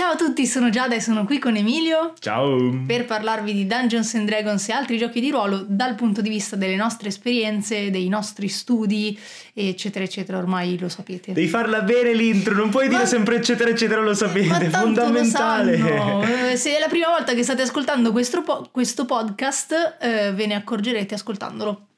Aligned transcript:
Ciao 0.00 0.12
a 0.12 0.16
tutti, 0.16 0.46
sono 0.46 0.70
Giada 0.70 0.94
e 0.94 1.00
sono 1.02 1.26
qui 1.26 1.38
con 1.38 1.56
Emilio 1.56 2.14
Ciao! 2.20 2.56
per 2.86 3.04
parlarvi 3.04 3.52
di 3.52 3.66
Dungeons 3.66 4.14
and 4.14 4.26
Dragons 4.26 4.66
e 4.70 4.72
altri 4.72 4.96
giochi 4.96 5.20
di 5.20 5.30
ruolo 5.30 5.62
dal 5.68 5.94
punto 5.94 6.22
di 6.22 6.30
vista 6.30 6.56
delle 6.56 6.74
nostre 6.74 7.08
esperienze, 7.08 7.90
dei 7.90 8.08
nostri 8.08 8.48
studi, 8.48 9.16
eccetera, 9.52 10.02
eccetera. 10.02 10.38
Ormai 10.38 10.78
lo 10.78 10.88
sapete. 10.88 11.34
Devi 11.34 11.48
farla 11.48 11.82
bene 11.82 12.14
l'intro, 12.14 12.54
non 12.54 12.70
puoi 12.70 12.86
Ma- 12.86 12.94
dire 12.94 13.06
sempre 13.06 13.36
eccetera 13.36 13.68
eccetera, 13.68 14.00
lo 14.00 14.14
sapete, 14.14 14.48
Ma 14.48 14.58
è 14.58 14.70
fondamentale. 14.70 16.56
Se 16.56 16.74
è 16.74 16.78
la 16.80 16.88
prima 16.88 17.08
volta 17.08 17.34
che 17.34 17.42
state 17.42 17.60
ascoltando 17.60 18.10
questo, 18.10 18.40
po- 18.40 18.70
questo 18.72 19.04
podcast, 19.04 19.98
eh, 20.00 20.32
ve 20.32 20.46
ne 20.46 20.54
accorgerete 20.54 21.12
ascoltandolo. 21.12 21.88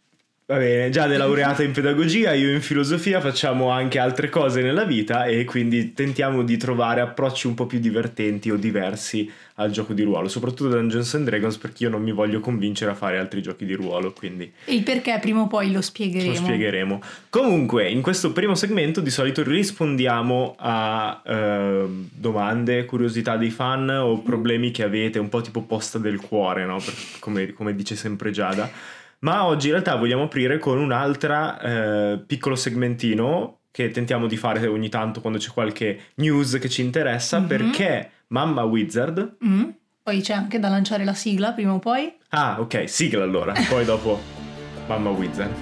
Va 0.52 0.58
bene, 0.58 0.90
Giada 0.90 1.14
è 1.14 1.16
laureata 1.16 1.62
in 1.62 1.70
pedagogia, 1.72 2.34
io 2.34 2.52
in 2.52 2.60
filosofia, 2.60 3.22
facciamo 3.22 3.70
anche 3.70 3.98
altre 3.98 4.28
cose 4.28 4.60
nella 4.60 4.84
vita 4.84 5.24
e 5.24 5.44
quindi 5.44 5.94
tentiamo 5.94 6.42
di 6.42 6.58
trovare 6.58 7.00
approcci 7.00 7.46
un 7.46 7.54
po' 7.54 7.64
più 7.64 7.78
divertenti 7.78 8.50
o 8.50 8.56
diversi 8.56 9.32
al 9.54 9.70
gioco 9.70 9.94
di 9.94 10.02
ruolo, 10.02 10.28
soprattutto 10.28 10.68
Dungeons 10.68 11.14
and 11.14 11.24
Dragons 11.24 11.56
perché 11.56 11.84
io 11.84 11.88
non 11.88 12.02
mi 12.02 12.12
voglio 12.12 12.40
convincere 12.40 12.90
a 12.90 12.94
fare 12.94 13.16
altri 13.16 13.40
giochi 13.40 13.64
di 13.64 13.72
ruolo, 13.72 14.12
quindi 14.12 14.52
E 14.66 14.74
il 14.74 14.82
perché 14.82 15.16
prima 15.22 15.40
o 15.40 15.46
poi 15.46 15.72
lo 15.72 15.80
spiegheremo. 15.80 16.32
lo 16.32 16.36
spiegheremo. 16.36 17.02
Comunque, 17.30 17.88
in 17.88 18.02
questo 18.02 18.32
primo 18.32 18.54
segmento 18.54 19.00
di 19.00 19.08
solito 19.10 19.42
rispondiamo 19.42 20.54
a 20.58 21.22
eh, 21.24 21.84
domande, 22.12 22.84
curiosità 22.84 23.38
dei 23.38 23.48
fan 23.50 23.88
o 23.88 24.18
problemi 24.20 24.70
che 24.70 24.82
avete, 24.82 25.18
un 25.18 25.30
po' 25.30 25.40
tipo 25.40 25.62
posta 25.62 25.96
del 25.98 26.20
cuore, 26.20 26.66
no? 26.66 26.76
Per- 26.76 26.94
come, 27.20 27.54
come 27.54 27.74
dice 27.74 27.96
sempre 27.96 28.30
Giada. 28.30 29.00
Ma 29.22 29.44
oggi 29.46 29.66
in 29.66 29.72
realtà 29.74 29.94
vogliamo 29.96 30.24
aprire 30.24 30.58
con 30.58 30.78
un 30.78 30.90
altro 30.92 32.18
piccolo 32.26 32.54
segmentino 32.56 33.58
che 33.70 33.90
tentiamo 33.90 34.26
di 34.26 34.36
fare 34.36 34.66
ogni 34.66 34.88
tanto 34.88 35.20
quando 35.20 35.38
c'è 35.38 35.50
qualche 35.50 35.98
news 36.16 36.58
che 36.60 36.68
ci 36.68 36.82
interessa, 36.82 37.38
Mhm. 37.38 37.46
perché 37.46 38.10
Mamma 38.28 38.64
Wizard... 38.64 39.36
Mm. 39.44 39.68
Poi 40.02 40.20
c'è 40.20 40.32
anche 40.34 40.58
da 40.58 40.68
lanciare 40.68 41.04
la 41.04 41.14
sigla 41.14 41.52
prima 41.52 41.72
o 41.72 41.78
poi. 41.78 42.12
Ah, 42.30 42.56
ok, 42.60 42.88
sigla 42.88 43.22
allora, 43.22 43.52
poi 43.70 43.84
dopo 43.84 44.20
Mamma 44.88 45.10
Wizard. 45.10 45.52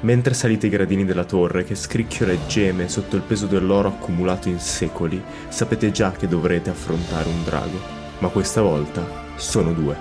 Mentre 0.00 0.34
salite 0.34 0.66
i 0.66 0.70
gradini 0.70 1.04
della 1.04 1.24
torre 1.24 1.64
che 1.64 1.74
scricchiola 1.76 2.32
e 2.32 2.38
geme 2.48 2.88
sotto 2.88 3.14
il 3.16 3.22
peso 3.22 3.46
dell'oro 3.46 3.88
accumulato 3.88 4.48
in 4.48 4.58
secoli, 4.58 5.22
sapete 5.48 5.90
già 5.92 6.10
che 6.12 6.26
dovrete 6.28 6.68
affrontare 6.70 7.28
un 7.28 7.44
drago. 7.44 7.78
Ma 8.18 8.28
questa 8.28 8.60
volta 8.60 9.06
sono 9.36 9.72
due. 9.72 9.96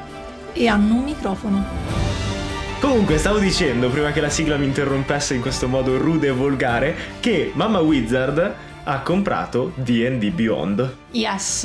E 0.53 0.67
hanno 0.67 0.95
un 0.95 1.03
microfono. 1.03 2.22
Comunque, 2.83 3.17
stavo 3.17 3.39
dicendo, 3.39 3.89
prima 3.89 4.11
che 4.11 4.19
la 4.19 4.29
sigla 4.29 4.57
mi 4.57 4.65
interrompesse 4.65 5.35
in 5.35 5.39
questo 5.39 5.69
modo 5.69 5.97
rude 5.97 6.27
e 6.27 6.31
volgare, 6.31 6.93
che 7.21 7.53
Mamma 7.55 7.79
Wizard 7.79 8.55
ha 8.83 8.99
comprato 8.99 9.71
D&D 9.75 10.31
Beyond. 10.31 10.97
Yes, 11.11 11.63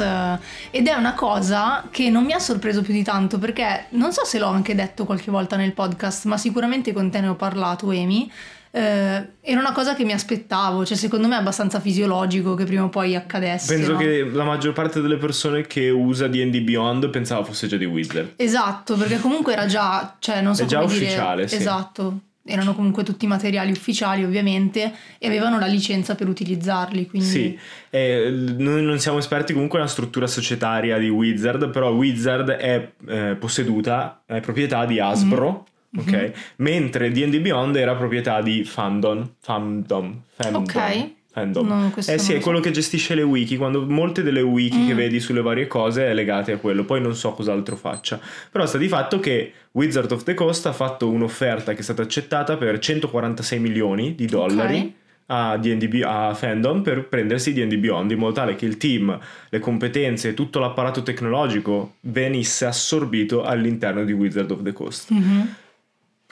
ed 0.70 0.86
è 0.86 0.94
una 0.94 1.14
cosa 1.14 1.89
che 1.91 2.08
non 2.08 2.24
mi 2.24 2.34
ha 2.34 2.39
sorpreso 2.39 2.83
più 2.83 2.92
di 2.92 3.02
tanto 3.02 3.41
perché 3.41 3.86
non 3.91 4.12
so 4.12 4.24
se 4.24 4.39
l'ho 4.39 4.46
anche 4.46 4.77
detto 4.77 5.05
qualche 5.05 5.33
volta 5.33 5.56
nel 5.56 5.72
podcast, 5.72 6.27
ma 6.27 6.39
sicuramente 6.39 6.92
con 6.92 7.11
te 7.11 7.20
ne 7.20 7.27
ho 7.27 7.34
parlato, 7.34 7.91
Amy. 7.91 8.30
Eh, 8.70 9.28
era 9.41 9.61
una 9.61 9.72
cosa 9.72 9.94
che 9.94 10.05
mi 10.05 10.12
aspettavo, 10.12 10.84
cioè 10.84 10.97
secondo 10.97 11.27
me 11.27 11.36
è 11.36 11.38
abbastanza 11.38 11.80
fisiologico 11.80 12.55
che 12.55 12.64
prima 12.64 12.84
o 12.84 12.88
poi 12.88 13.16
accadesse. 13.16 13.74
Penso 13.74 13.92
no? 13.92 13.98
che 13.98 14.28
la 14.30 14.44
maggior 14.44 14.72
parte 14.72 15.00
delle 15.00 15.16
persone 15.16 15.66
che 15.66 15.88
usa 15.91 16.28
D&D 16.28 16.61
Beyond 16.61 17.08
pensava 17.11 17.44
fosse 17.44 17.66
già 17.66 17.77
di 17.77 17.84
Wizard. 17.84 18.34
Esatto, 18.36 18.96
perché 18.96 19.19
comunque 19.19 19.52
era 19.52 19.66
già, 19.66 20.16
cioè 20.19 20.41
non 20.42 20.55
so 20.55 20.64
È 20.64 20.66
già 20.66 20.84
dire- 20.84 20.92
ufficiale, 20.92 21.48
sì. 21.48 21.56
Esatto. 21.56 22.20
Erano 22.50 22.74
comunque 22.74 23.02
tutti 23.02 23.27
materiali 23.27 23.70
ufficiali, 23.72 24.24
ovviamente, 24.24 24.91
e 25.19 25.27
avevano 25.27 25.58
la 25.58 25.66
licenza 25.66 26.14
per 26.14 26.28
utilizzarli. 26.28 27.06
Quindi... 27.06 27.28
Sì, 27.28 27.58
eh, 27.91 28.30
noi 28.56 28.83
non 28.83 28.98
siamo 28.98 29.19
esperti 29.19 29.52
comunque 29.52 29.78
nella 29.78 29.91
struttura 29.91 30.27
societaria 30.27 30.96
di 30.96 31.11
Wizard, 31.11 31.69
però 31.69 31.91
Wizard 31.91 32.48
è 32.48 32.92
eh, 33.06 33.36
posseduta, 33.39 34.22
è 34.24 34.41
proprietà 34.41 34.86
di 34.86 34.98
Hasbro, 34.98 35.66
ok? 35.97 36.12
Mhm. 36.12 36.33
Mentre 36.56 37.11
D&D 37.11 37.41
Beyond 37.41 37.77
era 37.77 37.94
proprietà 37.94 38.40
di 38.42 38.64
Fandom, 38.64 39.35
Fandom, 39.40 40.20
Fandom. 40.36 40.63
Ok. 40.63 41.11
Fandom. 41.30 41.67
No, 41.68 41.92
Eh 41.95 42.18
sì, 42.18 42.33
è 42.33 42.36
so. 42.39 42.40
quello 42.40 42.58
che 42.58 42.70
gestisce 42.73 43.14
le 43.14 43.23
wiki, 43.23 43.57
quando 43.57 43.85
molte 43.86 44.23
delle 44.23 44.40
wiki 44.40 44.86
che 44.86 44.92
Mm. 44.95 44.96
vedi 44.96 45.20
sulle 45.20 45.42
varie 45.42 45.67
cose 45.68 46.07
è 46.07 46.14
legate 46.14 46.52
a 46.52 46.57
quello, 46.57 46.85
poi 46.85 47.01
non 47.01 47.14
so 47.14 47.33
cos'altro 47.33 47.77
faccia. 47.77 48.18
Però 48.51 48.67
sta 48.67 48.77
di 48.79 48.89
fatto 48.89 49.20
che 49.20 49.52
Wizard 49.73 50.11
of 50.11 50.24
the 50.24 50.35
Coast 50.35 50.67
ha 50.67 50.73
fatto 50.73 51.08
un'offerta 51.08 51.74
che 51.74 51.80
è 51.80 51.83
stata 51.83 52.02
accettata 52.02 52.57
per 52.57 52.79
146 52.79 53.58
milioni 53.61 54.14
di 54.17 54.27
dollari 54.27 54.79
Ok. 54.79 54.90
a, 55.27 55.57
D&D 55.58 56.02
a 56.05 56.34
Fandom 56.34 56.83
per 56.83 57.07
prendersi 57.07 57.52
D&D 57.52 57.77
Beyond 57.77 58.11
in 58.11 58.18
modo 58.18 58.33
tale 58.33 58.57
che 58.57 58.64
il 58.64 58.77
team, 58.79 59.17
le 59.51 59.58
competenze 59.61 60.30
e 60.30 60.34
tutto 60.34 60.58
l'apparato 60.58 61.02
tecnologico 61.05 61.96
venisse 62.01 62.64
assorbito 62.64 63.45
all'interno 63.45 64.02
di 64.05 64.13
Wizard 64.13 64.51
of 64.51 64.63
the 64.63 64.73
Coast. 64.73 65.11
Mhm. 65.11 65.55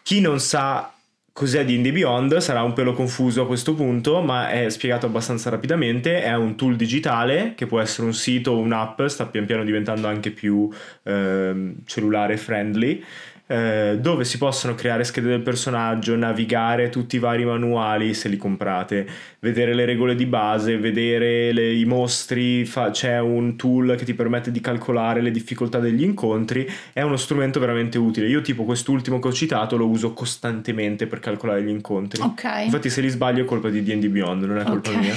Chi 0.07 0.21
non 0.21 0.39
sa 0.39 0.93
cos'è 1.33 1.65
D&D 1.65 1.91
Beyond 1.91 2.37
sarà 2.37 2.63
un 2.63 2.75
pelo 2.75 2.93
confuso 2.93 3.43
a 3.43 3.47
questo 3.49 3.75
punto, 3.75 4.21
ma 4.21 4.51
è 4.51 4.71
spiegato 4.71 5.07
abbastanza 5.07 5.51
rapidamente. 5.51 6.23
È 6.23 6.33
un 6.33 6.55
tool 6.55 6.77
digitale 6.77 7.55
che 7.57 7.67
può 7.67 7.81
essere 7.81 8.07
un 8.07 8.15
sito 8.15 8.53
o 8.53 8.61
un'app, 8.61 9.03
sta 9.07 9.27
pian 9.27 9.47
piano 9.47 9.65
diventando 9.65 10.07
anche 10.07 10.31
più 10.31 10.71
ehm, 11.03 11.79
cellulare 11.87 12.37
friendly. 12.37 13.03
Eh, 13.49 13.99
dove 14.01 14.25
si 14.25 14.39
possono 14.39 14.75
creare 14.75 15.05
schede 15.05 15.29
del 15.29 15.41
personaggio, 15.41 16.17
navigare 16.17 16.89
tutti 16.89 17.17
i 17.17 17.19
vari 17.21 17.45
manuali 17.45 18.13
se 18.15 18.29
li 18.29 18.37
comprate, 18.37 19.07
vedere 19.39 19.73
le 19.75 19.85
regole 19.85 20.15
di 20.17 20.27
base, 20.27 20.77
vedere 20.79 21.53
le- 21.53 21.73
i 21.73 21.85
mostri, 21.85 22.65
fa- 22.65 22.91
c'è 22.91 23.21
un 23.21 23.55
tool 23.57 23.95
che 23.97 24.05
ti 24.05 24.15
permette 24.15 24.51
di 24.51 24.61
calcolare 24.61 25.21
le 25.21 25.31
difficoltà 25.31 25.79
degli 25.79 26.03
incontri, 26.03 26.69
è 26.93 27.03
uno 27.03 27.17
strumento 27.17 27.61
veramente 27.61 27.99
utile. 27.99 28.27
Io 28.29 28.41
tipo 28.41 28.65
quest'ultimo 28.65 29.19
che 29.21 29.29
ho 29.29 29.33
citato 29.33 29.77
lo 29.77 29.87
uso 29.87 30.13
costantemente 30.13 31.07
per 31.07 31.21
calcolare 31.21 31.63
gli 31.63 31.69
incontri. 31.69 32.21
Ok. 32.23 32.43
Infatti 32.65 32.91
se 32.91 33.01
li 33.01 33.09
sbaglio 33.09 33.43
è 33.43 33.47
colpa 33.47 33.69
di 33.69 33.83
D&D 33.83 34.09
Beyond, 34.09 34.43
non 34.45 34.59
è 34.59 34.65
colpa 34.65 34.91
Ok. 34.91 34.97
mia. 34.97 35.15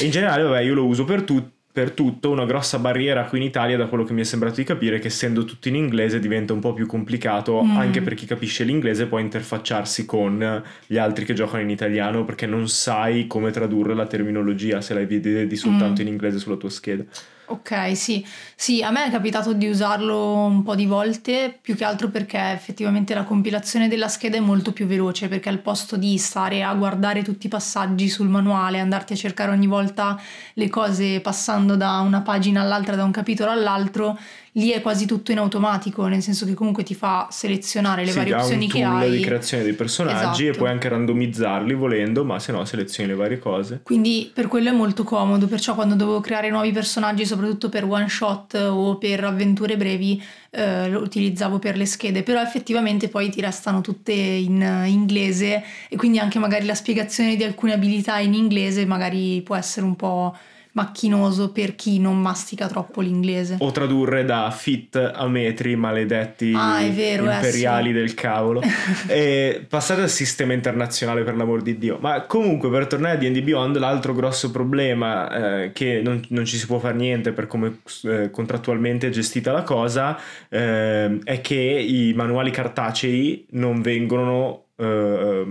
E 0.00 0.04
in 0.04 0.10
generale, 0.10 0.42
vabbè, 0.42 0.60
io 0.60 0.74
lo 0.74 0.84
uso 0.86 1.04
per, 1.04 1.22
tu- 1.22 1.50
per 1.76 1.90
tutto. 1.90 2.30
Una 2.30 2.46
grossa 2.46 2.78
barriera 2.78 3.24
qui 3.26 3.36
in 3.38 3.44
Italia, 3.44 3.76
da 3.76 3.84
quello 3.84 4.02
che 4.02 4.14
mi 4.14 4.22
è 4.22 4.24
sembrato 4.24 4.54
di 4.56 4.64
capire, 4.64 4.98
che 4.98 5.08
essendo 5.08 5.44
tutto 5.44 5.68
in 5.68 5.74
inglese 5.74 6.18
diventa 6.20 6.54
un 6.54 6.60
po' 6.60 6.72
più 6.72 6.86
complicato 6.86 7.62
Mm. 7.62 7.76
anche 7.76 8.00
per 8.00 8.14
chi 8.14 8.24
capisce 8.24 8.64
l'inglese 8.64 9.04
poi 9.04 9.20
interfacciarsi 9.20 10.06
con 10.06 10.62
gli 10.86 10.96
altri 10.96 11.26
che 11.26 11.34
giocano 11.34 11.62
in 11.62 11.68
italiano 11.68 12.24
perché 12.24 12.46
non 12.46 12.66
sai 12.66 13.26
come 13.26 13.50
tradurre 13.50 13.94
la 13.94 14.06
terminologia 14.06 14.80
se 14.80 14.94
la 14.94 15.04
vedi 15.04 15.54
soltanto 15.56 16.00
Mm. 16.00 16.06
in 16.06 16.12
inglese 16.12 16.38
sulla 16.38 16.56
tua 16.56 16.70
scheda. 16.70 17.04
Ok, 17.48 17.96
sì. 17.96 18.26
Sì, 18.56 18.82
a 18.82 18.90
me 18.90 19.04
è 19.06 19.10
capitato 19.10 19.52
di 19.52 19.68
usarlo 19.68 20.34
un 20.46 20.64
po' 20.64 20.74
di 20.74 20.84
volte, 20.86 21.56
più 21.60 21.76
che 21.76 21.84
altro 21.84 22.08
perché 22.08 22.38
effettivamente 22.50 23.14
la 23.14 23.22
compilazione 23.22 23.86
della 23.86 24.08
scheda 24.08 24.36
è 24.36 24.40
molto 24.40 24.72
più 24.72 24.86
veloce, 24.86 25.28
perché 25.28 25.48
al 25.48 25.60
posto 25.60 25.96
di 25.96 26.18
stare 26.18 26.64
a 26.64 26.74
guardare 26.74 27.22
tutti 27.22 27.46
i 27.46 27.48
passaggi 27.48 28.08
sul 28.08 28.26
manuale, 28.28 28.80
andarti 28.80 29.12
a 29.12 29.16
cercare 29.16 29.52
ogni 29.52 29.68
volta 29.68 30.20
le 30.54 30.68
cose 30.68 31.20
passando 31.20 31.76
da 31.76 32.00
una 32.00 32.22
pagina 32.22 32.62
all'altra, 32.62 32.96
da 32.96 33.04
un 33.04 33.12
capitolo 33.12 33.52
all'altro, 33.52 34.18
lì 34.56 34.70
è 34.70 34.80
quasi 34.80 35.04
tutto 35.06 35.32
in 35.32 35.38
automatico, 35.38 36.06
nel 36.06 36.22
senso 36.22 36.46
che 36.46 36.54
comunque 36.54 36.82
ti 36.82 36.94
fa 36.94 37.28
selezionare 37.30 38.04
le 38.04 38.10
Sì, 38.10 38.16
varie 38.16 38.34
opzioni 38.34 38.68
che 38.68 38.82
hai. 38.82 39.10
di 39.10 39.20
creazione 39.20 39.62
dei 39.62 39.74
personaggi 39.74 40.42
e 40.42 40.44
Esatto. 40.46 40.58
puoi 40.58 40.70
anche 40.70 40.88
randomizzarli 40.88 41.74
volendo, 41.74 42.24
ma 42.24 42.38
se 42.38 42.52
no 42.52 42.64
selezioni 42.64 43.08
le 43.10 43.14
varie 43.16 43.38
cose. 43.38 43.80
Quindi 43.82 44.30
per 44.32 44.46
quello 44.46 44.70
è 44.70 44.72
molto 44.72 45.04
comodo, 45.04 45.46
perciò 45.46 45.74
quando 45.74 45.94
dovevo 45.94 46.20
creare 46.20 46.48
nuovi 46.48 46.72
personaggi, 46.72 47.26
soprattutto 47.26 47.68
per 47.68 47.84
one 47.84 48.08
shot 48.08 48.54
o 48.54 48.96
per 48.96 49.24
avventure 49.24 49.76
brevi, 49.76 50.22
eh, 50.50 50.88
lo 50.88 51.00
utilizzavo 51.00 51.58
per 51.58 51.76
le 51.76 51.84
schede, 51.84 52.22
però 52.22 52.40
effettivamente 52.40 53.08
poi 53.08 53.28
ti 53.28 53.42
restano 53.42 53.82
tutte 53.82 54.12
in 54.12 54.84
inglese 54.86 55.62
e 55.90 55.96
quindi 55.96 56.18
anche 56.18 56.38
magari 56.38 56.64
la 56.64 56.74
spiegazione 56.74 57.36
di 57.36 57.44
alcune 57.44 57.74
abilità 57.74 58.18
in 58.20 58.32
inglese 58.32 58.86
magari 58.86 59.42
può 59.42 59.54
essere 59.54 59.84
un 59.84 59.96
po' 59.96 60.34
macchinoso 60.76 61.52
per 61.52 61.74
chi 61.74 61.98
non 61.98 62.20
mastica 62.20 62.68
troppo 62.68 63.00
l'inglese. 63.00 63.56
O 63.60 63.70
tradurre 63.70 64.26
da 64.26 64.50
fit 64.50 64.94
a 64.96 65.26
metri 65.26 65.74
maledetti 65.74 66.52
Ah, 66.54 66.86
vero, 66.90 67.30
eh, 67.30 67.34
imperiali 67.34 67.88
sì. 67.88 67.92
del 67.94 68.14
cavolo. 68.14 68.60
passate 69.68 70.02
al 70.02 70.10
sistema 70.10 70.52
internazionale 70.52 71.22
per 71.22 71.34
l'amor 71.34 71.62
di 71.62 71.78
Dio. 71.78 71.96
Ma 72.00 72.22
comunque 72.22 72.68
per 72.70 72.86
tornare 72.86 73.14
a 73.14 73.18
D&D 73.18 73.42
Beyond 73.42 73.78
l'altro 73.78 74.12
grosso 74.12 74.50
problema 74.50 75.62
eh, 75.62 75.72
che 75.72 76.02
non, 76.04 76.22
non 76.28 76.44
ci 76.44 76.58
si 76.58 76.66
può 76.66 76.78
fare 76.78 76.94
niente 76.94 77.32
per 77.32 77.46
come 77.46 77.78
eh, 78.04 78.30
contrattualmente 78.30 79.06
è 79.06 79.10
gestita 79.10 79.52
la 79.52 79.62
cosa 79.62 80.18
eh, 80.50 81.18
è 81.24 81.40
che 81.40 81.54
i 81.54 82.12
manuali 82.14 82.50
cartacei 82.50 83.46
non 83.50 83.80
vengono 83.80 84.64
eh, 84.76 85.46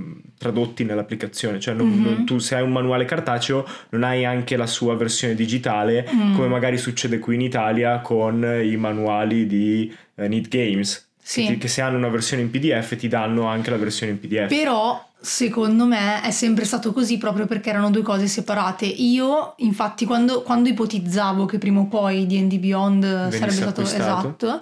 tradotti 0.46 0.84
nell'applicazione 0.84 1.60
cioè 1.60 1.74
non- 1.74 1.88
Mhm. 1.88 2.04
non- 2.04 2.26
tu 2.26 2.38
se 2.38 2.56
hai 2.56 2.62
un 2.62 2.72
manuale 2.72 3.06
cartaceo 3.06 3.66
non 3.90 4.04
hai 4.04 4.26
anche 4.26 4.56
la 4.56 4.68
sua 4.68 4.96
versione 4.96 5.34
digitale 5.34 6.08
Mm. 6.14 6.36
come 6.36 6.48
magari 6.48 6.78
succede 6.78 7.18
qui 7.20 7.34
in 7.36 7.42
Italia 7.42 8.00
con 8.00 8.44
i 8.64 8.76
manuali 8.78 9.48
di 9.48 9.92
eh, 10.18 10.28
Need 10.28 10.48
Games 10.48 11.08
Sì. 11.22 11.46
che, 11.48 11.58
che 11.58 11.68
se 11.68 11.82
hanno 11.82 11.98
una 11.98 12.10
versione 12.10 12.44
in 12.44 12.52
PDF 12.52 12.96
ti 12.96 13.08
danno 13.08 13.46
anche 13.48 13.72
la 13.72 13.78
versione 13.78 14.12
in 14.12 14.20
PDF 14.20 14.48
Però 14.50 15.04
Secondo 15.18 15.86
me 15.88 16.22
è 16.22 16.30
sempre 16.30 16.66
stato 16.66 16.94
così 16.94 17.18
proprio 17.18 17.48
perché 17.48 17.72
erano 17.72 17.90
due 17.90 18.04
cose 18.04 18.28
separate. 18.28 18.86
Io, 18.86 19.56
infatti, 19.58 20.06
quando, 20.06 20.44
quando 20.44 20.70
ipotizzavo 20.70 21.46
che 21.46 21.58
prima 21.58 21.80
o 21.80 21.86
poi 21.88 22.28
DD 22.28 22.60
Beyond 22.60 23.02
Venisse 23.04 23.38
sarebbe 23.40 23.52
stato 23.56 23.82
acquistato. 23.82 24.36
esatto, 24.38 24.62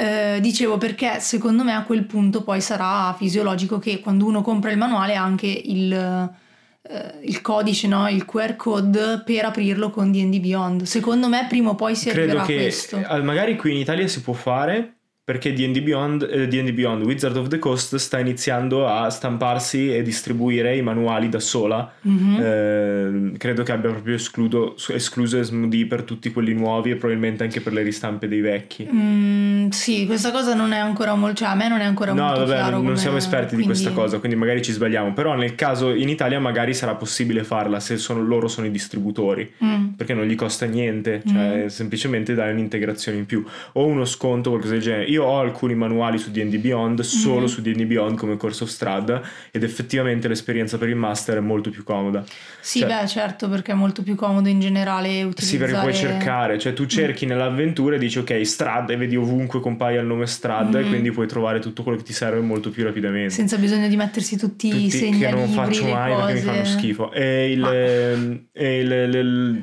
eh, 0.00 0.40
dicevo 0.40 0.78
perché 0.78 1.20
secondo 1.20 1.62
me 1.62 1.74
a 1.74 1.84
quel 1.84 2.04
punto 2.04 2.42
poi 2.42 2.62
sarà 2.62 3.14
fisiologico 3.18 3.78
che 3.78 4.00
quando 4.00 4.24
uno 4.24 4.40
compra 4.40 4.70
il 4.70 4.78
manuale 4.78 5.14
ha 5.14 5.22
anche 5.22 5.46
il, 5.46 5.92
eh, 5.92 7.18
il 7.22 7.40
codice, 7.42 7.86
no? 7.86 8.08
il 8.08 8.24
QR 8.24 8.56
code 8.56 9.22
per 9.24 9.44
aprirlo 9.44 9.90
con 9.90 10.10
DD 10.10 10.40
Beyond. 10.40 10.82
Secondo 10.84 11.28
me 11.28 11.44
prima 11.48 11.70
o 11.70 11.74
poi 11.74 11.94
si 11.94 12.08
Credo 12.08 12.38
arriverà 12.38 12.42
a 12.42 12.46
che 12.46 12.54
questo. 12.54 12.96
eh, 12.96 13.20
magari 13.20 13.56
qui 13.56 13.72
in 13.72 13.76
Italia 13.76 14.08
si 14.08 14.22
può 14.22 14.32
fare 14.32 14.99
perché 15.30 15.52
D&D 15.52 15.80
Beyond, 15.82 16.28
eh, 16.28 16.48
D&D 16.48 16.72
Beyond 16.72 17.04
Wizard 17.04 17.36
of 17.36 17.46
the 17.46 17.60
Coast 17.60 17.94
sta 17.96 18.18
iniziando 18.18 18.88
a 18.88 19.08
stamparsi 19.10 19.94
e 19.94 20.02
distribuire 20.02 20.76
i 20.76 20.82
manuali 20.82 21.28
da 21.28 21.38
sola. 21.38 21.88
Mhm. 22.00 22.40
Eh, 22.40 23.32
credo 23.38 23.62
che 23.62 23.70
abbia 23.70 23.90
proprio 23.90 24.16
escludo, 24.16 24.74
escluso 24.88 25.38
Asmodee 25.38 25.86
per 25.86 26.02
tutti 26.02 26.32
quelli 26.32 26.52
nuovi 26.52 26.90
e 26.90 26.96
probabilmente 26.96 27.44
anche 27.44 27.60
per 27.60 27.72
le 27.72 27.82
ristampe 27.82 28.26
dei 28.26 28.40
vecchi. 28.40 28.88
Mm, 28.92 29.68
sì, 29.68 30.04
questa 30.06 30.32
cosa 30.32 30.52
non 30.54 30.72
è 30.72 30.78
ancora 30.78 31.14
molto, 31.14 31.36
cioè 31.36 31.48
a 31.48 31.54
me 31.54 31.68
non 31.68 31.78
è 31.78 31.84
ancora 31.84 32.12
No, 32.12 32.22
molto 32.24 32.40
vabbè, 32.40 32.52
chiaro. 32.52 32.64
non, 32.70 32.72
non 32.78 32.84
come- 32.86 32.96
siamo 32.96 33.16
esperti 33.18 33.54
di 33.54 33.62
quindi- 33.62 33.66
questa 33.80 33.92
cosa, 33.92 34.18
quindi 34.18 34.36
magari 34.36 34.62
ci 34.62 34.72
sbagliamo. 34.72 35.12
Però 35.12 35.36
nel 35.36 35.54
caso 35.54 35.94
in 35.94 36.08
Italia 36.08 36.40
magari 36.40 36.74
sarà 36.74 36.96
possibile 36.96 37.44
farla 37.44 37.78
se 37.78 37.98
sono- 37.98 38.20
loro 38.24 38.48
sono 38.48 38.66
i 38.66 38.70
distributori. 38.72 39.48
Mm. 39.64 39.88
Perché 39.96 40.12
non 40.12 40.24
gli 40.24 40.34
costa 40.34 40.66
niente, 40.66 41.22
cioè 41.24 41.62
Mm. 41.64 41.66
semplicemente 41.66 42.34
dai 42.34 42.50
un'integrazione 42.52 43.18
in 43.18 43.26
più 43.26 43.44
o 43.74 43.86
uno 43.86 44.04
sconto, 44.04 44.50
qualcosa 44.50 44.72
del 44.72 44.82
genere. 44.82 45.04
Io 45.04 45.19
ho 45.24 45.38
alcuni 45.38 45.74
manuali 45.74 46.18
su 46.18 46.30
DD 46.30 46.56
Beyond, 46.58 47.00
solo 47.00 47.40
Mhm. 47.42 47.46
su 47.46 47.60
DD 47.62 47.84
Beyond 47.84 48.16
come 48.18 48.36
Course 48.36 48.64
of 48.64 48.70
Strad, 48.70 49.20
ed 49.50 49.62
effettivamente 49.62 50.28
l'esperienza 50.28 50.78
per 50.78 50.88
il 50.88 50.96
master 50.96 51.36
è 51.36 51.40
molto 51.40 51.70
più 51.70 51.84
comoda. 51.84 52.24
Sì, 52.60 52.80
Cioè- 52.80 52.88
beh, 53.00 53.06
certo, 53.06 53.48
perché 53.48 53.72
è 53.72 53.74
molto 53.74 54.02
più 54.02 54.14
comodo 54.14 54.48
in 54.48 54.60
generale 54.60 55.22
utilizzare... 55.22 55.46
Sì, 55.46 55.56
perché 55.58 55.78
puoi 55.78 55.94
cercare, 55.94 56.58
cioè 56.58 56.72
tu 56.72 56.86
cerchi 56.86 57.26
nell'avventura 57.26 57.96
e 57.96 57.98
dici 57.98 58.18
ok, 58.18 58.44
Strad 58.46 58.90
e 58.90 58.96
vedi 58.96 59.16
ovunque 59.16 59.60
compaia 59.60 60.00
il 60.00 60.06
nome 60.06 60.26
Strad 60.26 60.74
e 60.74 60.80
Mhm. 60.82 60.88
quindi 60.88 61.10
puoi 61.10 61.26
trovare 61.26 61.58
tutto 61.60 61.82
quello 61.82 61.98
che 61.98 62.04
ti 62.04 62.12
serve 62.12 62.40
molto 62.40 62.70
più 62.70 62.84
rapidamente. 62.84 63.30
Senza 63.30 63.56
bisogno 63.56 63.88
di 63.88 63.96
mettersi 63.96 64.36
tutti, 64.36 64.66
i 64.68 64.70
tutti 64.70 64.90
segnalibri, 64.90 65.26
che 65.28 65.34
non 65.34 65.48
faccio 65.48 65.86
mai 65.86 66.14
perché 66.14 66.32
mi 66.32 66.40
cose. 66.40 66.52
fanno 66.52 66.64
schifo 66.64 67.12
e 67.12 67.52
il, 67.52 67.64
ehm, 67.64 68.44
e 68.52 68.80
il- 68.80 68.90
il- 68.90 69.14
il- 69.14 69.62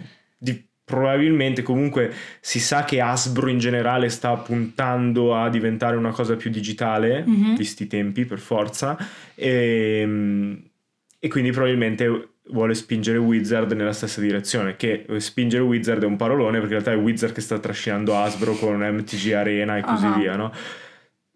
probabilmente 0.91 1.63
comunque 1.63 2.13
si 2.39 2.61
sa 2.61 2.85
che 2.85 3.01
Hasbro 3.01 3.49
in 3.49 3.57
generale 3.59 4.07
sta 4.07 4.33
puntando 4.37 5.35
a 5.35 5.49
diventare 5.49 5.97
una 5.97 6.11
cosa 6.11 6.37
più 6.37 6.49
digitale 6.49 7.25
Mhm. 7.27 7.57
visti 7.57 7.83
i 7.83 7.87
tempi 7.87 8.23
per 8.23 8.39
forza 8.39 8.97
e, 9.35 10.57
e 11.19 11.27
quindi 11.27 11.51
probabilmente 11.51 12.29
vuole 12.51 12.73
spingere 12.73 13.17
Wizard 13.17 13.69
nella 13.73 13.91
stessa 13.91 14.21
direzione 14.21 14.77
che 14.77 15.05
spingere 15.17 15.61
Wizard 15.63 16.03
è 16.03 16.05
un 16.05 16.15
parolone 16.15 16.59
perché 16.59 16.75
in 16.75 16.81
realtà 16.81 16.91
è 16.93 17.03
Wizard 17.03 17.33
che 17.33 17.41
sta 17.41 17.59
trascinando 17.59 18.15
Hasbro 18.15 18.53
con 18.53 18.77
MTG 18.79 19.33
Arena 19.33 19.75
e 19.75 19.81
così 19.81 20.05
Ah. 20.05 20.13
via 20.17 20.35
no? 20.37 20.53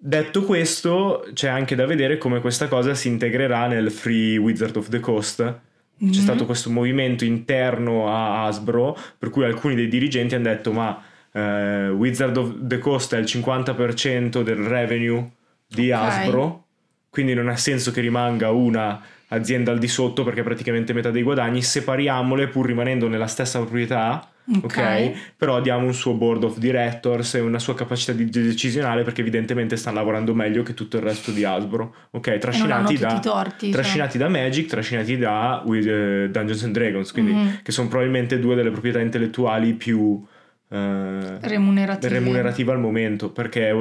Detto 0.03 0.43
questo, 0.45 1.27
c'è 1.33 1.49
anche 1.49 1.75
da 1.75 1.85
vedere 1.85 2.17
come 2.17 2.39
questa 2.39 2.69
cosa 2.69 2.95
si 2.95 3.09
integrerà 3.09 3.67
nel 3.67 3.91
Free 3.91 4.37
Wizard 4.37 4.77
of 4.77 4.87
the 4.87 4.99
Coast. 5.01 5.59
C'è 6.01 6.07
Mhm. 6.07 6.13
stato 6.13 6.45
questo 6.47 6.71
movimento 6.71 7.25
interno 7.25 8.07
a 8.09 8.45
Hasbro, 8.45 8.97
per 9.19 9.29
cui 9.29 9.43
alcuni 9.45 9.75
dei 9.75 9.87
dirigenti 9.87 10.33
hanno 10.33 10.45
detto: 10.45 10.71
Ma 10.71 10.99
eh, 11.33 11.89
Wizard 11.89 12.35
of 12.37 12.55
the 12.61 12.79
Coast 12.79 13.13
è 13.13 13.19
il 13.19 13.25
50% 13.25 14.41
del 14.41 14.55
revenue 14.57 15.29
di 15.67 15.91
Ok. 15.91 15.99
Hasbro, 16.01 16.63
quindi 17.09 17.33
non 17.35 17.47
ha 17.49 17.55
senso 17.55 17.91
che 17.91 18.01
rimanga 18.01 18.49
una 18.49 18.99
azienda 19.27 19.71
al 19.71 19.77
di 19.77 19.87
sotto 19.87 20.23
perché 20.23 20.41
è 20.41 20.43
praticamente 20.43 20.91
metà 20.93 21.11
dei 21.11 21.21
guadagni. 21.23 21.61
Separiamole 21.61 22.47
pur 22.47 22.65
rimanendo 22.65 23.07
nella 23.07 23.27
stessa 23.27 23.59
proprietà. 23.59 24.27
Ok. 24.53 24.63
ok, 24.63 25.11
però 25.37 25.61
diamo 25.61 25.85
un 25.85 25.93
suo 25.93 26.13
board 26.13 26.43
of 26.43 26.57
directors 26.57 27.35
e 27.35 27.39
una 27.39 27.59
sua 27.59 27.73
capacità 27.75 28.11
di 28.11 28.27
decisionale 28.29 29.03
perché 29.03 29.21
evidentemente 29.21 29.75
stanno 29.77 29.97
lavorando 29.97 30.33
meglio 30.33 30.63
che 30.63 30.73
tutto 30.73 30.97
il 30.97 31.03
resto 31.03 31.31
di 31.31 31.43
Hasbro. 31.43 31.93
Ok, 32.11 32.37
trascinati 32.39 32.97
da, 32.97 33.19
torti. 33.19 33.65
cioè. 33.67 33.71
trascinati 33.81 34.17
da 34.17 34.27
Magic, 34.27 34.67
trascinati 34.67 35.17
da 35.17 35.61
with, 35.65 35.85
eh, 35.87 36.29
Dungeons 36.31 36.63
and 36.63 36.73
Dragons, 36.73 37.11
quindi 37.11 37.31
Mhm. 37.33 37.59
che 37.63 37.71
sono 37.71 37.87
probabilmente 37.87 38.39
due 38.39 38.55
delle 38.55 38.71
proprietà 38.71 38.99
intellettuali 38.99 39.73
più 39.73 40.21
eh, 40.73 41.37
Remunerative. 41.41 42.13
remunerative 42.13 42.71
al 42.71 42.79
momento, 42.79 43.29
perché 43.29 43.71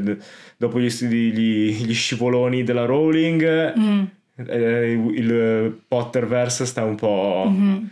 d- 0.00 0.16
dopo 0.56 0.78
gli, 0.80 0.86
gli- 0.88 1.84
gli 1.84 1.94
scivoloni 1.94 2.62
della 2.62 2.84
Rowling 2.84 3.76
Mm, 3.76 4.02
il 5.14 5.80
Potterverse 5.86 6.64
sta 6.64 6.84
un 6.84 6.94
po' 6.94 7.44
mhm. 7.48 7.88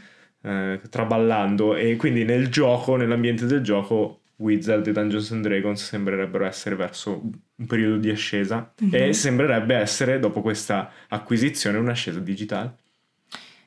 Eh, 0.46 0.80
traballando 0.88 1.74
e 1.74 1.96
quindi 1.96 2.24
nel 2.24 2.48
gioco, 2.48 2.96
nell'ambiente 2.96 3.46
del 3.46 3.62
gioco 3.62 4.20
Wizard 4.36 4.86
e 4.86 4.92
Dungeons 4.92 5.32
and 5.32 5.42
Dragons 5.42 5.82
sembrerebbero 5.82 6.44
essere 6.44 6.76
verso 6.76 7.22
un 7.56 7.66
periodo 7.66 7.96
di 7.96 8.10
ascesa 8.10 8.72
Mhm. 8.80 8.94
e 8.94 9.12
sembrerebbe 9.12 9.74
essere 9.74 10.18
dopo 10.20 10.42
questa 10.42 10.90
acquisizione 11.08 11.78
un'ascesa 11.78 12.20
digitale. 12.20 12.76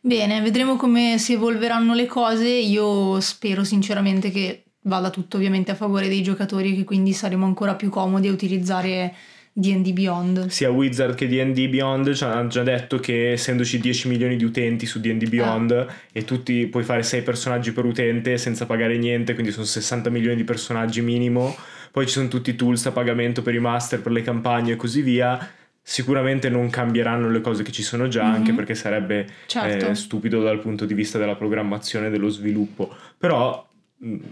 Bene, 0.01 0.39
vedremo 0.41 0.77
come 0.77 1.17
si 1.17 1.33
evolveranno 1.33 1.93
le 1.93 2.05
cose. 2.05 2.47
Io 2.47 3.19
spero 3.19 3.63
sinceramente 3.63 4.31
che 4.31 4.63
vada 4.83 5.09
tutto 5.09 5.35
ovviamente 5.37 5.71
a 5.71 5.75
favore 5.75 6.07
dei 6.07 6.21
giocatori 6.23 6.71
e 6.71 6.75
che 6.77 6.83
quindi 6.85 7.11
saremo 7.11 7.45
ancora 7.45 7.75
più 7.75 7.89
comodi 7.89 8.27
a 8.29 8.31
utilizzare 8.31 9.13
D&D 9.53 9.91
Beyond. 9.93 10.47
Sia 10.47 10.69
Wizard 10.69 11.15
che 11.15 11.27
D&D 11.27 11.67
Beyond 11.67 12.13
ci 12.13 12.23
hanno 12.23 12.47
già 12.47 12.63
detto 12.63 12.97
che 12.99 13.31
essendoci 13.31 13.79
10 13.79 14.07
milioni 14.07 14.35
di 14.37 14.43
utenti 14.45 14.85
su 14.85 14.99
D&D 14.99 15.27
Beyond 15.27 15.71
Ah. 15.71 15.87
e 16.13 16.23
tutti 16.23 16.67
puoi 16.67 16.83
fare 16.83 17.03
6 17.03 17.21
personaggi 17.23 17.71
per 17.71 17.83
utente 17.85 18.37
senza 18.37 18.65
pagare 18.65 18.97
niente, 18.97 19.33
quindi 19.33 19.51
sono 19.51 19.65
60 19.65 20.09
milioni 20.09 20.35
di 20.37 20.43
personaggi 20.43 21.01
minimo. 21.01 21.55
Poi 21.91 22.05
ci 22.05 22.13
sono 22.13 22.27
tutti 22.27 22.51
i 22.51 22.55
tools 22.55 22.85
a 22.85 22.91
pagamento 22.91 23.41
per 23.41 23.53
i 23.55 23.59
master, 23.59 24.01
per 24.01 24.11
le 24.11 24.21
campagne 24.21 24.73
e 24.73 24.75
così 24.75 25.01
via. 25.01 25.49
Sicuramente 25.81 26.49
non 26.49 26.69
cambieranno 26.69 27.29
le 27.31 27.41
cose 27.41 27.63
che 27.63 27.71
ci 27.71 27.81
sono 27.81 28.07
già, 28.07 28.25
Mhm. 28.25 28.33
anche 28.35 28.53
perché 28.53 28.75
sarebbe 28.75 29.25
Certo. 29.47 29.87
eh, 29.87 29.95
stupido 29.95 30.41
dal 30.43 30.59
punto 30.59 30.85
di 30.85 30.93
vista 30.93 31.17
della 31.17 31.35
programmazione 31.35 32.07
e 32.07 32.09
dello 32.11 32.29
sviluppo. 32.29 32.93
Però 33.17 33.67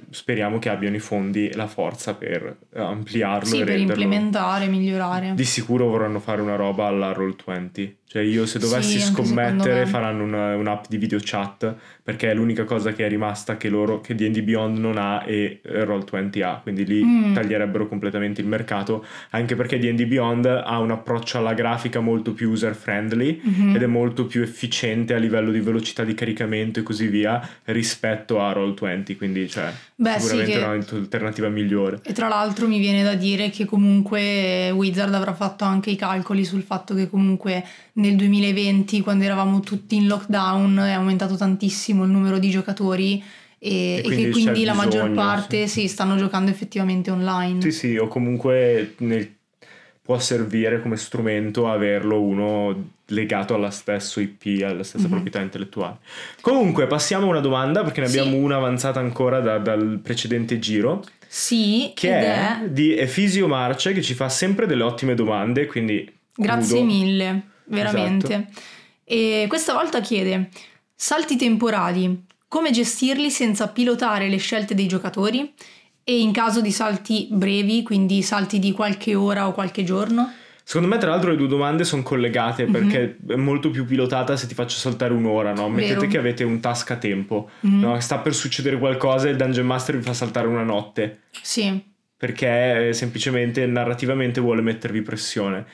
speriamo 0.09 0.59
che 0.59 0.69
abbiano 0.69 0.95
i 0.95 0.99
fondi 0.99 1.49
e 1.49 1.55
la 1.55 1.67
forza 1.67 2.15
per 2.15 2.57
eh, 2.73 2.79
ampliarlo 2.79 3.45
Sì, 3.47 3.55
e 3.61 3.63
per 3.65 3.75
renderlo 3.75 4.01
implementare, 4.01 4.67
migliorare. 4.67 5.33
di 5.35 5.43
sicuro 5.43 5.87
vorranno 5.87 6.19
fare 6.19 6.41
una 6.41 6.55
roba 6.55 6.87
alla 6.87 7.11
Roll20. 7.11 7.95
Cioè, 8.09 8.21
io 8.21 8.45
se 8.45 8.57
dovessi 8.57 8.99
Sì, 8.99 9.05
scommettere, 9.11 9.85
faranno 9.85 10.23
una- 10.23 10.55
un'app 10.55 10.85
di 10.87 10.97
video 10.97 11.19
chat. 11.21 11.75
Perché 12.07 12.31
è 12.31 12.33
l'unica 12.33 12.63
cosa 12.63 12.93
che 12.93 13.05
è 13.05 13.09
rimasta 13.09 13.57
che 13.57 13.67
loro, 13.67 13.99
che 13.99 14.15
DD 14.15 14.41
Beyond 14.43 14.77
non 14.77 14.97
ha 14.97 15.23
e 15.25 15.59
eh, 15.61 15.83
Roll20 15.83 16.41
ha. 16.41 16.59
Quindi 16.63 16.85
lì 16.85 17.03
Mm. 17.03 17.33
taglierebbero 17.33 17.89
completamente 17.89 18.39
il 18.39 18.47
mercato. 18.47 19.05
Anche 19.31 19.55
perché 19.57 19.77
DD 19.77 20.05
Beyond 20.05 20.45
ha 20.45 20.79
un 20.79 20.91
approccio 20.91 21.37
alla 21.39 21.53
grafica 21.53 21.99
molto 21.99 22.31
più 22.31 22.51
user 22.51 22.75
friendly 22.75 23.41
Mhm. 23.43 23.75
ed 23.75 23.83
è 23.83 23.87
molto 23.87 24.25
più 24.25 24.41
efficiente 24.41 25.13
a 25.13 25.17
livello 25.17 25.51
di 25.51 25.59
velocità 25.59 26.05
di 26.05 26.13
caricamento 26.13 26.79
e 26.79 26.83
così 26.83 27.07
via 27.07 27.45
rispetto 27.65 28.39
a 28.39 28.53
Roll20. 28.53 29.17
Quindi, 29.17 29.49
cioè, 29.49 29.69
Beh, 29.95 30.13
sì, 30.19 30.27
sicuramente 30.27 30.85
che- 30.85 30.93
è 30.93 30.95
un'alternativa 30.95 31.49
migliore. 31.49 31.99
E 32.03 32.13
tra 32.13 32.29
l'altro 32.29 32.69
mi 32.69 32.79
viene 32.79 33.03
da 33.03 33.15
dire 33.15 33.49
che 33.49 33.65
comunque 33.65 34.71
Wizard 34.71 35.13
avrà 35.13 35.33
fatto 35.33 35.65
anche 35.65 35.89
i 35.89 35.97
calcoli 35.97 36.45
sul 36.45 36.61
fatto 36.63 36.95
che 36.95 37.09
comunque 37.09 37.63
nel 37.97 38.15
2020, 38.15 39.01
quando 39.01 39.23
eravamo 39.23 39.59
tutti 39.59 39.95
in 39.95 40.07
lockdown, 40.07 40.77
è 40.77 40.91
aumentato 40.91 41.35
tantissimo 41.35 42.03
il 42.03 42.09
numero 42.09 42.37
di 42.39 42.49
giocatori 42.49 43.23
e, 43.59 43.95
e 43.97 44.01
quindi 44.03 44.23
che 44.25 44.29
quindi 44.29 44.63
la 44.63 44.73
maggior 44.73 45.09
bisogno, 45.09 45.15
parte 45.15 45.67
sì, 45.67 45.87
stanno 45.87 46.15
giocando 46.15 46.51
effettivamente 46.51 47.09
online. 47.11 47.61
Sì, 47.61 47.71
sì, 47.71 47.97
o 47.97 48.07
comunque 48.07 48.93
nel- 48.99 49.33
può 50.01 50.19
servire 50.19 50.81
come 50.81 50.95
strumento 50.95 51.69
averlo 51.69 52.21
uno 52.21 52.91
legato 53.07 53.55
alla 53.55 53.71
stessa 53.71 54.21
IP, 54.21 54.63
alla 54.63 54.83
stessa 54.83 55.05
Mhm. 55.05 55.11
proprietà 55.11 55.41
intellettuale. 55.41 55.97
Comunque, 56.39 56.87
passiamo 56.87 57.25
a 57.25 57.29
una 57.29 57.39
domanda 57.41 57.83
perché 57.83 57.99
ne 58.01 58.07
Sì. 58.07 58.19
abbiamo 58.19 58.37
una 58.37 58.55
avanzata 58.55 58.99
ancora 59.01 59.39
da- 59.41 59.57
dal 59.57 59.99
precedente 60.01 60.59
giro, 60.59 61.03
Sì, 61.27 61.91
che 61.93 62.09
è, 62.11 62.59
è... 62.61 62.69
di 62.69 62.95
Efisio 62.95 63.47
Marce 63.47 63.91
che 63.91 64.01
ci 64.01 64.13
fa 64.13 64.29
sempre 64.29 64.65
delle 64.65 64.83
ottime 64.83 65.13
domande, 65.13 65.65
quindi 65.65 66.09
Grazie 66.39 66.77
Udo. 66.77 66.85
mille, 66.85 67.41
veramente. 67.67 68.33
Esatto. 68.33 68.59
E 69.03 69.45
questa 69.47 69.73
volta 69.73 70.01
chiede: 70.01 70.49
salti 70.95 71.35
temporali, 71.35 72.25
come 72.47 72.71
gestirli 72.71 73.29
senza 73.29 73.67
pilotare 73.69 74.27
le 74.29 74.37
scelte 74.37 74.75
dei 74.75 74.87
giocatori? 74.87 75.53
E 76.03 76.19
in 76.21 76.31
caso 76.31 76.61
di 76.61 76.71
salti 76.71 77.27
brevi, 77.29 77.83
quindi 77.83 78.21
salti 78.21 78.59
di 78.59 78.71
qualche 78.71 79.13
ora 79.13 79.45
o 79.47 79.51
qualche 79.51 79.83
giorno? 79.83 80.31
Secondo 80.63 80.87
me, 80.87 80.97
tra 80.97 81.09
l'altro, 81.11 81.31
le 81.31 81.37
due 81.37 81.47
domande 81.47 81.83
sono 81.85 82.01
collegate 82.03 82.65
Mhm. 82.65 82.71
perché 82.71 83.17
è 83.27 83.35
molto 83.35 83.69
più 83.71 83.85
pilotata 83.85 84.35
se 84.37 84.47
ti 84.47 84.53
faccio 84.53 84.77
saltare 84.77 85.13
un'ora, 85.13 85.53
no? 85.53 85.69
Mettete 85.69 85.95
Vero. 85.95 86.07
che 86.07 86.17
avete 86.17 86.43
un 86.45 86.59
task 86.61 86.91
a 86.91 86.95
tempo, 86.97 87.49
Mhm. 87.61 87.79
no? 87.79 87.99
Sta 87.99 88.19
per 88.19 88.33
succedere 88.33 88.77
qualcosa 88.77 89.27
e 89.27 89.31
il 89.31 89.37
Dungeon 89.37 89.65
Master 89.65 89.97
vi 89.97 90.03
fa 90.03 90.13
saltare 90.13 90.47
una 90.47 90.63
notte. 90.63 91.21
Sì, 91.41 91.81
perché 92.17 92.87
eh, 92.89 92.93
semplicemente 92.93 93.65
narrativamente 93.65 94.39
vuole 94.41 94.61
mettervi 94.61 95.01
pressione. 95.01 95.65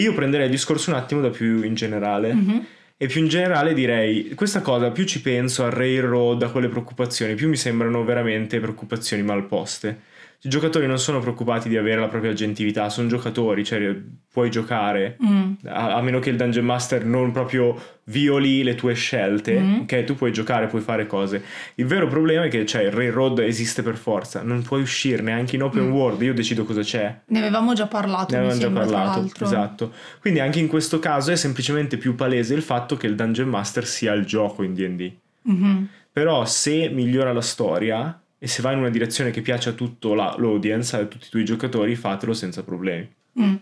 Io 0.00 0.14
prenderei 0.14 0.46
il 0.46 0.52
discorso 0.52 0.90
un 0.90 0.96
attimo 0.96 1.20
da 1.20 1.30
più 1.30 1.62
in 1.62 1.74
generale. 1.74 2.34
Mm-hmm. 2.34 2.58
E 2.96 3.06
più 3.08 3.20
in 3.20 3.28
generale 3.28 3.74
direi, 3.74 4.32
questa 4.34 4.60
cosa, 4.60 4.90
più 4.90 5.04
ci 5.04 5.20
penso 5.20 5.64
al 5.64 5.72
railroad, 5.72 6.42
a 6.42 6.50
quelle 6.50 6.68
preoccupazioni, 6.68 7.34
più 7.34 7.48
mi 7.48 7.56
sembrano 7.56 8.04
veramente 8.04 8.60
preoccupazioni 8.60 9.24
mal 9.24 9.44
poste. 9.46 10.02
I 10.44 10.48
giocatori 10.48 10.88
non 10.88 10.98
sono 10.98 11.20
preoccupati 11.20 11.68
di 11.68 11.76
avere 11.76 12.00
la 12.00 12.08
propria 12.08 12.32
agentività, 12.32 12.88
sono 12.88 13.06
giocatori, 13.06 13.64
cioè 13.64 13.94
puoi 14.32 14.50
giocare, 14.50 15.16
Mm. 15.24 15.52
a, 15.66 15.94
a 15.94 16.02
meno 16.02 16.18
che 16.18 16.30
il 16.30 16.36
Dungeon 16.36 16.64
Master 16.64 17.04
non 17.04 17.30
proprio 17.30 17.80
violi 18.06 18.64
le 18.64 18.74
tue 18.74 18.94
scelte, 18.94 19.60
Mm. 19.60 19.80
ok? 19.82 20.02
Tu 20.02 20.16
puoi 20.16 20.32
giocare, 20.32 20.66
puoi 20.66 20.80
fare 20.82 21.06
cose. 21.06 21.44
Il 21.76 21.86
vero 21.86 22.08
problema 22.08 22.44
è 22.44 22.48
che 22.48 22.66
cioè, 22.66 22.82
il 22.82 22.90
railroad 22.90 23.38
esiste 23.38 23.82
per 23.82 23.96
forza, 23.96 24.42
non 24.42 24.62
puoi 24.62 24.80
uscirne, 24.82 25.30
anche 25.30 25.54
in 25.54 25.62
open 25.62 25.86
Mm. 25.86 25.92
world, 25.92 26.20
io 26.22 26.34
decido 26.34 26.64
cosa 26.64 26.80
c'è. 26.82 27.20
Ne 27.26 27.38
avevamo 27.38 27.72
già 27.74 27.86
parlato, 27.86 28.32
Ne 28.32 28.38
avevamo 28.38 28.58
già 28.58 28.64
sembra, 28.66 28.84
parlato, 28.84 29.44
esatto. 29.44 29.92
Quindi 30.20 30.40
anche 30.40 30.58
in 30.58 30.66
questo 30.66 30.98
caso 30.98 31.30
è 31.30 31.36
semplicemente 31.36 31.96
più 31.98 32.16
palese 32.16 32.54
il 32.54 32.62
fatto 32.62 32.96
che 32.96 33.06
il 33.06 33.14
Dungeon 33.14 33.48
Master 33.48 33.86
sia 33.86 34.12
il 34.12 34.24
gioco 34.24 34.64
in 34.64 34.74
D&D. 34.74 35.12
Mhm. 35.42 35.88
Però 36.12 36.44
se 36.44 36.88
migliora 36.90 37.32
la 37.32 37.40
storia 37.40 38.20
e 38.42 38.48
se 38.48 38.60
va 38.60 38.72
in 38.72 38.78
una 38.78 38.90
direzione 38.90 39.30
che 39.30 39.40
piace 39.40 39.68
a 39.68 39.72
tutto 39.72 40.14
la- 40.14 40.34
l'audience, 40.36 40.96
a 40.96 41.06
tutti 41.06 41.26
i 41.26 41.30
tuoi 41.30 41.44
giocatori, 41.44 41.94
fatelo 41.94 42.34
senza 42.34 42.64
problemi. 42.64 43.08
Mm. 43.40 43.54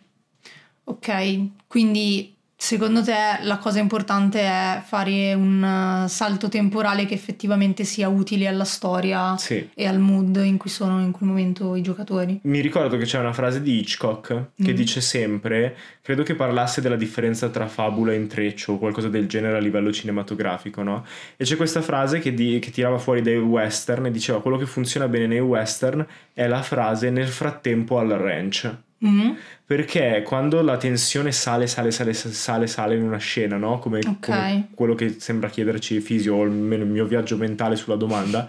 Ok, 0.85 1.49
quindi 1.67 2.35
secondo 2.63 3.03
te 3.03 3.15
la 3.43 3.57
cosa 3.57 3.79
importante 3.79 4.39
è 4.41 4.83
fare 4.85 5.33
un 5.33 6.03
uh, 6.05 6.07
salto 6.09 6.49
temporale 6.51 7.07
che 7.07 7.15
effettivamente 7.15 7.85
sia 7.85 8.09
utile 8.09 8.47
alla 8.47 8.65
storia 8.65 9.35
Sì. 9.39 9.71
e 9.75 9.87
al 9.87 9.99
mood 9.99 10.37
in 10.45 10.59
cui 10.59 10.69
sono 10.69 11.01
in 11.01 11.11
quel 11.11 11.27
momento 11.31 11.75
i 11.75 11.81
giocatori? 11.81 12.39
Mi 12.43 12.61
ricordo 12.61 12.99
che 12.99 13.05
c'è 13.05 13.19
una 13.19 13.33
frase 13.33 13.63
di 13.63 13.79
Hitchcock 13.79 14.27
che 14.63 14.73
Mm. 14.73 14.77
dice 14.77 15.01
sempre, 15.01 15.75
credo 16.03 16.23
che 16.23 16.35
parlasse 16.35 16.83
della 16.83 16.97
differenza 16.97 17.49
tra 17.49 17.67
fabula 17.67 18.13
e 18.13 18.17
intreccio 18.17 18.73
o 18.75 18.79
qualcosa 18.79 19.09
del 19.09 19.27
genere 19.27 19.57
a 19.57 19.61
livello 19.61 19.91
cinematografico, 19.91 20.83
no? 20.83 21.05
E 21.39 21.45
c'è 21.45 21.57
questa 21.57 21.81
frase 21.81 22.19
che, 22.19 22.35
di- 22.35 22.59
che 22.59 22.71
tirava 22.71 22.99
fuori 22.99 23.23
dai 23.23 23.39
western 23.39 24.05
e 24.07 24.11
diceva 24.11 24.43
quello 24.43 24.59
che 24.59 24.67
funziona 24.67 25.09
bene 25.09 25.27
nei 25.27 25.41
western 25.41 26.07
è 26.35 26.47
la 26.47 26.61
frase 26.63 27.09
nel 27.11 27.29
frattempo 27.29 27.99
al 27.99 28.09
ranch. 28.09 28.71
Mhm. 29.03 29.37
Perché 29.65 30.23
quando 30.25 30.61
la 30.63 30.77
tensione 30.77 31.33
sale, 31.33 31.67
sale, 31.67 31.91
sale, 31.91 32.13
sale, 32.13 32.67
sale 32.67 32.97
in 32.97 33.03
una 33.03 33.17
scena, 33.19 33.57
no? 33.57 33.79
Come, 33.79 33.99
Ok. 34.07 34.19
come 34.27 34.69
quello 34.75 34.95
che 34.95 35.17
sembra 35.19 35.49
chiederci 35.49 36.01
Fisio 36.01 36.35
o 36.37 36.43
almeno 36.43 36.85
il 36.85 36.91
mio 36.91 37.07
viaggio 37.07 37.37
mentale 37.37 37.77
sulla 37.77 37.97
domanda. 37.97 38.49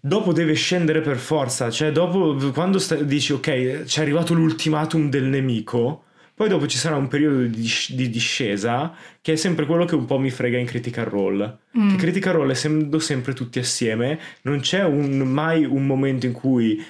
Dopo 0.00 0.32
deve 0.32 0.54
scendere 0.54 1.00
per 1.00 1.16
forza, 1.16 1.70
cioè 1.70 1.90
dopo 1.90 2.36
quando 2.52 2.78
sta- 2.78 2.94
dici 2.96 3.32
ok, 3.32 3.82
c'è 3.84 4.00
arrivato 4.02 4.32
l'ultimatum 4.32 5.10
del 5.10 5.24
nemico, 5.24 6.04
poi 6.34 6.48
dopo 6.48 6.68
ci 6.68 6.78
sarà 6.78 6.94
un 6.94 7.08
periodo 7.08 7.42
di, 7.42 7.68
di 7.88 8.08
discesa 8.08 8.94
che 9.20 9.32
è 9.32 9.36
sempre 9.36 9.66
quello 9.66 9.84
che 9.86 9.96
un 9.96 10.04
po' 10.04 10.18
mi 10.20 10.30
frega 10.30 10.56
in 10.56 10.66
Critical 10.66 11.06
Role. 11.06 11.58
Mm. 11.76 11.90
Che 11.90 11.96
Critical 11.96 12.34
Role 12.34 12.52
essendo 12.52 13.00
sempre 13.00 13.32
tutti 13.32 13.58
assieme, 13.58 14.18
non 14.42 14.60
c'è 14.60 14.84
un- 14.84 15.18
mai 15.18 15.64
un 15.64 15.84
momento 15.84 16.26
in 16.26 16.32
cui 16.32 16.80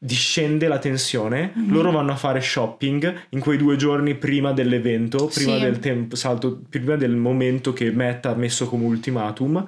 discende 0.00 0.68
la 0.68 0.78
tensione, 0.78 1.52
Mhm. 1.54 1.72
loro 1.72 1.90
vanno 1.90 2.12
a 2.12 2.16
fare 2.16 2.40
shopping 2.40 3.14
in 3.30 3.40
quei 3.40 3.58
due 3.58 3.74
giorni 3.76 4.14
prima 4.14 4.52
dell'evento, 4.52 5.26
prima 5.26 5.56
Sì. 5.56 5.60
del 5.62 5.80
tempo, 5.80 6.14
salto, 6.14 6.60
prima 6.68 6.94
del 6.96 7.16
momento 7.16 7.72
che 7.72 7.90
Matt 7.90 8.26
ha 8.26 8.34
messo 8.34 8.66
come 8.68 8.84
ultimatum 8.84 9.64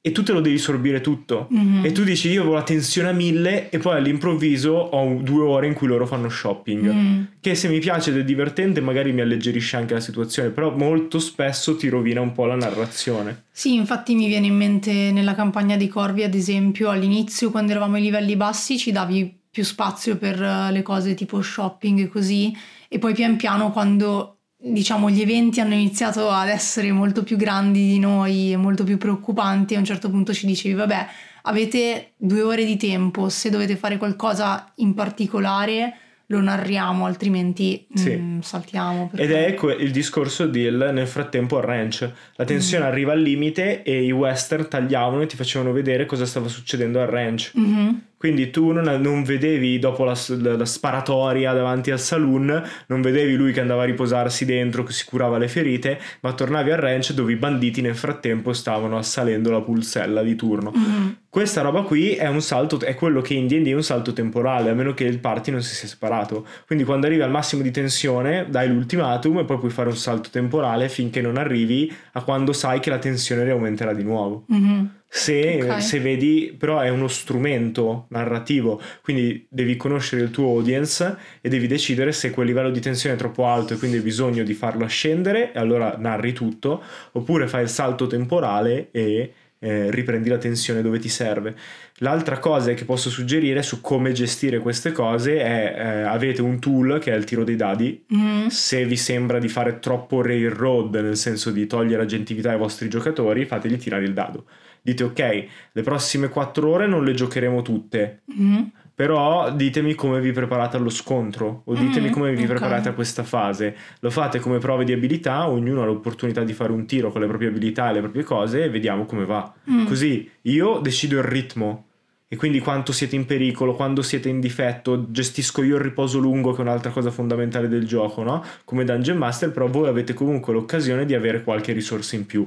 e 0.00 0.12
tu 0.12 0.22
te 0.22 0.32
lo 0.32 0.40
devi 0.40 0.58
sorbire 0.58 1.00
tutto. 1.00 1.46
Mhm. 1.50 1.84
E 1.84 1.92
tu 1.92 2.04
dici 2.04 2.28
io 2.30 2.40
avevo 2.42 2.54
la 2.56 2.62
tensione 2.62 3.08
a 3.08 3.12
mille 3.12 3.68
e 3.70 3.78
poi 3.78 3.96
all'improvviso 3.96 4.70
ho 4.70 5.14
due 5.22 5.42
ore 5.44 5.66
in 5.66 5.72
cui 5.74 5.86
loro 5.88 6.06
fanno 6.06 6.28
shopping. 6.28 6.90
Mm. 6.92 7.22
Che 7.40 7.54
se 7.54 7.68
mi 7.68 7.78
piace 7.78 8.10
ed 8.10 8.18
è 8.18 8.24
divertente 8.24 8.80
magari 8.80 9.12
mi 9.12 9.22
alleggerisce 9.22 9.76
anche 9.76 9.94
la 9.94 10.00
situazione, 10.00 10.50
però 10.50 10.74
molto 10.76 11.18
spesso 11.18 11.74
ti 11.76 11.88
rovina 11.88 12.20
un 12.20 12.32
po' 12.32 12.44
la 12.46 12.54
narrazione. 12.54 13.44
Sì, 13.50 13.74
infatti 13.74 14.14
mi 14.14 14.28
viene 14.28 14.46
in 14.46 14.56
mente 14.56 14.92
nella 15.10 15.34
campagna 15.34 15.76
di 15.76 15.88
Corvi, 15.88 16.22
ad 16.22 16.34
esempio, 16.34 16.90
all'inizio 16.90 17.50
quando 17.50 17.72
eravamo 17.72 17.96
ai 17.96 18.02
livelli 18.02 18.36
bassi 18.36 18.78
ci 18.78 18.92
davi 18.92 19.36
più 19.58 19.64
spazio 19.66 20.16
per 20.16 20.40
eh, 20.40 20.70
le 20.70 20.82
cose 20.82 21.14
tipo 21.14 21.42
shopping 21.42 21.98
e 21.98 22.06
così, 22.08 22.56
e 22.88 23.00
poi 23.00 23.12
pian 23.12 23.34
piano 23.34 23.72
quando 23.72 24.36
diciamo 24.56 25.10
gli 25.10 25.20
eventi 25.20 25.58
hanno 25.60 25.74
iniziato 25.74 26.30
ad 26.30 26.48
essere 26.48 26.92
molto 26.92 27.24
più 27.24 27.36
grandi 27.36 27.88
di 27.88 27.98
noi 27.98 28.52
e 28.52 28.56
molto 28.56 28.84
più 28.84 28.98
preoccupanti, 28.98 29.74
a 29.74 29.78
un 29.80 29.84
certo 29.84 30.10
punto 30.10 30.32
ci 30.32 30.46
dicevi 30.46 30.74
vabbè, 30.76 31.06
avete 31.42 32.12
due 32.16 32.42
ore 32.42 32.64
di 32.64 32.76
tempo, 32.76 33.28
se 33.28 33.50
dovete 33.50 33.74
fare 33.74 33.96
qualcosa 33.96 34.72
in 34.76 34.94
particolare 34.94 35.94
lo 36.30 36.40
narriamo, 36.40 37.04
altrimenti 37.06 37.86
Sì. 37.94 38.10
mm, 38.14 38.40
saltiamo. 38.40 39.10
Ed 39.14 39.28
perché- 39.30 39.46
è 39.46 39.54
que- 39.54 39.74
il 39.74 39.90
discorso 39.90 40.46
del 40.46 40.90
nel 40.92 41.06
frattempo 41.08 41.56
al 41.56 41.62
ranch. 41.64 42.08
La 42.36 42.44
tensione 42.44 42.84
Mm. 42.84 42.88
arriva 42.88 43.12
al 43.12 43.20
limite 43.22 43.82
e 43.82 44.04
i 44.04 44.10
western 44.12 44.68
tagliavano 44.68 45.22
e 45.22 45.26
ti 45.26 45.36
facevano 45.36 45.72
vedere 45.72 46.04
cosa 46.04 46.26
stava 46.26 46.46
succedendo 46.48 47.00
al 47.00 47.06
ranch. 47.08 47.52
Mhm. 47.54 48.02
Quindi 48.18 48.50
tu 48.50 48.72
non, 48.72 48.84
non 49.00 49.22
vedevi 49.22 49.78
dopo 49.78 50.04
la, 50.04 50.14
la- 50.40 50.56
la 50.56 50.64
sparatoria 50.64 51.52
davanti 51.52 51.90
al 51.92 52.00
saloon, 52.00 52.62
non 52.88 53.00
vedevi 53.00 53.36
lui 53.36 53.52
che 53.52 53.60
andava 53.60 53.82
a 53.82 53.86
riposarsi 53.86 54.44
dentro, 54.44 54.82
che 54.82 54.92
si 54.92 55.04
curava 55.04 55.38
le 55.38 55.46
ferite, 55.48 55.98
ma 56.20 56.32
tornavi 56.32 56.70
al 56.72 56.78
ranch 56.78 57.12
dove 57.12 57.32
i 57.32 57.36
banditi 57.36 57.80
nel 57.80 57.94
frattempo 57.94 58.52
stavano 58.52 58.98
assalendo 58.98 59.50
la 59.50 59.60
pulsella 59.60 60.22
di 60.22 60.34
turno. 60.34 60.72
Mhm. 60.74 61.16
Questa 61.30 61.60
roba 61.60 61.82
qui 61.82 62.12
è 62.14 62.26
un 62.26 62.40
salto, 62.40 62.80
è 62.80 62.94
quello 62.94 63.20
che 63.20 63.34
in 63.34 63.46
D&D 63.46 63.66
è 63.68 63.74
un 63.74 63.82
salto 63.84 64.12
temporale, 64.12 64.70
a 64.70 64.74
meno 64.74 64.94
che 64.94 65.04
il 65.04 65.18
party 65.20 65.50
non 65.52 65.62
si 65.62 65.74
sia 65.74 65.86
separato. 65.86 66.44
Quindi 66.66 66.84
quando 66.84 67.06
arrivi 67.06 67.20
al 67.22 67.30
massimo 67.30 67.62
di 67.62 67.70
tensione, 67.70 68.46
dai 68.48 68.66
l'ultimatum 68.68 69.38
e 69.38 69.44
poi 69.44 69.58
puoi 69.58 69.70
fare 69.70 69.90
un 69.90 69.96
salto 69.96 70.30
temporale 70.32 70.88
finché 70.88 71.20
non 71.20 71.36
arrivi 71.36 71.94
a 72.14 72.22
quando 72.22 72.52
sai 72.52 72.80
che 72.80 72.90
la 72.90 72.98
tensione 72.98 73.44
riaumenterà 73.44 73.92
di 73.92 74.02
nuovo. 74.02 74.44
Mhm. 74.48 74.90
Se, 75.10 75.58
Ok. 75.62 75.82
se 75.82 76.00
vedi, 76.00 76.54
però 76.56 76.80
è 76.80 76.90
uno 76.90 77.08
strumento 77.08 78.06
narrativo, 78.10 78.80
quindi 79.02 79.46
devi 79.48 79.74
conoscere 79.76 80.22
il 80.22 80.30
tuo 80.30 80.48
audience 80.50 81.16
e 81.40 81.48
devi 81.48 81.66
decidere 81.66 82.12
se 82.12 82.30
quel 82.30 82.46
livello 82.46 82.70
di 82.70 82.80
tensione 82.80 83.14
è 83.14 83.18
troppo 83.18 83.46
alto 83.46 83.72
e 83.74 83.78
quindi 83.78 83.96
hai 83.96 84.02
bisogno 84.02 84.42
di 84.44 84.52
farlo 84.52 84.84
ascendere 84.84 85.52
e 85.52 85.58
allora 85.58 85.96
narri 85.98 86.32
tutto, 86.34 86.82
oppure 87.12 87.48
fai 87.48 87.62
il 87.62 87.68
salto 87.70 88.06
temporale 88.06 88.88
e 88.90 89.32
eh, 89.60 89.90
riprendi 89.90 90.28
la 90.28 90.38
tensione 90.38 90.82
dove 90.82 90.98
ti 90.98 91.08
serve. 91.08 91.56
L'altra 92.00 92.38
cosa 92.38 92.72
che 92.74 92.84
posso 92.84 93.10
suggerire 93.10 93.62
su 93.62 93.80
come 93.80 94.12
gestire 94.12 94.58
queste 94.60 94.92
cose 94.92 95.38
è 95.38 95.74
eh, 95.76 96.00
avete 96.02 96.42
un 96.42 96.58
tool 96.60 96.98
che 97.00 97.12
è 97.12 97.16
il 97.16 97.24
tiro 97.24 97.42
dei 97.44 97.56
dadi, 97.56 98.04
Mhm. 98.08 98.46
se 98.48 98.84
vi 98.84 98.96
sembra 98.96 99.38
di 99.38 99.48
fare 99.48 99.80
troppo 99.80 100.22
railroad, 100.22 100.94
nel 100.94 101.16
senso 101.16 101.50
di 101.50 101.66
togliere 101.66 102.02
agentività 102.02 102.50
ai 102.52 102.58
vostri 102.58 102.88
giocatori, 102.88 103.44
fategli 103.46 103.76
tirare 103.78 104.04
il 104.04 104.12
dado. 104.12 104.44
Dite 104.80 105.02
ok, 105.04 105.44
le 105.72 105.82
prossime 105.82 106.28
4 106.28 106.70
ore 106.70 106.86
non 106.86 107.04
le 107.04 107.14
giocheremo 107.14 107.62
tutte, 107.62 108.20
Mhm. 108.26 108.70
però 108.94 109.50
ditemi 109.52 109.94
come 109.94 110.20
vi 110.20 110.30
preparate 110.30 110.76
allo 110.76 110.90
scontro 110.90 111.62
o 111.64 111.74
ditemi 111.74 112.08
Mm, 112.08 112.12
come 112.12 112.32
vi 112.34 112.42
ok. 112.42 112.48
preparate 112.48 112.88
a 112.88 112.92
questa 112.92 113.22
fase. 113.24 113.74
Lo 114.00 114.10
fate 114.10 114.38
come 114.38 114.58
prove 114.58 114.84
di 114.84 114.92
abilità, 114.92 115.48
ognuno 115.48 115.82
ha 115.82 115.86
l'opportunità 115.86 116.42
di 116.44 116.52
fare 116.52 116.70
un 116.72 116.86
tiro 116.86 117.10
con 117.10 117.20
le 117.20 117.26
proprie 117.26 117.48
abilità 117.48 117.90
e 117.90 117.94
le 117.94 118.00
proprie 118.00 118.22
cose 118.22 118.62
e 118.64 118.70
vediamo 118.70 119.04
come 119.04 119.24
va. 119.24 119.52
Mm. 119.70 119.84
Così 119.86 120.30
io 120.42 120.78
decido 120.78 121.16
il 121.18 121.24
ritmo. 121.24 121.86
E 122.30 122.36
quindi 122.36 122.60
quanto 122.60 122.92
siete 122.92 123.16
in 123.16 123.24
pericolo, 123.24 123.74
quando 123.74 124.02
siete 124.02 124.28
in 124.28 124.38
difetto, 124.38 125.10
gestisco 125.10 125.62
io 125.62 125.76
il 125.76 125.82
riposo 125.82 126.18
lungo, 126.18 126.52
che 126.52 126.58
è 126.58 126.60
un'altra 126.60 126.90
cosa 126.90 127.10
fondamentale 127.10 127.68
del 127.68 127.86
gioco, 127.86 128.22
no? 128.22 128.44
Come 128.64 128.84
Dungeon 128.84 129.16
Master, 129.16 129.50
però 129.50 129.66
voi 129.66 129.88
avete 129.88 130.12
comunque 130.12 130.52
l'occasione 130.52 131.06
di 131.06 131.14
avere 131.14 131.42
qualche 131.42 131.72
risorsa 131.72 132.16
in 132.16 132.26
più. 132.26 132.46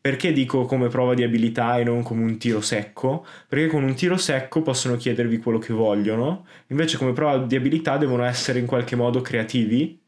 Perché 0.00 0.32
dico 0.32 0.64
come 0.64 0.88
prova 0.88 1.14
di 1.14 1.24
abilità 1.24 1.78
e 1.78 1.84
non 1.84 2.02
come 2.02 2.22
un 2.24 2.38
tiro 2.38 2.60
secco? 2.62 3.26
Perché 3.48 3.66
con 3.66 3.82
un 3.82 3.94
tiro 3.94 4.16
secco 4.16 4.62
possono 4.62 4.96
chiedervi 4.96 5.38
quello 5.38 5.58
che 5.58 5.74
vogliono, 5.74 6.46
invece 6.68 6.96
come 6.96 7.12
prova 7.12 7.38
di 7.44 7.56
abilità 7.56 7.98
devono 7.98 8.22
essere 8.24 8.60
in 8.60 8.66
qualche 8.66 8.96
modo 8.96 9.20
creativi. 9.20 9.99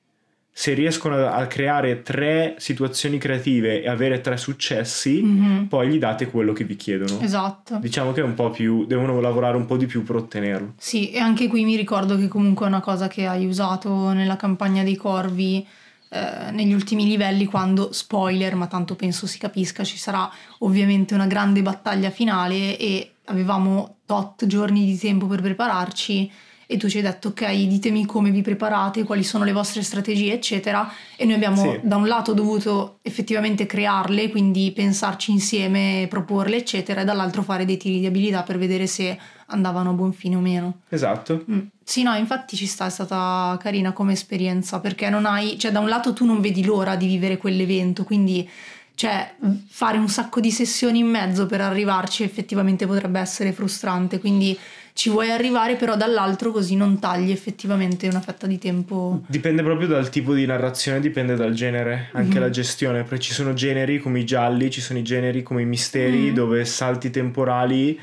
Se 0.55 0.75
riescono 0.75 1.17
a, 1.27 1.47
creare 1.47 2.03
tre 2.03 2.57
situazioni 2.59 3.17
creative 3.17 3.83
e 3.83 3.89
avere 3.89 4.21
tre 4.21 4.37
successi, 4.37 5.23
Mhm. 5.23 5.67
poi 5.69 5.89
gli 5.89 5.99
date 5.99 6.29
quello 6.31 6.53
che 6.53 6.65
vi 6.65 6.77
chiedono. 6.77 7.21
Esatto. 7.21 7.79
Diciamo 7.79 8.13
che 8.13 8.21
è 8.21 8.25
un 8.25 8.35
po' 8.35 8.51
più. 8.51 8.85
devono 8.87 9.19
lavorare 9.21 9.57
un 9.57 9.65
po' 9.65 9.79
di 9.79 9.87
più 9.87 10.03
per 10.03 10.17
ottenerlo. 10.17 10.75
Sì, 10.77 11.11
e 11.11 11.19
anche 11.19 11.49
qui 11.49 11.65
mi 11.65 11.75
ricordo 11.77 12.17
che 12.19 12.29
comunque 12.29 12.67
è 12.67 12.69
una 12.69 12.81
cosa 12.81 13.09
che 13.09 13.27
hai 13.27 13.47
usato 13.47 14.13
nella 14.13 14.37
campagna 14.37 14.83
dei 14.83 14.97
corvi 14.97 15.67
eh, 16.11 16.51
negli 16.51 16.75
ultimi 16.75 17.07
livelli 17.07 17.47
quando, 17.47 17.91
spoiler, 17.93 18.55
ma 18.55 18.67
tanto 18.67 18.95
penso 18.97 19.27
si 19.27 19.39
capisca, 19.39 19.83
ci 19.83 19.97
sarà 19.97 20.31
ovviamente 20.59 21.15
una 21.15 21.27
grande 21.27 21.63
battaglia 21.63 22.11
finale 22.11 22.77
e 22.77 23.13
avevamo 23.27 23.97
tot 24.05 24.45
giorni 24.47 24.85
di 24.85 24.99
tempo 24.99 25.27
per 25.27 25.41
prepararci 25.41 26.31
e 26.73 26.77
tu 26.79 26.89
ci 26.89 26.97
hai 26.97 27.03
detto 27.03 27.29
ok 27.29 27.53
ditemi 27.67 28.07
come 28.07 28.31
vi 28.31 28.43
preparate, 28.43 29.05
quali 29.05 29.23
sono 29.23 29.45
le 29.45 29.53
vostre 29.53 29.83
strategie 29.83 30.33
eccetera 30.33 30.91
e 31.17 31.25
noi 31.25 31.35
abbiamo 31.35 31.73
Sì. 31.73 31.81
da 31.83 31.97
un 31.97 32.07
lato 32.09 32.33
dovuto 32.33 32.99
effettivamente 33.03 33.67
crearle, 33.67 34.31
quindi 34.31 34.73
pensarci 34.73 35.31
insieme, 35.31 36.07
proporle 36.09 36.57
eccetera 36.57 37.03
e 37.03 37.05
dall'altro 37.05 37.43
fare 37.43 37.65
dei 37.65 37.77
tiri 37.77 38.01
di 38.01 38.07
abilità 38.07 38.43
per 38.43 38.59
vedere 38.59 38.87
se 38.87 39.19
andavano 39.47 39.91
a 39.91 39.93
buon 39.93 40.13
fine 40.13 40.37
o 40.37 40.41
meno. 40.41 40.79
Esatto. 40.89 41.45
Mm. 41.51 41.59
Sì, 41.85 42.03
no, 42.03 42.15
infatti 42.15 42.57
ci 42.57 42.67
sta, 42.67 42.87
è 42.87 42.91
stata 42.91 43.59
carina 43.61 43.93
come 43.93 44.13
esperienza 44.15 44.81
perché 44.81 45.11
non 45.11 45.27
hai, 45.27 45.59
cioè 45.59 45.71
da 45.73 45.81
un 45.81 45.89
lato 45.89 46.15
tu 46.15 46.25
non 46.25 46.41
vedi 46.41 46.65
l'ora 46.65 46.97
di 46.97 47.07
vivere 47.07 47.37
quell'evento, 47.37 48.05
quindi 48.05 48.49
cioè 48.95 49.35
fare 49.69 49.99
un 49.99 50.09
sacco 50.09 50.39
di 50.41 50.51
sessioni 50.51 51.01
in 51.01 51.07
mezzo 51.09 51.47
per 51.47 51.61
arrivarci 51.61 52.23
effettivamente 52.23 52.87
potrebbe 52.87 53.21
essere 53.21 53.53
frustrante, 53.53 54.21
quindi 54.21 54.57
ci 54.95 55.11
vuoi 55.11 55.31
arrivare 55.31 55.77
però 55.77 55.97
dall'altro 55.97 56.51
così 56.51 56.77
non 56.77 56.99
tagli 56.99 57.31
effettivamente 57.31 58.07
una 58.09 58.21
fetta 58.21 58.47
di 58.47 58.59
tempo. 58.59 59.23
Dipende 59.27 59.63
proprio 59.63 59.89
dal 59.89 60.09
tipo 60.11 60.35
di 60.35 60.47
narrazione, 60.47 61.01
dipende 61.01 61.35
dal 61.35 61.55
genere, 61.55 62.11
anche 62.13 62.35
mm-hmm. 62.35 62.41
la 62.41 62.51
gestione, 62.51 63.03
perché 63.03 63.21
ci 63.21 63.33
sono 63.33 63.55
generi 63.55 63.99
come 63.99 64.21
i 64.21 64.25
gialli, 64.25 64.71
ci 64.71 64.81
sono 64.81 64.99
i 64.99 65.03
generi 65.03 65.43
come 65.43 65.63
i 65.63 65.67
misteri 65.67 66.19
mm-hmm. 66.19 66.35
dove 66.35 66.65
salti 66.65 67.11
temporali 67.11 67.99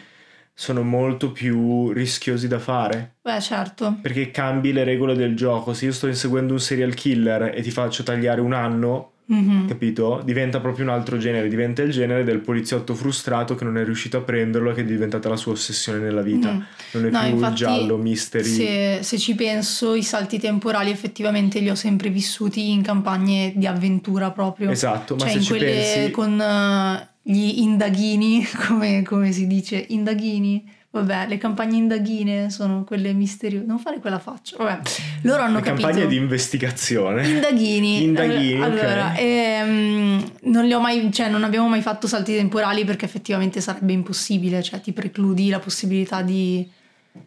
sono 0.54 0.82
molto 0.82 1.32
più 1.32 1.92
rischiosi 1.92 2.50
da 2.50 2.60
fare. 2.60 3.16
Beh, 3.22 3.40
certo. 3.40 3.98
Perché 4.02 4.30
cambi 4.30 4.74
le 4.74 4.84
regole 4.84 5.16
del 5.16 5.34
gioco. 5.34 5.74
Se 5.74 5.86
io 5.86 5.94
sto 5.94 6.08
inseguendo 6.08 6.52
un 6.52 6.60
serial 6.60 6.94
killer 6.96 7.54
e 7.56 7.62
ti 7.62 7.72
faccio 7.72 8.04
tagliare 8.04 8.42
un 8.42 8.52
anno, 8.52 9.12
mm-hmm. 9.32 9.68
capito? 9.68 10.22
Diventa 10.24 10.60
proprio 10.60 10.86
un 10.86 10.92
altro 10.92 11.18
genere, 11.18 11.48
diventa 11.48 11.82
il 11.82 11.92
genere 11.92 12.24
del 12.24 12.40
poliziotto 12.40 12.96
frustrato 12.96 13.56
che 13.56 13.64
non 13.64 13.78
è 13.78 13.84
riuscito 13.84 14.18
a 14.18 14.22
prenderlo 14.22 14.72
e 14.72 14.74
che 14.74 14.82
è 14.82 14.86
diventata 14.86 15.30
la 15.30 15.36
sua 15.36 15.54
ossessione 15.54 16.00
nella 16.00 16.22
vita. 16.22 16.52
Mm. 16.52 16.62
Non 16.94 17.06
è 17.06 17.10
no, 17.10 17.20
più 17.20 17.30
infatti, 17.30 17.56
giallo, 17.56 17.98
mystery. 17.98 18.44
Se, 18.44 19.00
se, 19.02 19.18
ci 19.18 19.36
penso, 19.36 19.94
i 19.96 20.04
salti 20.04 20.40
temporali 20.40 20.90
effettivamente 20.90 21.60
li 21.60 21.70
ho 21.70 21.76
sempre 21.76 22.10
vissuti 22.10 22.72
in 22.72 22.82
campagne 22.82 23.54
di 23.56 23.68
avventura 23.68 24.32
proprio. 24.32 24.70
Esatto, 24.70 25.16
ma 25.16 25.22
cioè 25.22 25.30
se 25.32 25.38
in 25.38 25.44
ci 25.44 25.58
pensi... 25.58 26.12
con 26.12 26.40
uh, 26.40 27.08
gli 27.22 27.60
indaghini, 27.60 28.48
come, 28.68 29.04
come 29.04 29.32
si 29.32 29.48
dice, 29.48 29.86
indaghini 29.90 30.78
Vabbè, 30.92 31.28
le 31.28 31.38
campagne 31.38 31.78
indaghine 31.78 32.50
sono 32.50 32.84
quelle 32.84 33.14
misteriose. 33.14 33.64
Non 33.66 33.78
fare 33.78 34.00
quella 34.00 34.18
faccia. 34.18 34.58
Vabbè, 34.58 34.80
loro 35.22 35.44
hanno 35.44 35.58
le 35.58 35.62
capito. 35.62 35.86
campagne 35.86 36.08
di 36.08 36.16
investigazione. 36.16 37.28
Indaghini. 37.28 38.04
Indaghini, 38.04 38.62
allora, 38.62 39.12
ok. 39.12 39.20
ehm, 39.20 40.32
non, 40.44 40.66
li 40.66 40.74
ho 40.74 40.80
mai, 40.80 41.12
cioè, 41.14 41.30
non 41.30 41.44
abbiamo 41.44 41.68
mai 41.68 41.82
fatto 41.82 42.08
salti 42.08 42.36
temporali 42.36 42.86
perché 42.86 43.06
effettivamente 43.06 43.62
sarebbe 43.62 43.94
impossibile. 43.94 44.64
Cioè, 44.64 44.82
ti 44.82 44.92
precludi 44.92 45.50
la 45.50 45.60
possibilità 45.60 46.24
di 46.24 46.68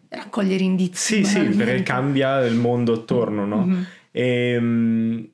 raccogliere 0.08 0.64
indizi. 0.64 1.24
Sì, 1.24 1.30
sì, 1.30 1.40
perché 1.40 1.84
cambia 1.84 2.40
il 2.40 2.56
mondo 2.56 2.94
attorno, 2.94 3.46
no? 3.46 3.64
Mm-hmm. 3.64 3.82
E, 4.10 4.56
um, 4.56 5.28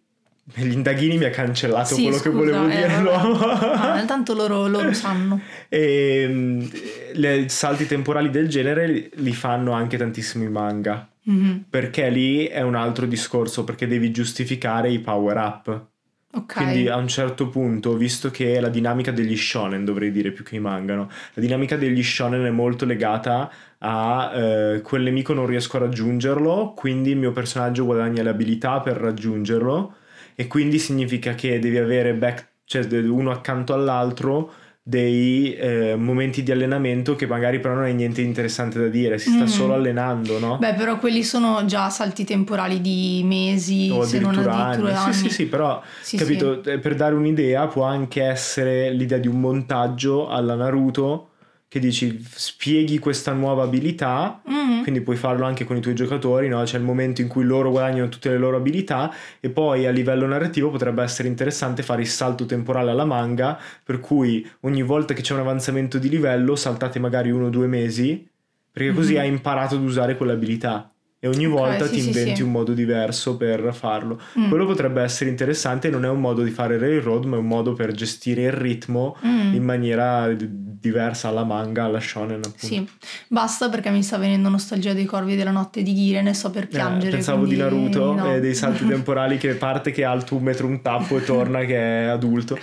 gli 0.54 0.72
indaghini 0.72 1.18
mi 1.18 1.24
ha 1.24 1.30
cancellato 1.30 1.94
sì, 1.94 2.02
quello 2.02 2.16
scusa, 2.16 2.30
che 2.30 2.34
volevo 2.34 2.68
eh, 2.68 2.86
dirlo. 2.86 3.12
Ah, 3.12 4.04
tanto 4.06 4.34
loro, 4.34 4.66
loro 4.66 4.92
sanno. 4.94 5.40
E 5.68 6.22
ehm, 6.22 6.70
i 7.14 7.48
salti 7.48 7.86
temporali 7.86 8.30
del 8.30 8.48
genere 8.48 9.10
li 9.14 9.32
fanno 9.32 9.72
anche 9.72 9.98
tantissimi 9.98 10.48
manga. 10.48 11.08
Mm-hmm. 11.30 11.56
Perché 11.68 12.08
lì 12.08 12.46
è 12.46 12.62
un 12.62 12.74
altro 12.74 13.04
discorso, 13.04 13.64
perché 13.64 13.86
devi 13.86 14.10
giustificare 14.10 14.90
i 14.90 14.98
power 15.00 15.36
up. 15.36 15.86
Okay. 16.30 16.64
Quindi 16.64 16.88
a 16.88 16.96
un 16.96 17.08
certo 17.08 17.48
punto, 17.48 17.96
visto 17.96 18.30
che 18.30 18.60
la 18.60 18.68
dinamica 18.68 19.10
degli 19.10 19.36
shonen, 19.36 19.84
dovrei 19.84 20.10
dire 20.10 20.30
più 20.30 20.44
che 20.44 20.56
i 20.56 20.60
manga, 20.60 20.94
no? 20.94 21.10
la 21.34 21.40
dinamica 21.40 21.76
degli 21.76 22.02
shonen 22.02 22.44
è 22.44 22.50
molto 22.50 22.84
legata 22.84 23.50
a 23.78 24.32
eh, 24.34 24.80
quel 24.82 25.02
nemico 25.02 25.32
non 25.32 25.46
riesco 25.46 25.76
a 25.76 25.80
raggiungerlo, 25.80 26.74
quindi 26.74 27.10
il 27.10 27.16
mio 27.16 27.32
personaggio 27.32 27.84
guadagna 27.86 28.22
le 28.22 28.28
abilità 28.28 28.80
per 28.80 28.96
raggiungerlo 28.96 29.94
e 30.40 30.46
quindi 30.46 30.78
significa 30.78 31.34
che 31.34 31.58
devi 31.58 31.78
avere 31.78 32.14
back, 32.14 32.46
cioè 32.64 32.86
uno 33.00 33.32
accanto 33.32 33.74
all'altro 33.74 34.52
dei 34.80 35.52
eh, 35.56 35.96
momenti 35.96 36.44
di 36.44 36.52
allenamento 36.52 37.16
che 37.16 37.26
magari 37.26 37.58
però 37.58 37.74
non 37.74 37.82
hai 37.82 37.94
niente 37.94 38.22
di 38.22 38.28
interessante 38.28 38.78
da 38.78 38.86
dire, 38.86 39.18
si 39.18 39.30
sta 39.30 39.42
mm. 39.42 39.46
solo 39.46 39.74
allenando, 39.74 40.38
no? 40.38 40.56
Beh, 40.58 40.74
però 40.74 41.00
quelli 41.00 41.24
sono 41.24 41.64
già 41.64 41.90
salti 41.90 42.22
temporali 42.22 42.80
di 42.80 43.20
mesi, 43.24 43.90
o 43.92 44.04
se 44.04 44.20
non 44.20 44.38
addirittura 44.38 45.00
anni. 45.00 45.12
Sì, 45.12 45.22
sì, 45.24 45.30
sì, 45.30 45.46
però 45.46 45.82
sì, 46.00 46.16
capito, 46.16 46.62
sì. 46.62 46.78
per 46.78 46.94
dare 46.94 47.16
un'idea 47.16 47.66
può 47.66 47.82
anche 47.82 48.22
essere 48.22 48.92
l'idea 48.92 49.18
di 49.18 49.26
un 49.26 49.40
montaggio 49.40 50.28
alla 50.28 50.54
Naruto 50.54 51.27
che 51.68 51.80
dici 51.80 52.24
spieghi 52.26 52.98
questa 52.98 53.32
nuova 53.32 53.62
abilità, 53.64 54.40
mm-hmm. 54.50 54.82
quindi 54.82 55.02
puoi 55.02 55.16
farlo 55.16 55.44
anche 55.44 55.64
con 55.64 55.76
i 55.76 55.80
tuoi 55.80 55.94
giocatori, 55.94 56.48
no? 56.48 56.62
c'è 56.62 56.78
il 56.78 56.82
momento 56.82 57.20
in 57.20 57.28
cui 57.28 57.44
loro 57.44 57.70
guadagnano 57.70 58.08
tutte 58.08 58.30
le 58.30 58.38
loro 58.38 58.56
abilità 58.56 59.12
e 59.38 59.50
poi 59.50 59.86
a 59.86 59.90
livello 59.90 60.26
narrativo 60.26 60.70
potrebbe 60.70 61.02
essere 61.02 61.28
interessante 61.28 61.82
fare 61.82 62.00
il 62.00 62.08
salto 62.08 62.46
temporale 62.46 62.90
alla 62.90 63.04
manga, 63.04 63.60
per 63.84 64.00
cui 64.00 64.48
ogni 64.60 64.82
volta 64.82 65.12
che 65.12 65.20
c'è 65.20 65.34
un 65.34 65.40
avanzamento 65.40 65.98
di 65.98 66.08
livello 66.08 66.56
saltate 66.56 66.98
magari 66.98 67.30
uno 67.30 67.46
o 67.46 67.50
due 67.50 67.66
mesi, 67.66 68.26
perché 68.72 68.94
così 68.94 69.12
mm-hmm. 69.12 69.22
hai 69.22 69.28
imparato 69.28 69.74
ad 69.74 69.82
usare 69.82 70.16
quell'abilità 70.16 70.90
e 71.20 71.26
ogni 71.26 71.46
volta 71.46 71.84
okay, 71.84 71.90
ti 71.90 72.00
sì, 72.00 72.06
inventi 72.06 72.36
sì, 72.36 72.42
un 72.42 72.52
modo 72.52 72.72
diverso 72.72 73.36
per 73.36 73.74
farlo. 73.74 74.20
Mm. 74.38 74.48
Quello 74.48 74.66
potrebbe 74.66 75.02
essere 75.02 75.28
interessante, 75.28 75.90
non 75.90 76.04
è 76.04 76.08
un 76.08 76.20
modo 76.20 76.42
di 76.42 76.50
fare 76.50 76.78
railroad, 76.78 77.24
ma 77.24 77.36
è 77.36 77.40
un 77.40 77.46
modo 77.46 77.72
per 77.72 77.92
gestire 77.92 78.42
il 78.42 78.52
ritmo 78.52 79.16
mm. 79.26 79.52
in 79.52 79.64
maniera 79.64 80.32
diversa 80.80 81.28
alla 81.28 81.44
manga, 81.44 81.84
alla 81.84 82.00
shonen. 82.00 82.38
Appunto. 82.38 82.66
Sì, 82.66 82.86
basta 83.28 83.68
perché 83.68 83.90
mi 83.90 84.02
sta 84.02 84.18
venendo 84.18 84.48
nostalgia 84.48 84.92
dei 84.92 85.04
corvi 85.04 85.36
della 85.36 85.50
notte 85.50 85.82
di 85.82 85.92
Ghire, 85.92 86.22
ne 86.22 86.34
so 86.34 86.50
per 86.50 86.64
eh, 86.64 86.66
piangere. 86.66 87.08
Eh, 87.08 87.14
pensavo 87.14 87.38
quindi... 87.38 87.56
di 87.56 87.60
Naruto 87.60 88.14
no. 88.14 88.34
e 88.34 88.40
dei 88.40 88.54
salti 88.54 88.86
temporali 88.88 89.38
che 89.38 89.54
parte 89.54 89.90
che 89.90 90.04
ha 90.04 90.12
il 90.12 90.24
tuo 90.24 90.38
un 90.38 90.82
tappo 90.82 91.18
e 91.18 91.24
torna 91.24 91.64
che 91.64 91.76
è 91.76 92.04
adulto. 92.04 92.58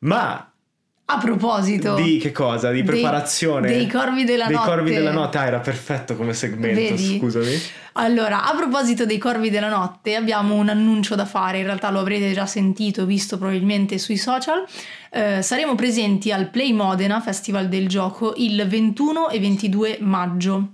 Ma 0.00 0.50
a 1.08 1.18
proposito 1.18 1.94
di 1.94 2.18
che 2.18 2.32
cosa? 2.32 2.72
Di 2.72 2.82
preparazione 2.82 3.68
dei, 3.68 3.78
dei 3.78 3.86
corvi 3.86 4.24
della 4.24 4.46
dei 4.46 4.56
notte. 4.56 4.66
Dei 4.66 4.76
corvi 4.76 4.90
della 4.92 5.12
notte, 5.12 5.38
ah, 5.38 5.46
era 5.46 5.60
perfetto 5.60 6.16
come 6.16 6.34
segmento, 6.34 6.80
Vedi? 6.80 7.18
scusami. 7.18 7.60
Allora, 7.92 8.44
a 8.44 8.54
proposito 8.56 9.06
dei 9.06 9.18
corvi 9.18 9.48
della 9.48 9.68
notte, 9.68 10.16
abbiamo 10.16 10.56
un 10.56 10.68
annuncio 10.68 11.14
da 11.14 11.24
fare, 11.24 11.58
in 11.58 11.64
realtà 11.64 11.90
lo 11.90 12.00
avrete 12.00 12.32
già 12.32 12.44
sentito, 12.44 13.06
visto 13.06 13.38
probabilmente 13.38 13.98
sui 13.98 14.16
social. 14.16 14.64
Eh, 15.10 15.42
saremo 15.42 15.76
presenti 15.76 16.32
al 16.32 16.50
Play 16.50 16.72
Modena, 16.72 17.20
Festival 17.20 17.68
del 17.68 17.88
Gioco, 17.88 18.34
il 18.36 18.66
21 18.66 19.28
e 19.28 19.38
22 19.38 19.98
maggio. 20.00 20.70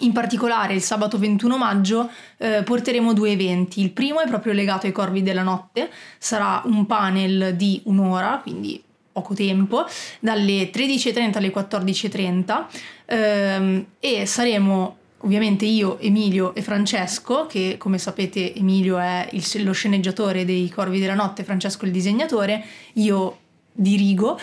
In 0.00 0.12
particolare 0.12 0.74
il 0.74 0.82
sabato 0.82 1.18
21 1.18 1.56
maggio 1.56 2.10
eh, 2.36 2.62
porteremo 2.62 3.14
due 3.14 3.30
eventi. 3.30 3.80
Il 3.80 3.92
primo 3.92 4.20
è 4.20 4.26
proprio 4.26 4.52
legato 4.52 4.86
ai 4.86 4.92
corvi 4.92 5.22
della 5.22 5.42
notte, 5.42 5.90
sarà 6.18 6.60
un 6.66 6.84
panel 6.86 7.54
di 7.56 7.80
un'ora, 7.84 8.40
quindi 8.42 8.82
poco 9.12 9.34
tempo, 9.34 9.84
dalle 10.18 10.70
13.30 10.70 11.36
alle 11.36 11.52
14.30 11.52 12.64
ehm, 13.06 13.86
e 14.00 14.26
saremo 14.26 14.96
ovviamente 15.18 15.64
io, 15.64 15.98
Emilio 16.00 16.54
e 16.54 16.62
Francesco, 16.62 17.46
che 17.46 17.76
come 17.78 17.98
sapete 17.98 18.54
Emilio 18.54 18.98
è 18.98 19.28
il, 19.32 19.44
lo 19.62 19.72
sceneggiatore 19.72 20.44
dei 20.44 20.68
Corvi 20.68 20.98
della 20.98 21.14
Notte, 21.14 21.44
Francesco 21.44 21.84
il 21.84 21.92
disegnatore, 21.92 22.64
io 22.94 23.38
dirigo 23.72 24.38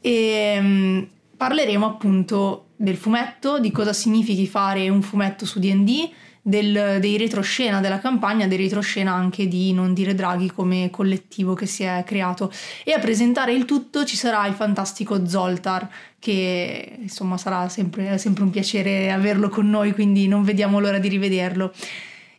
e 0.00 0.12
ehm, 0.56 1.08
parleremo 1.36 1.86
appunto 1.86 2.66
del 2.76 2.96
fumetto, 2.96 3.58
di 3.58 3.70
cosa 3.70 3.92
significhi 3.92 4.46
fare 4.46 4.88
un 4.88 5.02
fumetto 5.02 5.46
su 5.46 5.58
D&D, 5.58 6.10
del, 6.46 6.98
dei 7.00 7.16
retroscena 7.16 7.80
della 7.80 8.00
campagna, 8.00 8.46
dei 8.46 8.58
retroscena 8.58 9.14
anche 9.14 9.48
di 9.48 9.72
Non 9.72 9.94
dire 9.94 10.14
Draghi 10.14 10.50
come 10.50 10.90
collettivo 10.90 11.54
che 11.54 11.64
si 11.64 11.84
è 11.84 12.04
creato. 12.04 12.52
E 12.84 12.92
a 12.92 12.98
presentare 12.98 13.54
il 13.54 13.64
tutto 13.64 14.04
ci 14.04 14.14
sarà 14.14 14.46
il 14.46 14.52
fantastico 14.52 15.26
Zoltar, 15.26 15.88
che 16.18 16.98
insomma 17.00 17.38
sarà 17.38 17.70
sempre, 17.70 18.18
sempre 18.18 18.42
un 18.42 18.50
piacere 18.50 19.10
averlo 19.10 19.48
con 19.48 19.70
noi, 19.70 19.92
quindi 19.92 20.28
non 20.28 20.44
vediamo 20.44 20.80
l'ora 20.80 20.98
di 20.98 21.08
rivederlo. 21.08 21.72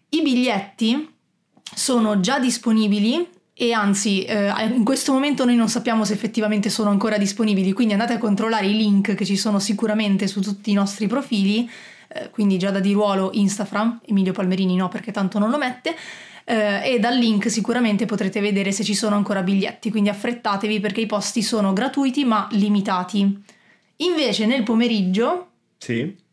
I 0.09 0.21
biglietti 0.21 1.09
sono 1.73 2.19
già 2.19 2.37
disponibili 2.37 3.27
e 3.55 3.71
anzi 3.71 4.23
eh, 4.23 4.51
in 4.71 4.83
questo 4.83 5.13
momento 5.13 5.45
noi 5.45 5.55
non 5.55 5.67
sappiamo 5.67 6.05
se 6.05 6.13
effettivamente 6.13 6.69
sono 6.69 6.91
ancora 6.91 7.17
disponibili, 7.17 7.73
quindi 7.73 7.93
andate 7.93 8.13
a 8.13 8.17
controllare 8.19 8.67
i 8.67 8.77
link 8.77 9.15
che 9.15 9.25
ci 9.25 9.35
sono 9.35 9.57
sicuramente 9.57 10.27
su 10.27 10.41
tutti 10.41 10.69
i 10.69 10.73
nostri 10.73 11.07
profili 11.07 11.67
eh, 12.07 12.29
quindi 12.29 12.57
già 12.57 12.71
da 12.71 12.79
di 12.79 12.93
ruolo 12.93 13.31
Instagram, 13.33 14.01
Emilio 14.05 14.33
Palmerini 14.33 14.75
no 14.75 14.87
perché 14.87 15.11
tanto 15.11 15.39
non 15.39 15.49
lo 15.49 15.57
mette, 15.57 15.95
eh, 16.45 16.93
e 16.93 16.99
dal 16.99 17.17
link 17.17 17.49
sicuramente 17.49 18.05
potrete 18.05 18.39
vedere 18.39 18.71
se 18.71 18.83
ci 18.83 18.93
sono 18.93 19.15
ancora 19.15 19.41
biglietti, 19.41 19.89
quindi 19.89 20.09
affrettatevi 20.09 20.79
perché 20.79 21.01
i 21.01 21.07
posti 21.07 21.41
sono 21.41 21.73
gratuiti 21.73 22.23
ma 22.23 22.47
limitati. 22.51 23.43
Invece 23.97 24.45
nel 24.45 24.63
pomeriggio... 24.63 25.49
Sì. 25.77 26.23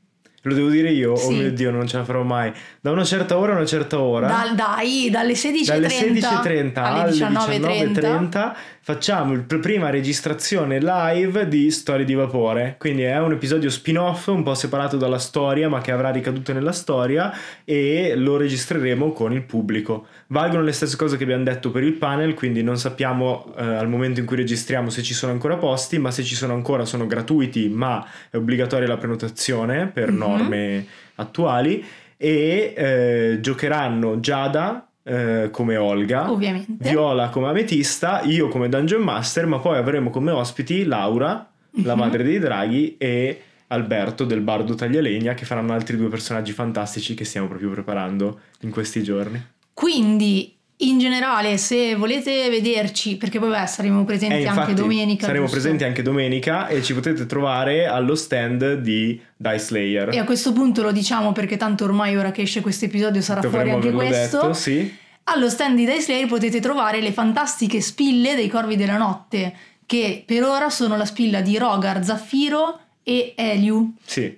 Lo 0.45 0.55
devo 0.55 0.71
dire 0.71 0.91
io? 0.91 1.15
Sì. 1.15 1.27
Oh 1.27 1.31
mio 1.31 1.53
Dio, 1.53 1.71
non 1.71 1.87
ce 1.87 1.99
la 1.99 2.05
farò 2.05 2.25
mai. 2.25 2.53
Da 2.81 2.91
una 2.91 3.05
certa 3.05 3.39
ora 3.39 3.53
a 3.53 3.57
una 3.57 3.67
certa 3.67 4.01
ora. 4.01 4.27
Da, 4.27 4.53
dai, 4.55 5.09
dalle 5.09 5.35
16.30 5.35 5.65
dalle 5.67 5.89
16.30 5.89 6.79
alle 6.79 7.13
19.30 7.13 7.93
19.30 7.93 8.55
facciamo 8.85 9.37
la 9.37 9.59
prima 9.59 9.91
registrazione 9.91 10.81
live 10.81 11.47
di 11.47 11.71
Storie 11.71 12.05
di 12.05 12.15
Vapore. 12.15 12.75
Quindi 12.79 13.03
è 13.03 13.17
un 13.21 13.31
episodio 13.31 13.71
spin-off 13.71 14.27
un 14.27 14.43
po' 14.43 14.55
separato 14.55 14.97
dalla 14.97 15.21
storia, 15.21 15.69
ma 15.69 15.81
che 15.81 15.93
avrà 15.93 16.11
ricadute 16.11 16.53
nella 16.53 16.73
storia 16.73 17.33
e 17.65 18.15
lo 18.17 18.37
registreremo 18.37 19.13
con 19.13 19.33
il 19.33 19.43
pubblico. 19.43 20.07
Valgono 20.29 20.63
le 20.65 20.73
stesse 20.73 20.97
cose 20.97 21.17
che 21.17 21.23
abbiamo 21.23 21.45
detto 21.45 21.71
per 21.71 21.85
il 21.85 21.93
panel, 21.93 22.35
quindi 22.35 22.65
non 22.65 22.77
sappiamo 22.77 23.55
eh, 23.57 23.63
al 23.63 23.89
momento 23.89 24.19
in 24.19 24.27
cui 24.27 24.37
registriamo 24.37 24.91
se 24.91 25.03
ci 25.03 25.15
sono 25.15 25.31
ancora 25.31 25.57
posti, 25.57 25.99
ma 25.99 26.11
se 26.11 26.25
ci 26.25 26.35
sono 26.35 26.53
ancora 26.53 26.85
sono 26.85 27.07
gratuiti, 27.07 27.69
ma 27.69 28.05
è 28.31 28.37
obbligatoria 28.37 28.89
la 28.89 28.97
prenotazione 28.97 29.87
per 29.87 30.09
mm-hmm. 30.09 30.19
norme 30.19 30.87
attuali 31.15 31.85
e 32.17 32.75
eh, 32.77 33.39
giocheranno 33.41 34.19
Giada 34.19 34.89
eh, 35.03 35.49
come 35.51 35.77
Olga, 35.77 36.31
Ovviamente. 36.31 36.89
Viola 36.89 37.29
come 37.29 37.49
Ametista, 37.49 38.23
io 38.23 38.49
come 38.49 38.69
Dungeon 38.69 39.03
Master, 39.03 39.47
ma 39.47 39.59
poi 39.59 39.77
avremo 39.79 40.11
come 40.11 40.31
ospiti 40.31 40.85
Laura, 40.85 41.49
la 41.83 41.95
Mhm. 41.95 41.99
madre 42.01 42.23
dei 42.23 42.39
draghi, 42.39 42.97
e 42.99 43.43
Alberto 43.69 44.25
del 44.25 44.41
Bardo 44.43 44.75
Taglialegna, 44.75 45.35
che 45.35 45.45
faranno 45.47 45.73
altri 45.73 45.97
due 45.97 46.09
personaggi 46.09 46.53
fantastici 46.53 47.15
che 47.15 47.25
stiamo 47.25 47.49
proprio 47.49 47.71
preparando 47.71 48.41
in 48.61 48.71
questi 48.71 49.03
giorni. 49.03 49.43
Quindi, 49.73 50.55
in 50.89 50.99
generale, 50.99 51.57
se 51.59 51.95
volete 51.95 52.49
vederci, 52.51 53.17
perché 53.17 53.39
poi 53.39 53.51
beh, 53.51 53.67
saremo 53.67 54.05
presenti 54.05 54.43
E 54.43 54.47
anche 54.47 54.75
domenica. 54.75 55.27
saremo 55.27 55.45
giusto? 55.45 55.61
presenti 55.61 55.85
anche 55.85 56.03
domenica 56.03 56.67
e 56.69 56.83
ci 56.83 56.95
potete 56.95 57.27
trovare 57.27 57.87
allo 57.87 58.15
stand 58.15 58.75
di 58.75 59.21
Dice 59.37 59.59
Slayer. 59.59 60.09
E 60.13 60.19
a 60.19 60.25
questo 60.25 60.53
punto 60.53 60.83
lo 60.83 60.93
diciamo 60.93 61.33
perché 61.33 61.57
tanto 61.57 61.85
ormai 61.85 62.17
ora 62.17 62.31
che 62.33 62.43
esce 62.43 62.61
questo 62.61 62.85
episodio 62.87 63.21
sarà 63.21 63.41
fuori 63.41 63.71
Dovremmo 63.71 63.77
anche 63.77 63.89
averlo 63.89 64.07
questo. 64.09 64.41
detto, 64.41 64.53
sì. 64.55 64.97
Allo 65.25 65.49
stand 65.49 65.77
di 65.77 65.85
Dice 65.87 66.01
Slayer 66.01 66.27
potete 66.27 66.59
trovare 66.61 67.01
le 67.01 67.13
fantastiche 67.13 67.81
spille 67.81 68.35
dei 68.35 68.49
Corvi 68.49 68.77
della 68.77 68.97
Notte, 68.97 69.55
che 69.87 70.23
per 70.27 70.43
ora 70.43 70.69
sono 70.69 70.97
la 70.97 71.05
spilla 71.05 71.41
di 71.41 71.57
Rogar, 71.59 72.05
Zaffiro 72.05 72.79
e 73.05 73.35
Eliu. 73.37 73.95
Sì, 74.05 74.37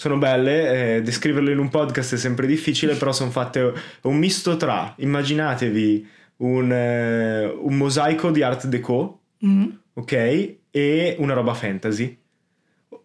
sono 0.00 0.16
belle, 0.16 0.96
eh, 0.96 1.02
descriverle 1.02 1.52
in 1.52 1.58
un 1.58 1.68
podcast 1.68 2.14
è 2.14 2.16
sempre 2.16 2.46
difficile, 2.46 2.94
però 2.94 3.12
sono 3.12 3.30
fatte 3.30 3.70
un 4.02 4.16
misto 4.16 4.56
tra, 4.56 4.94
immaginatevi 4.96 6.08
un, 6.38 6.72
eh, 6.72 7.44
un 7.44 7.76
mosaico 7.76 8.30
di 8.30 8.40
art 8.42 8.64
deco, 8.66 9.18
Mm. 9.44 9.66
ok? 9.94 10.12
E 10.70 11.16
una 11.18 11.34
roba 11.34 11.52
fantasy. 11.52 12.16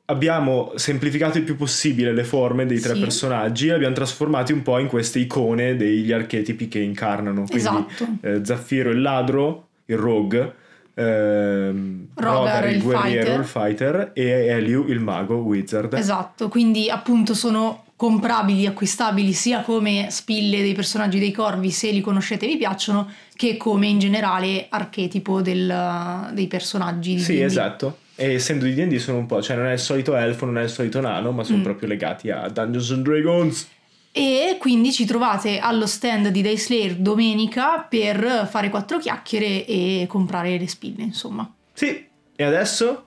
Abbiamo 0.05 0.71
semplificato 0.75 1.38
il 1.38 1.43
più 1.43 1.58
possibile 1.58 2.13
le 2.13 2.23
forme 2.23 2.65
dei 2.65 2.79
tre 2.79 2.93
Sì. 2.93 2.99
personaggi 3.01 3.67
e 3.67 3.71
abbiamo 3.73 3.93
trasformati 3.95 4.53
un 4.53 4.62
po' 4.62 4.77
in 4.79 4.88
queste 4.88 5.19
icone 5.19 5.75
degli 5.75 6.13
archetipi 6.13 6.69
che 6.69 6.79
incarnano. 6.79 7.41
Quindi 7.43 7.55
Esatto. 7.58 8.08
eh, 8.21 8.39
Zaffiro 8.45 8.89
il 8.91 9.01
ladro, 9.01 9.67
il 9.88 9.97
rogue, 9.97 10.53
ehm, 10.95 12.08
Rogar 12.15 12.67
il 12.69 12.75
il 12.77 12.81
guerriero, 12.84 13.21
fighter. 13.25 13.39
il 13.39 13.45
fighter 13.45 14.12
e 14.13 14.23
Eliu 14.47 14.86
il 14.88 14.99
mago, 14.99 15.36
wizard. 15.38 15.93
Esatto, 15.93 16.47
quindi 16.49 16.89
appunto 16.89 17.34
sono 17.34 17.84
comprabili, 17.97 18.65
acquistabili 18.65 19.31
sia 19.31 19.62
come 19.62 20.08
spille 20.10 20.62
dei 20.62 20.73
personaggi 20.73 21.17
dei 21.19 21.31
corvi 21.31 21.71
se 21.71 21.91
li 21.91 22.01
conoscete 22.01 22.45
e 22.45 22.49
vi 22.49 22.58
piacciono, 22.58 23.10
che 23.36 23.55
come 23.58 23.88
in 23.88 23.99
generale 23.99 24.65
archetipo 24.69 25.41
del- 25.41 26.29
dei 26.34 26.47
personaggi 26.47 27.15
di 27.15 27.21
Sì, 27.21 27.34
D&D. 27.36 27.41
esatto. 27.43 27.97
E 28.17 28.34
essendo 28.36 28.63
di 28.65 28.73
D&D 28.73 28.95
sono 28.97 29.17
un 29.17 29.25
po', 29.25 29.41
cioè 29.41 29.58
non 29.58 29.65
è 29.67 29.73
il 29.73 29.79
solito 29.79 30.15
elfo, 30.15 30.45
non 30.45 30.58
è 30.58 30.63
il 30.63 30.69
solito 30.69 31.01
nano, 31.01 31.31
ma 31.31 31.43
sono 31.43 31.58
Mm. 31.60 31.63
proprio 31.63 31.88
legati 31.89 32.29
a 32.31 32.47
Dungeons 32.49 32.91
and 32.91 33.03
Dragons. 33.03 33.69
E 34.17 34.56
quindi 34.62 34.93
ci 34.93 35.04
trovate 35.04 35.60
allo 35.60 35.86
stand 35.86 36.30
di 36.30 36.41
Day 36.41 36.58
Slayer 36.58 36.95
domenica 36.95 37.80
per 37.82 38.47
fare 38.49 38.69
quattro 38.69 38.97
chiacchiere 38.97 39.65
e 39.65 40.06
comprare 40.08 40.58
le 40.58 40.69
spille, 40.69 41.04
insomma. 41.04 41.54
Sì, 41.73 42.06
e 42.34 42.43
adesso 42.45 43.04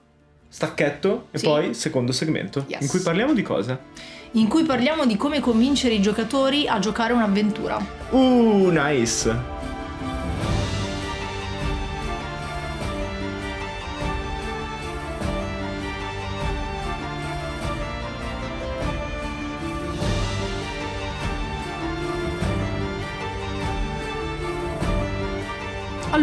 stacchetto 0.47 1.29
e 1.31 1.39
Sì. 1.39 1.45
poi 1.45 1.73
secondo 1.73 2.11
segmento 2.11 2.65
Yes. 2.67 2.81
in 2.83 2.87
cui 2.89 2.99
parliamo 2.99 3.33
di 3.33 3.41
cosa? 3.41 3.79
In 4.33 4.47
cui 4.47 4.61
parliamo 4.63 5.07
di 5.07 5.17
come 5.17 5.39
convincere 5.39 5.95
i 5.95 6.01
giocatori 6.01 6.67
a 6.67 6.77
giocare 6.77 7.11
un'avventura. 7.13 7.83
Uh, 8.11 8.69
nice. 8.71 9.57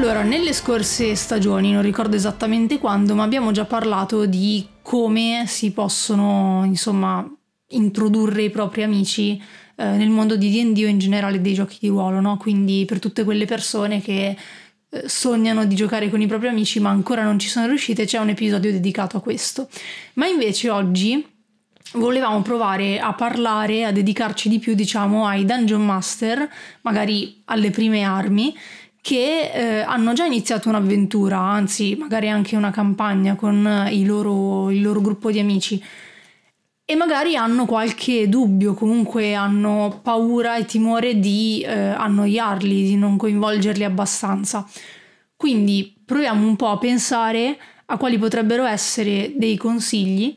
Allora, 0.08 0.22
nelle 0.22 0.52
scorse 0.52 1.16
stagioni, 1.16 1.72
non 1.72 1.82
ricordo 1.82 2.14
esattamente 2.14 2.78
quando, 2.78 3.16
ma 3.16 3.24
abbiamo 3.24 3.50
già 3.50 3.64
parlato 3.64 4.24
di 4.24 4.64
come 4.80 5.46
si 5.48 5.72
possono, 5.72 6.62
insomma, 6.64 7.28
introdurre 7.70 8.44
i 8.44 8.50
propri 8.50 8.84
amici 8.84 9.36
eh, 9.74 9.84
nel 9.84 10.08
mondo 10.08 10.36
di 10.36 10.48
D&D 10.48 10.84
o 10.84 10.86
in 10.86 11.00
generale 11.00 11.40
dei 11.40 11.54
giochi 11.54 11.78
di 11.80 11.88
ruolo, 11.88 12.20
no? 12.20 12.36
Quindi 12.36 12.84
per 12.86 13.00
tutte 13.00 13.24
quelle 13.24 13.46
persone 13.46 14.00
che 14.00 14.36
eh, 14.88 15.08
sognano 15.08 15.64
di 15.64 15.74
giocare 15.74 16.08
con 16.08 16.20
i 16.20 16.28
propri 16.28 16.46
amici 16.46 16.78
ma 16.78 16.90
ancora 16.90 17.24
non 17.24 17.40
ci 17.40 17.48
sono 17.48 17.66
riuscite, 17.66 18.04
c'è 18.04 18.18
un 18.18 18.28
episodio 18.28 18.70
dedicato 18.70 19.16
a 19.16 19.20
questo. 19.20 19.68
Ma 20.12 20.28
invece 20.28 20.70
oggi 20.70 21.26
volevamo 21.94 22.42
provare 22.42 23.00
a 23.00 23.12
parlare, 23.12 23.84
a 23.84 23.90
dedicarci 23.90 24.48
di 24.48 24.60
più, 24.60 24.74
diciamo, 24.74 25.26
ai 25.26 25.44
dungeon 25.44 25.84
master, 25.84 26.48
magari 26.82 27.42
alle 27.46 27.70
prime 27.70 28.04
armi, 28.04 28.54
che 29.06 29.52
eh, 29.52 29.80
hanno 29.82 30.14
già 30.14 30.24
iniziato 30.24 30.68
un'avventura, 30.68 31.38
anzi, 31.38 31.94
magari 31.94 32.28
anche 32.28 32.56
una 32.56 32.72
campagna 32.72 33.36
con 33.36 33.86
i 33.88 34.04
loro- 34.04 34.68
il 34.68 34.82
loro 34.82 35.00
gruppo 35.00 35.30
di 35.30 35.38
amici. 35.38 35.80
E 36.84 36.96
magari 36.96 37.36
hanno 37.36 37.66
qualche 37.66 38.28
dubbio, 38.28 38.74
comunque 38.74 39.34
hanno 39.34 40.00
paura 40.02 40.56
e 40.56 40.64
timore 40.64 41.20
di 41.20 41.60
eh, 41.64 41.72
annoiarli, 41.72 42.82
di 42.82 42.96
non 42.96 43.16
coinvolgerli 43.16 43.84
abbastanza. 43.84 44.68
Quindi 45.36 45.94
proviamo 46.04 46.44
un 46.44 46.56
po' 46.56 46.70
a 46.70 46.78
pensare 46.78 47.56
a 47.86 47.96
quali 47.98 48.18
potrebbero 48.18 48.64
essere 48.64 49.34
dei 49.36 49.56
consigli 49.56 50.36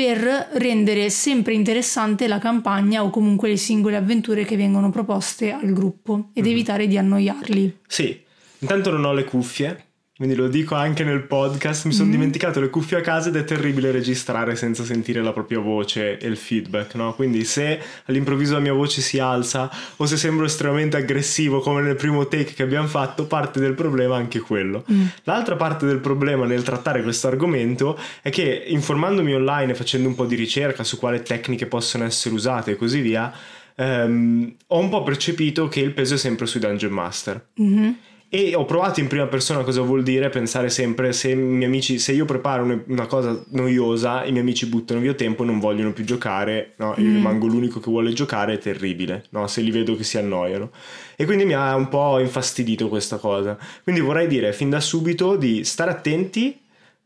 per 0.00 0.48
rendere 0.52 1.10
sempre 1.10 1.52
interessante 1.52 2.26
la 2.26 2.38
campagna 2.38 3.04
o 3.04 3.10
comunque 3.10 3.50
le 3.50 3.58
singole 3.58 3.96
avventure 3.96 4.46
che 4.46 4.56
vengono 4.56 4.88
proposte 4.88 5.52
al 5.52 5.74
gruppo 5.74 6.30
ed 6.32 6.46
Mhm. 6.46 6.50
evitare 6.50 6.86
di 6.86 6.96
annoiarli. 6.96 7.80
Sì, 7.86 8.18
intanto 8.60 8.90
non 8.90 9.04
ho 9.04 9.12
le 9.12 9.24
cuffie, 9.24 9.88
quindi 10.20 10.36
lo 10.36 10.48
dico 10.48 10.74
anche 10.74 11.02
nel 11.02 11.22
podcast, 11.22 11.86
mi 11.86 11.92
sono 11.94 12.08
Mm. 12.08 12.12
dimenticato 12.12 12.60
le 12.60 12.68
cuffie 12.68 12.98
a 12.98 13.00
casa 13.00 13.30
ed 13.30 13.36
è 13.36 13.44
terribile 13.44 13.90
registrare 13.90 14.54
senza 14.54 14.84
sentire 14.84 15.22
la 15.22 15.32
propria 15.32 15.60
voce 15.60 16.18
e 16.18 16.26
il 16.26 16.36
feedback, 16.36 16.94
no? 16.94 17.14
Quindi 17.14 17.42
se 17.44 17.80
all'improvviso 18.04 18.52
la 18.52 18.60
mia 18.60 18.74
voce 18.74 19.00
si 19.00 19.18
alza 19.18 19.70
o 19.96 20.04
se 20.04 20.18
sembro 20.18 20.44
estremamente 20.44 20.98
aggressivo 20.98 21.60
come 21.60 21.80
nel 21.80 21.96
primo 21.96 22.28
take 22.28 22.52
che 22.52 22.62
abbiamo 22.62 22.86
fatto, 22.86 23.24
parte 23.24 23.60
del 23.60 23.72
problema 23.72 24.16
è 24.16 24.18
anche 24.18 24.40
quello. 24.40 24.84
Mm. 24.92 25.06
L'altra 25.22 25.56
parte 25.56 25.86
del 25.86 26.00
problema 26.00 26.44
nel 26.44 26.64
trattare 26.64 27.02
questo 27.02 27.26
argomento 27.26 27.98
è 28.20 28.28
che 28.28 28.64
informandomi 28.66 29.32
online 29.32 29.72
e 29.72 29.74
facendo 29.74 30.06
un 30.06 30.14
po' 30.14 30.26
di 30.26 30.34
ricerca 30.34 30.84
su 30.84 30.98
quali 30.98 31.22
tecniche 31.22 31.64
possono 31.64 32.04
essere 32.04 32.34
usate 32.34 32.72
e 32.72 32.76
così 32.76 33.00
via, 33.00 33.32
ehm, 33.74 34.54
ho 34.66 34.78
un 34.78 34.88
po' 34.90 35.02
percepito 35.02 35.68
che 35.68 35.80
il 35.80 35.92
peso 35.92 36.14
è 36.14 36.18
sempre 36.18 36.44
sui 36.44 36.60
Dungeon 36.60 36.92
Master. 36.92 37.42
Mhm. 37.54 37.96
E 38.32 38.54
ho 38.54 38.64
provato 38.64 39.00
in 39.00 39.08
prima 39.08 39.26
persona 39.26 39.64
cosa 39.64 39.80
vuol 39.80 40.04
dire 40.04 40.28
pensare 40.28 40.70
sempre 40.70 41.12
se 41.12 41.30
i 41.30 41.34
miei 41.34 41.64
amici, 41.64 41.98
se 41.98 42.12
io 42.12 42.24
preparo 42.24 42.62
un- 42.62 42.80
una 42.86 43.06
cosa 43.06 43.36
noiosa, 43.48 44.24
i 44.24 44.30
miei 44.30 44.42
amici 44.42 44.66
buttano 44.66 45.00
via 45.00 45.14
tempo 45.14 45.42
e 45.42 45.46
non 45.46 45.58
vogliono 45.58 45.92
più 45.92 46.04
giocare, 46.04 46.74
no? 46.76 46.94
Io 46.98 47.06
Mm. 47.08 47.14
rimango 47.14 47.48
l'unico 47.48 47.80
che 47.80 47.90
vuole 47.90 48.12
giocare, 48.12 48.52
è 48.52 48.58
terribile, 48.58 49.24
no? 49.30 49.48
Se 49.48 49.60
li 49.62 49.72
vedo 49.72 49.96
che 49.96 50.04
si 50.04 50.16
annoiano. 50.16 50.70
E 51.16 51.24
quindi 51.24 51.44
mi 51.44 51.54
ha 51.54 51.74
un 51.74 51.88
po' 51.88 52.20
infastidito 52.20 52.88
questa 52.88 53.16
cosa. 53.16 53.58
Quindi 53.82 54.00
vorrei 54.00 54.28
dire 54.28 54.52
fin 54.52 54.70
da 54.70 54.78
subito 54.78 55.34
di 55.34 55.64
stare 55.64 55.90
attenti 55.90 56.56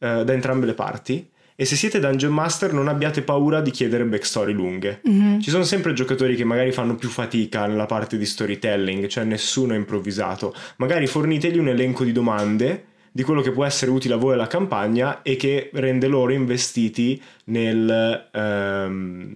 eh, 0.01 0.25
da 0.25 0.33
entrambe 0.35 0.67
le 0.67 0.75
parti 0.75 1.27
e 1.57 1.64
se 1.64 1.77
siete 1.77 2.01
Dungeon 2.01 2.33
Master 2.33 2.73
non 2.73 2.88
abbiate 2.88 3.23
paura 3.23 3.61
di 3.61 3.71
chiedere 3.71 4.05
backstory 4.05 4.53
lunghe. 4.53 5.01
Mhm. 5.05 5.40
Ci 5.40 5.51
sono 5.51 5.64
sempre 5.64 5.93
giocatori 5.93 6.35
che 6.35 6.45
magari 6.45 6.73
fanno 6.73 6.97
più 6.97 7.09
fatica 7.09 7.67
nella 7.67 7.87
parte 7.87 8.19
di 8.19 8.27
storytelling, 8.27 9.07
cioè 9.07 9.25
nessuno 9.25 9.75
è 9.75 9.77
improvvisato. 9.77 10.55
Magari 10.77 11.07
fornitegli 11.07 11.59
un 11.59 11.69
elenco 11.69 12.05
di 12.05 12.12
domande 12.12 12.85
di 13.12 13.23
quello 13.23 13.43
che 13.43 13.53
può 13.53 13.64
essere 13.64 13.93
utile 13.93 14.14
a 14.14 14.17
voi 14.17 14.33
alla 14.33 14.49
campagna 14.49 15.23
e 15.23 15.37
che 15.37 15.71
rende 15.75 16.09
loro 16.09 16.33
investiti 16.33 17.23
nel, 17.45 18.29
ehm, 18.33 19.33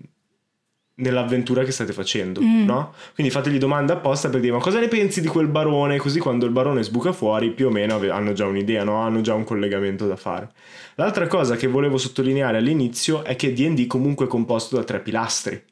nell'avventura 0.98 1.64
che 1.64 1.70
state 1.72 1.92
facendo, 1.92 2.40
Mm. 2.40 2.64
no? 2.64 2.92
Quindi 3.14 3.32
fategli 3.32 3.58
domande 3.58 3.92
apposta 3.92 4.28
per 4.28 4.40
dire 4.40 4.52
ma 4.52 4.58
cosa 4.60 4.78
ne 4.80 4.88
pensi 4.88 5.20
di 5.20 5.28
quel 5.28 5.46
barone? 5.48 5.96
Così 5.98 6.18
quando 6.18 6.44
il 6.46 6.52
barone 6.52 6.82
sbuca 6.82 7.12
fuori 7.12 7.50
più 7.50 7.66
o 7.68 7.70
meno 7.70 7.94
ave- 7.96 8.10
hanno 8.10 8.32
già 8.32 8.46
un'idea, 8.46 8.84
no? 8.84 8.96
Hanno 8.96 9.20
già 9.20 9.34
un 9.34 9.44
collegamento 9.44 10.06
da 10.06 10.16
fare. 10.16 10.50
L'altra 10.96 11.26
cosa 11.26 11.56
che 11.56 11.66
volevo 11.66 11.98
sottolineare 11.98 12.56
all'inizio 12.58 13.24
è 13.24 13.36
che 13.36 13.52
D&D 13.52 13.86
comunque 13.86 14.26
è 14.26 14.28
composto 14.28 14.76
da 14.76 14.84
tre 14.84 15.00
pilastri, 15.00 15.62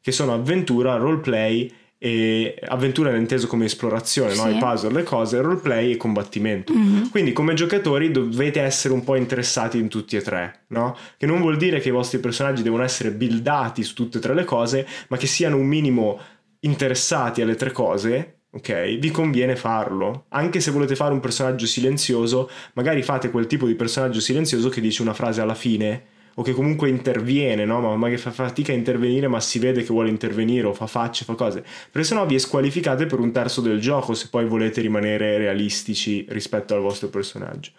che 0.00 0.12
sono 0.12 0.34
avventura, 0.34 0.96
roleplay 0.96 1.72
e 2.04 2.56
avventura 2.68 3.16
inteso 3.16 3.46
come 3.46 3.64
esplorazione, 3.64 4.34
no? 4.34 4.42
Sì. 4.42 4.56
i 4.56 4.58
puzzle, 4.58 4.92
le 4.92 5.04
cose, 5.04 5.40
roleplay 5.40 5.92
e 5.92 5.96
combattimento. 5.96 6.74
Mhm. 6.74 7.08
Quindi 7.08 7.32
come 7.32 7.54
giocatori 7.54 8.10
dovete 8.10 8.60
essere 8.60 8.92
un 8.92 9.02
po' 9.04 9.14
interessati 9.14 9.78
in 9.78 9.88
tutti 9.88 10.14
e 10.14 10.20
tre, 10.20 10.64
no? 10.68 10.94
Che 11.16 11.24
non 11.24 11.40
vuol 11.40 11.56
dire 11.56 11.80
che 11.80 11.88
i 11.88 11.92
vostri 11.92 12.18
personaggi 12.18 12.62
devono 12.62 12.82
essere 12.82 13.10
buildati 13.10 13.82
su 13.82 13.94
tutte 13.94 14.18
e 14.18 14.20
tre 14.20 14.34
le 14.34 14.44
cose, 14.44 14.86
ma 15.08 15.16
che 15.16 15.26
siano 15.26 15.56
un 15.56 15.64
minimo 15.64 16.20
interessati 16.60 17.40
alle 17.40 17.54
tre 17.54 17.72
cose, 17.72 18.40
ok? 18.52 18.98
Vi 18.98 19.10
conviene 19.10 19.56
farlo. 19.56 20.26
Anche 20.28 20.60
se 20.60 20.72
volete 20.72 20.96
fare 20.96 21.14
un 21.14 21.20
personaggio 21.20 21.64
silenzioso, 21.64 22.50
magari 22.74 23.02
fate 23.02 23.30
quel 23.30 23.46
tipo 23.46 23.66
di 23.66 23.76
personaggio 23.76 24.20
silenzioso 24.20 24.68
che 24.68 24.82
dice 24.82 25.00
una 25.00 25.14
frase 25.14 25.40
alla 25.40 25.54
fine 25.54 26.12
o 26.34 26.42
che 26.42 26.52
comunque 26.52 26.88
interviene, 26.88 27.64
no? 27.64 27.80
ma 27.80 27.94
magari 27.96 28.20
fa 28.20 28.30
fatica 28.30 28.72
a 28.72 28.74
intervenire 28.74 29.28
ma 29.28 29.40
si 29.40 29.58
vede 29.58 29.82
che 29.82 29.92
vuole 29.92 30.08
intervenire 30.08 30.66
o 30.66 30.72
fa 30.72 30.86
facce, 30.86 31.24
fa 31.24 31.34
cose, 31.34 31.64
perché 31.90 32.06
sennò 32.06 32.26
vi 32.26 32.38
squalificate 32.38 33.06
per 33.06 33.20
un 33.20 33.32
terzo 33.32 33.60
del 33.60 33.80
gioco 33.80 34.14
se 34.14 34.28
poi 34.30 34.44
volete 34.46 34.80
rimanere 34.80 35.38
realistici 35.38 36.24
rispetto 36.28 36.74
al 36.74 36.80
vostro 36.80 37.08
personaggio. 37.08 37.70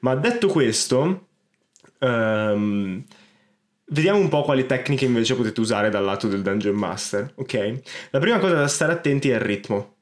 Ma 0.00 0.14
detto 0.14 0.48
questo, 0.48 1.26
um, 2.00 3.02
vediamo 3.86 4.18
un 4.18 4.28
po' 4.28 4.42
quali 4.42 4.66
tecniche 4.66 5.04
invece 5.04 5.34
potete 5.34 5.60
usare 5.60 5.90
dal 5.90 6.04
lato 6.04 6.28
del 6.28 6.42
Dungeon 6.42 6.76
Master, 6.76 7.32
ok? 7.36 7.80
La 8.10 8.18
prima 8.18 8.38
cosa 8.38 8.54
da 8.54 8.68
stare 8.68 8.92
attenti 8.92 9.30
è 9.30 9.34
il 9.34 9.40
ritmo. 9.40 9.96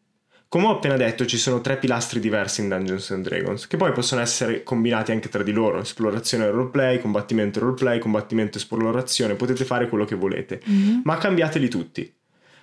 Come 0.51 0.67
ho 0.67 0.71
appena 0.73 0.97
detto, 0.97 1.27
ci 1.27 1.39
sono 1.39 1.61
tre 1.61 1.77
pilastri 1.77 2.19
diversi 2.19 2.61
in 2.61 2.69
Dungeons 2.69 3.13
and 3.13 3.23
Dragons, 3.23 3.69
che 3.69 3.77
poi 3.77 3.93
possono 3.93 4.21
essere 4.21 4.65
combinati 4.65 5.13
anche 5.13 5.29
tra 5.29 5.45
di 5.45 5.53
loro: 5.53 5.79
esplorazione 5.79 6.47
e 6.47 6.51
roleplay, 6.51 6.99
combattimento 6.99 7.61
e 7.61 7.63
roleplay, 7.63 8.01
combattimento 8.01 8.59
e 8.59 8.61
esplorazione. 8.61 9.35
Potete 9.35 9.65
fare 9.65 9.89
quello 9.89 10.05
che 10.05 10.17
volete, 10.17 10.61
mm-hmm. 10.69 11.01
ma 11.05 11.19
cambiateli 11.19 11.69
tutti. 11.69 12.13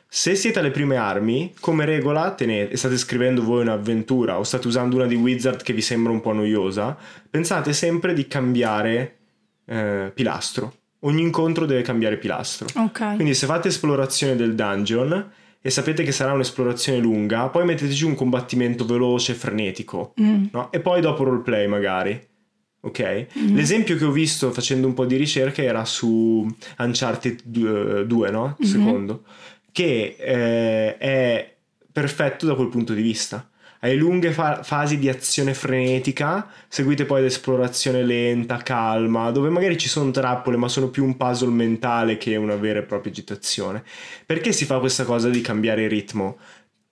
Se 0.05 0.35
siete 0.35 0.59
alle 0.59 0.71
prime 0.71 0.97
armi, 0.97 1.53
come 1.61 1.85
regola 1.85 2.31
tenete, 2.31 2.73
e 2.73 2.75
state 2.75 2.97
scrivendo 2.97 3.41
voi 3.41 3.61
un'avventura 3.61 4.37
o 4.37 4.43
state 4.43 4.67
usando 4.67 4.97
una 4.97 5.05
di 5.05 5.15
Wizard 5.15 5.61
che 5.61 5.71
vi 5.71 5.81
sembra 5.81 6.11
un 6.11 6.19
po' 6.19 6.33
noiosa, 6.33 6.97
pensate 7.29 7.71
sempre 7.71 8.13
di 8.13 8.27
cambiare 8.27 9.17
eh, 9.63 10.11
pilastro. 10.13 10.73
Ogni 10.99 11.21
incontro 11.21 11.65
deve 11.65 11.83
cambiare 11.83 12.17
pilastro. 12.17 12.67
Okay. 12.75 13.15
Quindi 13.15 13.33
se 13.33 13.45
fate 13.45 13.69
esplorazione 13.69 14.35
del 14.35 14.55
dungeon 14.55 15.31
e 15.67 15.69
sapete 15.69 16.03
che 16.03 16.13
sarà 16.13 16.31
un'esplorazione 16.31 16.97
lunga, 16.97 17.49
poi 17.49 17.65
metteteci 17.65 18.05
un 18.05 18.15
combattimento 18.15 18.85
veloce, 18.85 19.33
frenetico, 19.33 20.13
mm. 20.21 20.45
no? 20.53 20.71
e 20.71 20.79
poi 20.79 21.01
dopo 21.01 21.25
roleplay 21.25 21.67
magari. 21.67 22.17
Ok? 22.79 23.27
Mm. 23.37 23.53
L'esempio 23.53 23.97
che 23.97 24.05
ho 24.05 24.11
visto 24.11 24.53
facendo 24.53 24.87
un 24.87 24.93
po' 24.93 25.05
di 25.05 25.17
ricerca 25.17 25.61
era 25.61 25.83
su 25.83 26.47
Uncharted 26.77 27.41
2, 27.43 28.31
no? 28.31 28.55
Il 28.59 28.65
mm-hmm. 28.65 28.85
secondo, 28.85 29.23
che 29.73 30.15
eh, 30.17 30.97
è 30.97 31.55
perfetto 31.91 32.45
da 32.45 32.55
quel 32.55 32.69
punto 32.69 32.93
di 32.93 33.01
vista 33.01 33.45
hai 33.79 33.97
lunghe 33.97 34.31
fa- 34.31 34.63
fasi 34.63 34.97
di 34.97 35.09
azione 35.09 35.53
frenetica, 35.53 36.49
seguite 36.67 37.05
poi 37.05 37.21
l'esplorazione 37.21 38.03
lenta, 38.03 38.57
calma, 38.57 39.31
dove 39.31 39.49
magari 39.49 39.77
ci 39.77 39.89
sono 39.89 40.11
trappole, 40.11 40.57
ma 40.57 40.67
sono 40.67 40.89
più 40.89 41.03
un 41.03 41.17
puzzle 41.17 41.51
mentale 41.51 42.17
che 42.17 42.35
una 42.35 42.55
vera 42.55 42.79
e 42.79 42.83
propria 42.83 43.11
agitazione. 43.11 43.83
Perché 44.25 44.51
si 44.51 44.65
fa 44.65 44.79
questa 44.79 45.03
cosa 45.03 45.29
di 45.29 45.41
cambiare 45.41 45.87
ritmo? 45.87 46.37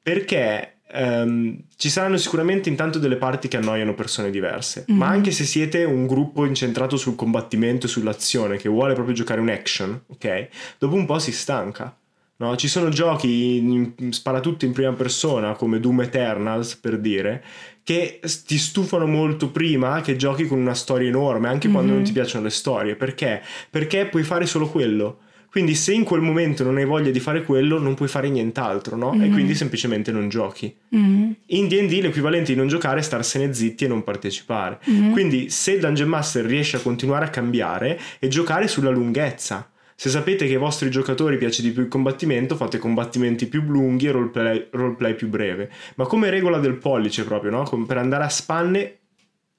Perché 0.02 0.70
Um, 0.94 1.64
ci 1.76 1.90
saranno 1.90 2.16
sicuramente 2.16 2.70
intanto 2.70 3.00
delle 3.00 3.18
parti 3.18 3.48
che 3.48 3.58
annoiano 3.58 3.96
persone 3.96 4.30
diverse, 4.30 4.86
mm-hmm. 4.88 5.00
ma 5.00 5.08
anche 5.08 5.32
se 5.32 5.44
siete 5.44 5.84
un 5.84 6.06
gruppo 6.06 6.46
incentrato 6.46 6.96
sul 6.96 7.16
combattimento 7.16 7.88
e 7.88 7.90
sull'azione 7.90 8.58
che 8.58 8.70
vuole 8.70 8.94
proprio 8.94 9.16
giocare 9.16 9.42
un 9.42 9.50
action, 9.50 10.04
ok? 10.08 10.48
Dopo 10.78 10.94
un 10.94 11.06
po' 11.06 11.18
si 11.18 11.32
stanca. 11.32 11.94
No? 12.38 12.56
Ci 12.58 12.68
sono 12.68 12.90
giochi 12.90 13.58
in, 13.58 13.94
sparatutto 14.12 14.66
in 14.66 14.74
prima 14.74 14.92
persona 14.92 15.54
come 15.54 15.80
Doom 15.80 16.02
Eternals 16.02 16.76
per 16.76 17.00
dire 17.00 17.44
che 17.82 18.20
ti 18.46 18.58
stufano 18.58 19.06
molto 19.06 19.52
prima 19.52 20.02
che 20.02 20.16
giochi 20.16 20.48
con 20.48 20.60
una 20.60 20.74
storia 20.74 21.08
enorme 21.08 21.48
anche 21.48 21.68
mm-hmm. 21.68 21.76
quando 21.76 21.92
non 21.92 22.02
mhm. 22.02 22.08
ti 22.08 22.14
piacciono 22.14 22.44
le 22.44 22.50
storie 22.50 22.96
perché? 22.96 23.42
Perché 23.70 24.08
puoi 24.08 24.24
fare 24.24 24.46
solo 24.46 24.68
quello 24.68 25.20
quindi 25.56 25.74
se 25.76 25.94
in 25.94 26.04
quel 26.04 26.20
momento 26.20 26.66
non 26.66 26.76
hai 26.76 26.84
voglia 26.84 27.12
di 27.12 27.20
fare 27.22 27.46
quello 27.46 27.80
non 27.80 27.94
puoi 27.94 28.10
fare 28.10 28.28
nient'altro 28.28 28.98
no? 28.98 29.14
mm-hmm. 29.14 29.24
e 29.24 29.30
quindi 29.30 29.56
semplicemente 29.56 30.12
non 30.12 30.28
giochi 30.28 30.76
mm-hmm. 30.94 31.32
in 31.46 31.68
D&D 31.70 32.02
l'equivalente 32.02 32.52
di 32.52 32.58
non 32.58 32.68
giocare 32.68 33.00
è 33.00 33.02
starsene 33.02 33.54
zitti 33.54 33.86
e 33.86 33.88
non 33.88 34.04
partecipare 34.04 34.80
mhm. 34.84 35.12
quindi 35.12 35.50
se 35.50 35.72
il 35.72 35.80
Dungeon 35.80 36.10
Master 36.10 36.44
riesce 36.44 36.76
a 36.76 36.82
continuare 36.82 37.24
a 37.24 37.30
cambiare 37.30 37.98
e 38.20 38.28
giocare 38.28 38.68
sulla 38.68 38.90
lunghezza 38.90 39.70
se 39.98 40.10
sapete 40.10 40.46
che 40.46 40.54
ai 40.54 40.60
vostri 40.60 40.90
giocatori 40.90 41.38
piace 41.38 41.62
di 41.62 41.72
più 41.72 41.84
il 41.84 41.88
combattimento, 41.88 42.58
fate 42.58 42.78
combattimenti 42.78 43.48
più 43.48 43.62
lunghi 43.62 44.08
e 44.08 44.12
roleplay, 44.12 44.68
roleplay 44.72 45.16
più 45.16 45.30
breve. 45.30 45.72
Ma 45.96 46.06
come 46.06 46.30
regola 46.30 46.60
del 46.60 46.76
pollice 46.76 47.24
proprio, 47.24 47.52
no? 47.52 47.86
Per 47.86 47.98
andare 47.98 48.26
a 48.26 48.30
spanne, 48.30 48.98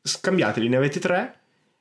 scambiateli, 0.02 0.68
ne 0.68 0.76
avete 0.76 1.00
tre 1.00 1.34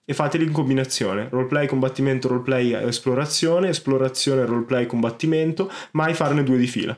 e 0.06 0.14
fateli 0.14 0.46
in 0.46 0.54
combinazione. 0.54 1.28
Roleplay, 1.30 1.68
combattimento, 1.68 2.30
roleplay, 2.30 2.72
esplorazione, 2.88 3.70
esplorazione, 3.70 4.46
roleplay, 4.46 4.86
combattimento, 4.86 5.70
mai 5.92 6.14
farne 6.14 6.44
due 6.44 6.58
di 6.58 6.68
fila. 6.68 6.98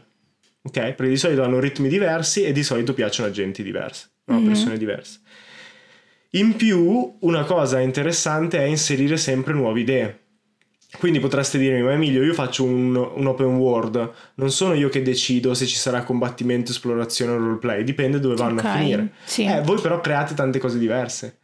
Ok? 0.62 0.80
Perché 0.80 1.08
di 1.08 1.17
solito 1.17 1.41
hanno 1.41 1.60
ritmi 1.60 1.89
diversi 1.89 2.43
e 2.43 2.52
di 2.52 2.62
solito 2.62 2.93
piacciono 2.93 3.30
a 3.30 3.32
gente 3.32 3.63
diverse, 3.63 4.10
no? 4.26 4.36
mm-hmm. 4.36 4.46
persone 4.46 4.78
diverse. 4.78 5.20
In 6.32 6.56
più, 6.56 7.15
una 7.22 7.46
cosa 7.46 7.80
interessante 7.80 8.60
è 8.60 8.63
inserire 8.63 9.17
sempre 9.17 9.54
nuove 9.54 9.80
idee 9.80 10.26
quindi 11.00 11.19
potreste 11.19 11.58
dirmi, 11.58 11.82
ma 11.82 11.91
Emilio, 11.91 12.23
io 12.23 12.34
faccio 12.34 12.63
un, 12.63 12.95
un, 12.95 13.28
open 13.28 13.56
world, 13.58 14.12
non 14.36 14.52
sono 14.52 14.73
io 14.73 14.89
che 14.89 15.02
decido 15.02 15.54
se 15.54 15.65
ci 15.65 15.76
sarà 15.76 16.04
combattimento, 16.04 16.71
esplorazione 16.71 17.34
o 17.34 17.38
roleplay, 17.38 17.84
dipende 17.84 18.19
dove 18.19 18.36
vanno 18.36 18.60
okay, 18.60 18.71
a 18.71 18.78
finire. 18.78 19.12
Sì. 19.26 19.45
Eh, 19.45 19.62
voi 19.62 19.80
però 19.82 20.00
create 20.00 20.34
tante 20.34 20.60
cose 20.60 20.78
diverse 20.78 21.38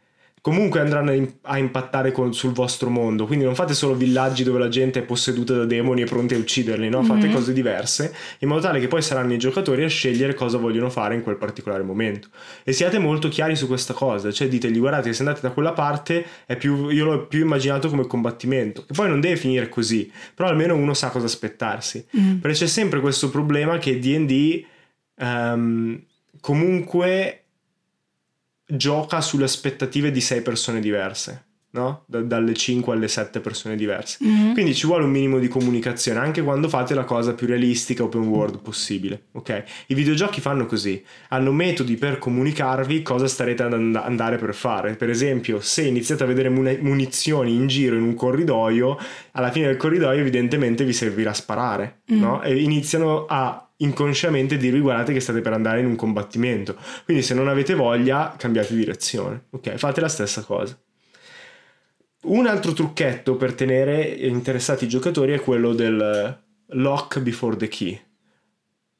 comunque 0.44 0.80
andranno 0.80 1.10
a 1.40 1.56
impattare 1.56 2.12
con, 2.12 2.34
sul 2.34 2.52
vostro 2.52 2.90
mondo. 2.90 3.24
Quindi 3.24 3.46
non 3.46 3.54
fate 3.54 3.72
solo 3.72 3.94
villaggi 3.94 4.42
dove 4.44 4.58
la 4.58 4.68
gente 4.68 4.98
è 4.98 5.02
posseduta 5.02 5.54
da 5.54 5.64
demoni 5.64 6.02
e 6.02 6.04
pronti 6.04 6.34
a 6.34 6.36
ucciderli, 6.36 6.90
no? 6.90 7.02
Fate 7.02 7.24
mm-hmm. 7.24 7.34
cose 7.34 7.54
diverse 7.54 8.14
in 8.40 8.48
modo 8.48 8.60
tale 8.60 8.78
che 8.78 8.86
poi 8.86 9.00
saranno 9.00 9.32
i 9.32 9.38
giocatori 9.38 9.84
a 9.84 9.88
scegliere 9.88 10.34
cosa 10.34 10.58
vogliono 10.58 10.90
fare 10.90 11.14
in 11.14 11.22
quel 11.22 11.38
particolare 11.38 11.82
momento. 11.82 12.28
E 12.62 12.72
siate 12.72 12.98
molto 12.98 13.28
chiari 13.28 13.56
su 13.56 13.66
questa 13.66 13.94
cosa, 13.94 14.30
cioè 14.32 14.46
ditegli 14.46 14.78
guardate 14.78 15.14
se 15.14 15.22
andate 15.22 15.40
da 15.40 15.50
quella 15.50 15.72
parte 15.72 16.22
è 16.44 16.56
più, 16.56 16.90
io 16.90 17.06
l'ho 17.06 17.26
più 17.26 17.40
immaginato 17.40 17.88
come 17.88 18.06
combattimento, 18.06 18.84
che 18.84 18.92
poi 18.92 19.08
non 19.08 19.22
deve 19.22 19.36
finire 19.36 19.70
così, 19.70 20.12
però 20.34 20.50
almeno 20.50 20.74
uno 20.74 20.92
sa 20.92 21.08
cosa 21.08 21.24
aspettarsi. 21.24 22.06
Mm. 22.18 22.40
Perché 22.40 22.58
c'è 22.58 22.66
sempre 22.66 23.00
questo 23.00 23.30
problema 23.30 23.78
che 23.78 23.98
D&D 23.98 24.62
um, 25.20 25.26
ehm, 25.26 26.02
comunque 26.42 27.43
gioca 28.66 29.20
sulle 29.20 29.44
aspettative 29.44 30.10
di 30.10 30.20
sei 30.20 30.42
persone 30.42 30.80
diverse. 30.80 31.46
No? 31.74 32.04
Da, 32.06 32.20
dalle 32.20 32.54
5 32.54 32.94
alle 32.94 33.08
7 33.08 33.40
persone 33.40 33.74
diverse. 33.74 34.24
Mm-hmm. 34.24 34.52
Quindi 34.52 34.76
ci 34.76 34.86
vuole 34.86 35.02
un 35.02 35.10
minimo 35.10 35.40
di 35.40 35.48
comunicazione 35.48 36.20
anche 36.20 36.40
quando 36.40 36.68
fate 36.68 36.94
la 36.94 37.02
cosa 37.02 37.34
più 37.34 37.48
realistica 37.48 38.04
open 38.04 38.28
world 38.28 38.60
possibile. 38.60 39.24
Ok? 39.32 39.64
I 39.88 39.94
videogiochi 39.94 40.40
fanno 40.40 40.66
così, 40.66 41.04
hanno 41.30 41.50
metodi 41.50 41.96
per 41.96 42.18
comunicarvi 42.18 43.02
cosa 43.02 43.26
starete 43.26 43.64
ad 43.64 43.72
and- 43.72 43.96
andare 43.96 44.36
per 44.36 44.54
fare. 44.54 44.94
Per 44.94 45.10
esempio, 45.10 45.60
se 45.60 45.82
iniziate 45.82 46.22
a 46.22 46.26
vedere 46.26 46.48
mun- 46.48 46.78
munizioni 46.80 47.52
in 47.54 47.66
giro 47.66 47.96
in 47.96 48.02
un 48.02 48.14
corridoio, 48.14 48.96
alla 49.32 49.50
fine 49.50 49.66
del 49.66 49.76
corridoio 49.76 50.20
evidentemente 50.20 50.84
vi 50.84 50.92
servirà 50.92 51.32
sparare, 51.32 52.02
mm-hmm. 52.12 52.22
no? 52.22 52.40
E 52.40 52.62
iniziano 52.62 53.26
a 53.26 53.63
inconsciamente 53.84 54.56
dirvi 54.56 54.80
guardate 54.80 55.12
che 55.12 55.20
state 55.20 55.40
per 55.40 55.52
andare 55.52 55.80
in 55.80 55.86
un 55.86 55.96
combattimento. 55.96 56.76
Quindi 57.04 57.22
se 57.22 57.34
non 57.34 57.48
avete 57.48 57.74
voglia 57.74 58.34
cambiate 58.36 58.74
direzione. 58.74 59.44
Ok, 59.50 59.76
fate 59.76 60.00
la 60.00 60.08
stessa 60.08 60.42
cosa. 60.42 60.76
Un 62.24 62.46
altro 62.46 62.72
trucchetto 62.72 63.36
per 63.36 63.54
tenere 63.54 64.02
interessati 64.02 64.84
i 64.84 64.88
giocatori 64.88 65.32
è 65.32 65.40
quello 65.40 65.74
del 65.74 66.42
lock 66.68 67.20
before 67.20 67.56
the 67.56 67.68
key. 67.68 68.00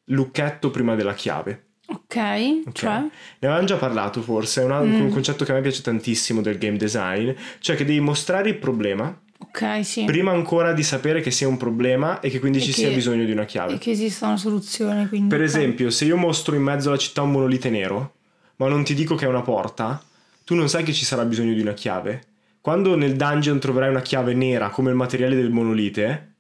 Lucchetto 0.09 0.71
prima 0.71 0.95
della 0.95 1.15
chiave. 1.15 1.69
Ok, 1.87 2.17
okay. 2.17 2.63
cioè? 2.73 2.99
Ne 2.99 3.11
avevamo 3.41 3.67
già 3.67 3.77
parlato 3.77 4.23
forse, 4.23 4.63
è 4.63 4.65
un, 4.65 4.89
mm. 4.89 5.01
un 5.03 5.11
concetto 5.11 5.45
che 5.45 5.53
a 5.53 5.55
me 5.55 5.61
piace 5.61 5.83
tantissimo 5.83 6.41
del 6.41 6.57
game 6.57 6.79
design, 6.79 7.31
cioè 7.61 7.77
che 7.77 7.85
devi 7.85 8.01
mostrare 8.01 8.49
il 8.49 8.57
problema, 8.57 9.23
Ok, 9.49 9.85
sì. 9.85 10.05
Prima 10.05 10.33
ancora 10.33 10.73
di 10.73 10.83
sapere 10.83 11.21
che 11.21 11.31
sia 11.31 11.47
un 11.49 11.57
problema 11.57 12.21
e 12.21 12.31
che 12.31 12.41
quindi 12.41 12.59
e 12.59 12.61
ci 12.63 12.73
che, 12.73 12.79
sia 12.79 12.91
bisogno 12.91 13.25
di 13.25 13.33
una 13.33 13.45
chiave. 13.45 13.75
E 13.75 13.79
che 13.79 13.91
esista 13.91 14.27
una 14.27 14.37
soluzione. 14.37 15.09
Quindi, 15.09 15.29
per 15.29 15.43
esempio, 15.43 15.91
se 15.91 16.05
io 16.05 16.17
mostro 16.17 16.55
in 16.55 16.63
mezzo 16.63 16.89
alla 16.89 16.99
città 16.99 17.23
un 17.23 17.33
monolite 17.33 17.71
nero, 17.71 18.15
ma 18.57 18.69
non 18.69 18.85
ti 18.85 18.95
dico 18.95 19.15
che 19.15 19.27
è 19.27 19.29
una 19.29 19.43
porta, 19.43 20.03
tu 20.45 20.55
non 20.55 20.69
sai 20.69 20.83
che 20.83 20.93
ci 20.93 21.05
sarà 21.05 21.25
bisogno 21.25 21.53
di 21.53 21.61
una 21.61 21.75
chiave. 21.75 22.23
Quando 22.61 22.97
nel 22.97 23.17
dungeon 23.17 23.59
troverai 23.59 23.91
una 23.91 24.01
chiave 24.01 24.33
nera 24.35 24.71
come 24.71 24.91
il 24.91 24.97
materiale 24.97 25.35
del 25.35 25.51
monolite, 25.51 26.35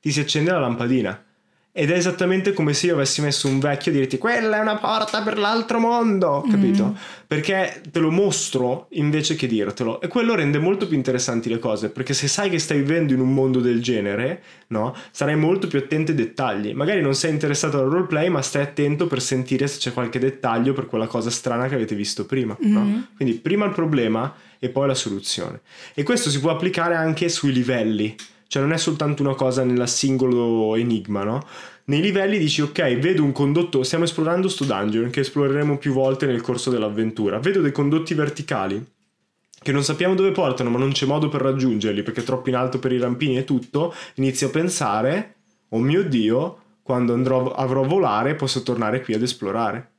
ti 0.00 0.12
si 0.12 0.20
accende 0.20 0.50
la 0.50 0.58
lampadina. 0.58 1.24
Ed 1.70 1.90
è 1.90 1.94
esattamente 1.94 2.52
come 2.54 2.72
se 2.72 2.86
io 2.86 2.94
avessi 2.94 3.20
messo 3.20 3.46
un 3.46 3.60
vecchio 3.60 3.92
e 3.92 3.94
dirti 3.94 4.18
quella 4.18 4.56
è 4.56 4.60
una 4.60 4.78
porta 4.78 5.22
per 5.22 5.38
l'altro 5.38 5.78
mondo, 5.78 6.44
capito? 6.50 6.86
Mm. 6.86 6.94
Perché 7.26 7.82
te 7.92 8.00
lo 8.00 8.10
mostro 8.10 8.88
invece 8.92 9.36
che 9.36 9.46
dirtelo. 9.46 10.00
E 10.00 10.08
quello 10.08 10.34
rende 10.34 10.58
molto 10.58 10.88
più 10.88 10.96
interessanti 10.96 11.48
le 11.48 11.60
cose, 11.60 11.90
perché 11.90 12.14
se 12.14 12.26
sai 12.26 12.50
che 12.50 12.58
stai 12.58 12.78
vivendo 12.78 13.12
in 13.12 13.20
un 13.20 13.32
mondo 13.32 13.60
del 13.60 13.80
genere, 13.80 14.42
no? 14.68 14.92
Sarai 15.12 15.36
molto 15.36 15.68
più 15.68 15.78
attento 15.78 16.10
ai 16.10 16.16
dettagli. 16.16 16.72
Magari 16.72 17.00
non 17.00 17.14
sei 17.14 17.30
interessato 17.30 17.78
al 17.78 17.88
roleplay, 17.88 18.28
ma 18.28 18.42
stai 18.42 18.62
attento 18.62 19.06
per 19.06 19.22
sentire 19.22 19.68
se 19.68 19.78
c'è 19.78 19.92
qualche 19.92 20.18
dettaglio 20.18 20.72
per 20.72 20.86
quella 20.86 21.06
cosa 21.06 21.30
strana 21.30 21.68
che 21.68 21.76
avete 21.76 21.94
visto 21.94 22.26
prima, 22.26 22.56
mm. 22.60 22.72
no? 22.72 23.06
Quindi 23.14 23.34
prima 23.34 23.66
il 23.66 23.72
problema 23.72 24.34
e 24.58 24.68
poi 24.70 24.88
la 24.88 24.94
soluzione. 24.94 25.60
E 25.94 26.02
questo 26.02 26.28
si 26.28 26.40
può 26.40 26.50
applicare 26.50 26.96
anche 26.96 27.28
sui 27.28 27.52
livelli 27.52 28.16
cioè 28.48 28.62
non 28.62 28.72
è 28.72 28.78
soltanto 28.78 29.22
una 29.22 29.34
cosa 29.34 29.62
nella 29.62 29.86
singolo 29.86 30.74
enigma, 30.74 31.22
no? 31.22 31.46
Nei 31.84 32.00
livelli 32.00 32.38
dici 32.38 32.60
ok, 32.60 32.98
vedo 32.98 33.22
un 33.22 33.32
condotto, 33.32 33.82
stiamo 33.82 34.04
esplorando 34.04 34.48
sto 34.48 34.64
dungeon 34.64 35.10
che 35.10 35.20
esploreremo 35.20 35.78
più 35.78 35.92
volte 35.92 36.26
nel 36.26 36.40
corso 36.40 36.70
dell'avventura, 36.70 37.38
vedo 37.38 37.60
dei 37.60 37.72
condotti 37.72 38.14
verticali 38.14 38.84
che 39.60 39.72
non 39.72 39.82
sappiamo 39.82 40.14
dove 40.14 40.32
portano, 40.32 40.70
ma 40.70 40.78
non 40.78 40.92
c'è 40.92 41.06
modo 41.06 41.28
per 41.28 41.40
raggiungerli 41.42 42.02
perché 42.02 42.20
è 42.20 42.24
troppo 42.24 42.48
in 42.48 42.56
alto 42.56 42.78
per 42.78 42.92
i 42.92 42.98
rampini 42.98 43.36
e 43.38 43.44
tutto, 43.44 43.94
inizio 44.14 44.48
a 44.48 44.50
pensare, 44.50 45.34
oh 45.70 45.78
mio 45.78 46.04
Dio, 46.04 46.62
quando 46.82 47.12
andrò, 47.12 47.52
avrò 47.52 47.82
a 47.84 47.86
volare 47.86 48.34
posso 48.34 48.62
tornare 48.62 49.02
qui 49.02 49.14
ad 49.14 49.22
esplorare. 49.22 49.97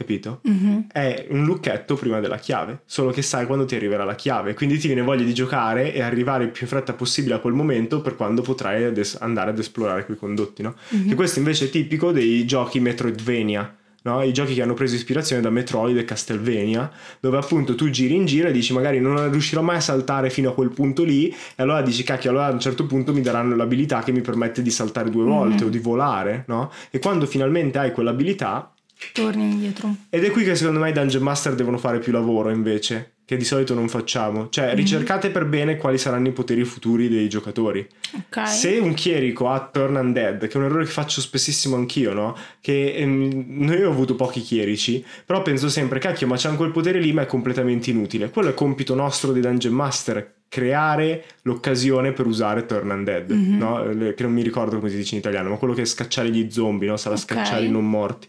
Capito? 0.00 0.40
Mm-hmm. 0.48 0.78
È 0.90 1.26
un 1.28 1.44
lucchetto 1.44 1.94
prima 1.94 2.20
della 2.20 2.38
chiave, 2.38 2.80
solo 2.86 3.10
che 3.10 3.20
sai 3.20 3.44
quando 3.44 3.66
ti 3.66 3.74
arriverà 3.74 4.02
la 4.02 4.14
chiave, 4.14 4.54
quindi 4.54 4.78
ti 4.78 4.86
viene 4.86 5.02
voglia 5.02 5.24
di 5.24 5.34
giocare 5.34 5.92
e 5.92 6.00
arrivare 6.00 6.44
il 6.44 6.50
più 6.50 6.62
in 6.62 6.68
fretta 6.68 6.94
possibile 6.94 7.34
a 7.34 7.38
quel 7.38 7.52
momento 7.52 8.00
per 8.00 8.16
quando 8.16 8.40
potrai 8.40 8.84
ad 8.84 9.16
andare 9.18 9.50
ad 9.50 9.58
esplorare 9.58 10.06
quei 10.06 10.16
condotti, 10.16 10.62
no? 10.62 10.74
Mm-hmm. 10.94 11.10
E 11.10 11.14
questo 11.14 11.38
invece 11.38 11.66
è 11.66 11.68
tipico 11.68 12.12
dei 12.12 12.46
giochi 12.46 12.80
Metroidvania, 12.80 13.76
no? 14.04 14.22
i 14.22 14.32
giochi 14.32 14.54
che 14.54 14.62
hanno 14.62 14.72
preso 14.72 14.94
ispirazione 14.94 15.42
da 15.42 15.50
Metroid 15.50 15.98
e 15.98 16.04
Castlevania, 16.06 16.90
dove 17.20 17.36
appunto 17.36 17.74
tu 17.74 17.90
giri 17.90 18.14
in 18.14 18.24
giro 18.24 18.48
e 18.48 18.52
dici 18.52 18.72
magari 18.72 19.00
non 19.00 19.30
riuscirò 19.30 19.60
mai 19.60 19.76
a 19.76 19.80
saltare 19.80 20.30
fino 20.30 20.48
a 20.48 20.54
quel 20.54 20.70
punto 20.70 21.04
lì, 21.04 21.28
e 21.28 21.34
allora 21.56 21.82
dici 21.82 22.04
cacchio, 22.04 22.30
allora 22.30 22.46
a 22.46 22.52
un 22.52 22.60
certo 22.60 22.86
punto 22.86 23.12
mi 23.12 23.20
daranno 23.20 23.54
l'abilità 23.54 24.02
che 24.02 24.12
mi 24.12 24.22
permette 24.22 24.62
di 24.62 24.70
saltare 24.70 25.10
due 25.10 25.24
volte 25.24 25.48
Mm-hmm. 25.56 25.66
o 25.66 25.68
di 25.68 25.78
volare, 25.78 26.44
no? 26.46 26.72
E 26.90 26.98
quando 27.00 27.26
finalmente 27.26 27.76
hai 27.76 27.92
quell'abilità, 27.92 28.72
Torni 29.12 29.42
indietro. 29.50 29.94
ed 30.10 30.24
è 30.24 30.30
qui 30.30 30.44
che 30.44 30.54
secondo 30.54 30.80
me 30.80 30.90
i 30.90 30.92
Dungeon 30.92 31.22
Master 31.22 31.54
devono 31.54 31.78
fare 31.78 31.98
più 31.98 32.12
lavoro 32.12 32.50
invece, 32.50 33.14
che 33.24 33.36
di 33.36 33.44
solito 33.44 33.74
non 33.74 33.88
facciamo. 33.88 34.48
Cioè, 34.50 34.74
ricercate 34.74 35.30
per 35.30 35.46
bene 35.46 35.76
quali 35.76 35.98
saranno 35.98 36.28
i 36.28 36.32
poteri 36.32 36.64
futuri 36.64 37.08
dei 37.08 37.28
giocatori. 37.28 37.86
Ok. 38.14 38.46
Se 38.48 38.78
un 38.78 38.92
chierico 38.94 39.48
ha 39.48 39.68
Turn 39.72 39.94
Undead, 39.96 40.46
che 40.48 40.52
è 40.52 40.56
un 40.56 40.64
errore 40.64 40.84
che 40.84 40.90
faccio 40.90 41.20
spessissimo 41.20 41.76
anch'io, 41.76 42.12
no? 42.12 42.36
Che 42.60 42.94
ehm, 42.94 43.44
noi 43.48 43.82
ho 43.84 43.90
avuto 43.90 44.14
pochi 44.16 44.40
chierici, 44.40 45.04
però 45.24 45.42
penso 45.42 45.68
sempre, 45.68 45.98
cacchio, 45.98 46.26
ma 46.26 46.36
c'è 46.36 46.46
anche 46.48 46.58
quel 46.60 46.72
potere 46.72 46.98
lì, 47.00 47.12
ma 47.12 47.22
è 47.22 47.26
completamente 47.26 47.90
inutile. 47.90 48.30
Quello 48.30 48.48
è 48.50 48.54
compito 48.54 48.94
nostro 48.94 49.32
dei 49.32 49.42
Dungeon 49.42 49.74
Master, 49.74 50.34
creare 50.48 51.24
l'occasione 51.42 52.12
per 52.12 52.26
usare 52.26 52.66
Turn 52.66 52.90
Undead, 52.90 53.30
no? 53.30 53.88
Eh, 53.88 54.14
Che 54.14 54.22
non 54.24 54.32
mi 54.32 54.42
ricordo 54.42 54.76
come 54.78 54.90
si 54.90 54.96
dice 54.96 55.14
in 55.14 55.20
italiano, 55.20 55.50
ma 55.50 55.56
quello 55.56 55.74
che 55.74 55.82
è 55.82 55.86
scacciare 55.86 56.28
gli 56.30 56.50
zombie, 56.50 56.88
no? 56.88 56.96
Sarà 56.96 57.14
Ok. 57.14 57.20
scacciare 57.22 57.64
i 57.64 57.70
non 57.70 57.88
morti. 57.88 58.28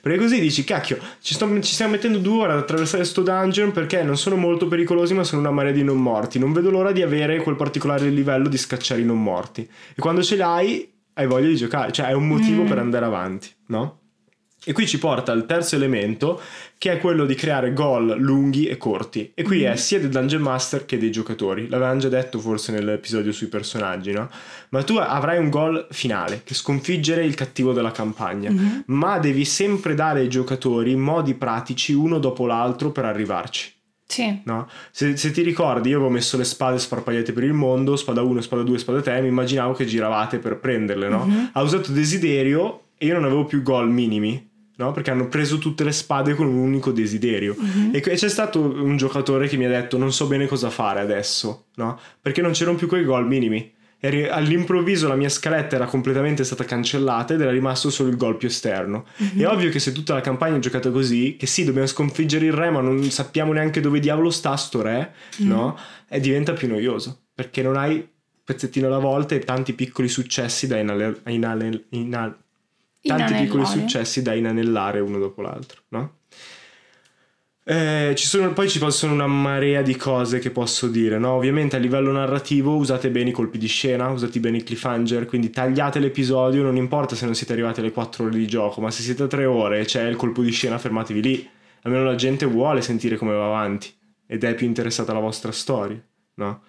Perché 0.00 0.18
così 0.18 0.40
dici, 0.40 0.64
cacchio, 0.64 0.98
ci, 1.20 1.34
sto- 1.34 1.60
ci 1.60 1.72
stiamo 1.72 1.92
mettendo 1.92 2.18
due 2.18 2.42
ore 2.42 2.52
ad 2.52 2.58
attraversare 2.58 3.04
sto 3.04 3.22
dungeon 3.22 3.72
perché 3.72 4.02
non 4.02 4.16
sono 4.16 4.36
molto 4.36 4.66
pericolosi, 4.68 5.14
ma 5.14 5.24
sono 5.24 5.40
una 5.40 5.50
marea 5.50 5.72
di 5.72 5.84
non 5.84 6.00
morti. 6.00 6.38
Non 6.38 6.52
vedo 6.52 6.70
l'ora 6.70 6.92
di 6.92 7.02
avere 7.02 7.42
quel 7.42 7.56
particolare 7.56 8.08
livello 8.08 8.48
di 8.48 8.58
scacciare 8.58 9.00
i 9.00 9.04
non 9.04 9.22
morti. 9.22 9.62
E 9.62 10.00
quando 10.00 10.22
ce 10.22 10.36
l'hai, 10.36 10.90
hai 11.14 11.26
voglia 11.26 11.48
di 11.48 11.56
giocare, 11.56 11.92
cioè 11.92 12.06
è 12.06 12.12
un 12.12 12.26
motivo 12.26 12.62
per 12.64 12.78
andare 12.78 13.04
avanti, 13.04 13.48
no? 13.66 13.99
E 14.62 14.72
qui 14.72 14.86
ci 14.86 14.98
porta 14.98 15.32
al 15.32 15.46
terzo 15.46 15.76
elemento, 15.76 16.40
che 16.76 16.92
è 16.92 16.98
quello 16.98 17.24
di 17.24 17.34
creare 17.34 17.72
goal 17.72 18.16
lunghi 18.18 18.66
e 18.66 18.76
corti. 18.76 19.32
E 19.34 19.42
qui 19.42 19.62
è 19.62 19.74
sia 19.76 19.98
del 19.98 20.10
Dungeon 20.10 20.42
Master 20.42 20.84
che 20.84 20.98
dei 20.98 21.10
giocatori. 21.10 21.68
L'avevamo 21.68 22.00
già 22.00 22.08
detto 22.08 22.38
forse 22.38 22.70
nell'episodio 22.70 23.32
sui 23.32 23.46
personaggi, 23.46 24.12
no? 24.12 24.28
Ma 24.70 24.82
tu 24.82 24.96
avrai 24.96 25.38
un 25.38 25.48
goal 25.48 25.86
finale, 25.90 26.42
che 26.44 26.54
sconfiggere 26.54 27.24
il 27.24 27.34
cattivo 27.34 27.72
della 27.72 27.90
campagna. 27.90 28.52
Ma 28.86 29.18
devi 29.18 29.46
sempre 29.46 29.94
dare 29.94 30.20
ai 30.20 30.28
giocatori 30.28 30.94
modi 30.94 31.34
pratici 31.34 31.94
uno 31.94 32.18
dopo 32.18 32.46
l'altro 32.46 32.90
per 32.90 33.06
arrivarci. 33.06 33.72
Sì. 34.06 34.40
No? 34.44 34.68
Se, 34.90 35.16
se 35.16 35.30
ti 35.30 35.40
ricordi, 35.42 35.90
io 35.90 35.96
avevo 35.96 36.10
messo 36.10 36.36
le 36.36 36.44
spade 36.44 36.78
sparpagliate 36.78 37.32
per 37.32 37.44
il 37.44 37.52
mondo, 37.52 37.96
spada 37.96 38.22
1, 38.22 38.40
spada 38.40 38.62
2, 38.62 38.78
spada 38.78 39.00
3, 39.00 39.22
mi 39.22 39.28
immaginavo 39.28 39.72
che 39.72 39.86
giravate 39.86 40.38
per 40.38 40.58
prenderle, 40.58 41.08
no? 41.08 41.50
Ha 41.52 41.62
usato 41.62 41.92
desiderio 41.92 42.82
e 42.98 43.06
io 43.06 43.14
non 43.14 43.24
avevo 43.24 43.44
più 43.44 43.62
gol 43.62 43.88
minimi, 43.88 44.49
no? 44.80 44.92
Perché 44.92 45.10
hanno 45.10 45.28
preso 45.28 45.58
tutte 45.58 45.84
le 45.84 45.92
spade 45.92 46.34
con 46.34 46.46
un 46.46 46.56
unico 46.56 46.90
desiderio. 46.90 47.54
E 47.92 48.00
que- 48.00 48.14
c'è 48.14 48.28
stato 48.28 48.60
un 48.60 48.96
giocatore 48.96 49.46
che 49.46 49.56
mi 49.56 49.66
ha 49.66 49.68
detto 49.68 49.98
non 49.98 50.12
so 50.12 50.26
bene 50.26 50.46
cosa 50.46 50.70
fare 50.70 51.00
adesso, 51.00 51.66
no? 51.76 51.98
Perché 52.20 52.40
non 52.42 52.52
c'erano 52.52 52.76
più 52.76 52.88
quei 52.88 53.04
gol 53.04 53.26
minimi. 53.26 53.72
E 54.02 54.28
all'improvviso 54.30 55.08
la 55.08 55.14
mia 55.14 55.28
scaletta 55.28 55.76
era 55.76 55.84
completamente 55.84 56.42
stata 56.42 56.64
cancellata 56.64 57.34
ed 57.34 57.42
era 57.42 57.50
rimasto 57.50 57.90
solo 57.90 58.08
il 58.08 58.16
gol 58.16 58.38
più 58.38 58.48
esterno. 58.48 59.04
È 59.36 59.44
ovvio 59.46 59.68
che 59.68 59.78
se 59.78 59.92
tutta 59.92 60.14
la 60.14 60.22
campagna 60.22 60.56
è 60.56 60.60
giocata 60.60 60.90
così, 60.90 61.36
che 61.38 61.46
sì, 61.46 61.64
dobbiamo 61.64 61.86
sconfiggere 61.86 62.46
il 62.46 62.52
re, 62.54 62.70
ma 62.70 62.80
non 62.80 63.02
sappiamo 63.10 63.52
neanche 63.52 63.82
dove 63.82 64.00
diavolo 64.00 64.30
sta 64.30 64.56
sto 64.56 64.80
re, 64.80 65.12
no? 65.40 65.76
E 66.08 66.18
diventa 66.18 66.54
più 66.54 66.66
noioso. 66.68 67.24
Perché 67.34 67.60
non 67.60 67.76
hai 67.76 68.02
pezzettino 68.42 68.86
alla 68.86 68.98
volta 68.98 69.34
e 69.34 69.40
tanti 69.40 69.74
piccoli 69.74 70.08
successi 70.08 70.66
da 70.66 70.78
inale- 70.78 71.20
inale- 71.26 71.84
inal- 71.90 72.36
tanti 73.02 73.34
piccoli 73.34 73.64
successi 73.64 74.22
da 74.22 74.34
inanellare 74.34 75.00
uno 75.00 75.18
dopo 75.18 75.42
l'altro, 75.42 75.82
no? 75.88 76.18
Eh, 77.62 78.14
ci 78.16 78.26
sono, 78.26 78.52
poi 78.52 78.68
ci 78.68 78.80
possono 78.80 79.12
una 79.12 79.28
marea 79.28 79.82
di 79.82 79.94
cose 79.94 80.40
che 80.40 80.50
posso 80.50 80.88
dire, 80.88 81.18
no? 81.18 81.34
Ovviamente 81.34 81.76
a 81.76 81.78
livello 81.78 82.10
narrativo 82.10 82.74
usate 82.74 83.10
bene 83.10 83.30
i 83.30 83.32
colpi 83.32 83.58
di 83.58 83.68
scena, 83.68 84.08
usate 84.08 84.40
bene 84.40 84.56
i 84.56 84.62
cliffhanger, 84.64 85.26
quindi 85.26 85.50
tagliate 85.50 86.00
l'episodio, 86.00 86.62
non 86.62 86.76
importa 86.76 87.14
se 87.14 87.26
non 87.26 87.34
siete 87.34 87.52
arrivati 87.52 87.80
alle 87.80 87.92
4 87.92 88.24
ore 88.24 88.36
di 88.36 88.46
gioco, 88.46 88.80
ma 88.80 88.90
se 88.90 89.02
siete 89.02 89.22
a 89.22 89.26
3 89.28 89.44
ore 89.44 89.80
e 89.80 89.84
c'è 89.84 90.04
il 90.08 90.16
colpo 90.16 90.42
di 90.42 90.50
scena, 90.50 90.78
fermatevi 90.78 91.22
lì. 91.22 91.48
Almeno 91.82 92.04
la 92.04 92.16
gente 92.16 92.44
vuole 92.44 92.82
sentire 92.82 93.16
come 93.16 93.34
va 93.34 93.46
avanti 93.46 93.92
ed 94.26 94.42
è 94.42 94.54
più 94.54 94.66
interessata 94.66 95.12
alla 95.12 95.20
vostra 95.20 95.52
storia, 95.52 96.02
no? 96.34 96.62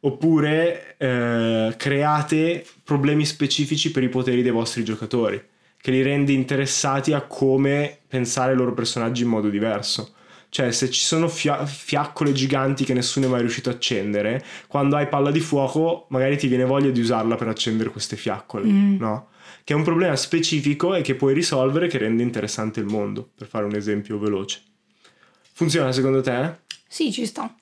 Oppure 0.00 0.96
eh, 0.96 1.74
create 1.76 2.64
problemi 2.84 3.26
specifici 3.26 3.90
per 3.90 4.02
i 4.02 4.08
poteri 4.08 4.42
dei 4.42 4.52
vostri 4.52 4.84
giocatori, 4.84 5.42
che 5.80 5.90
li 5.90 6.02
rende 6.02 6.32
interessati 6.32 7.12
a 7.12 7.22
come 7.22 7.98
pensare 8.06 8.52
ai 8.52 8.56
loro 8.56 8.74
personaggi 8.74 9.22
in 9.22 9.28
modo 9.28 9.48
diverso. 9.48 10.14
Cioè, 10.50 10.72
se 10.72 10.90
ci 10.90 11.04
sono 11.04 11.28
fia- 11.28 11.66
fiaccole 11.66 12.32
giganti 12.32 12.84
che 12.84 12.94
nessuno 12.94 13.26
è 13.26 13.28
mai 13.28 13.40
riuscito 13.40 13.68
a 13.68 13.72
accendere, 13.72 14.42
quando 14.66 14.96
hai 14.96 15.06
palla 15.06 15.30
di 15.30 15.40
fuoco, 15.40 16.06
magari 16.08 16.38
ti 16.38 16.46
viene 16.48 16.64
voglia 16.64 16.90
di 16.90 17.00
usarla 17.00 17.36
per 17.36 17.48
accendere 17.48 17.90
queste 17.90 18.16
fiaccole, 18.16 18.64
no? 18.70 19.28
Che 19.62 19.74
è 19.74 19.76
un 19.76 19.82
problema 19.82 20.16
specifico 20.16 20.94
e 20.94 21.02
che 21.02 21.14
puoi 21.14 21.34
risolvere 21.34 21.86
che 21.86 21.98
rende 21.98 22.22
interessante 22.22 22.80
il 22.80 22.86
mondo, 22.86 23.30
per 23.36 23.46
fare 23.46 23.66
un 23.66 23.74
esempio 23.74 24.18
veloce. 24.18 24.62
Funziona 25.52 25.92
secondo 25.92 26.22
te? 26.22 26.60
Sì, 26.88 27.12
ci 27.12 27.26
sta. 27.26 27.54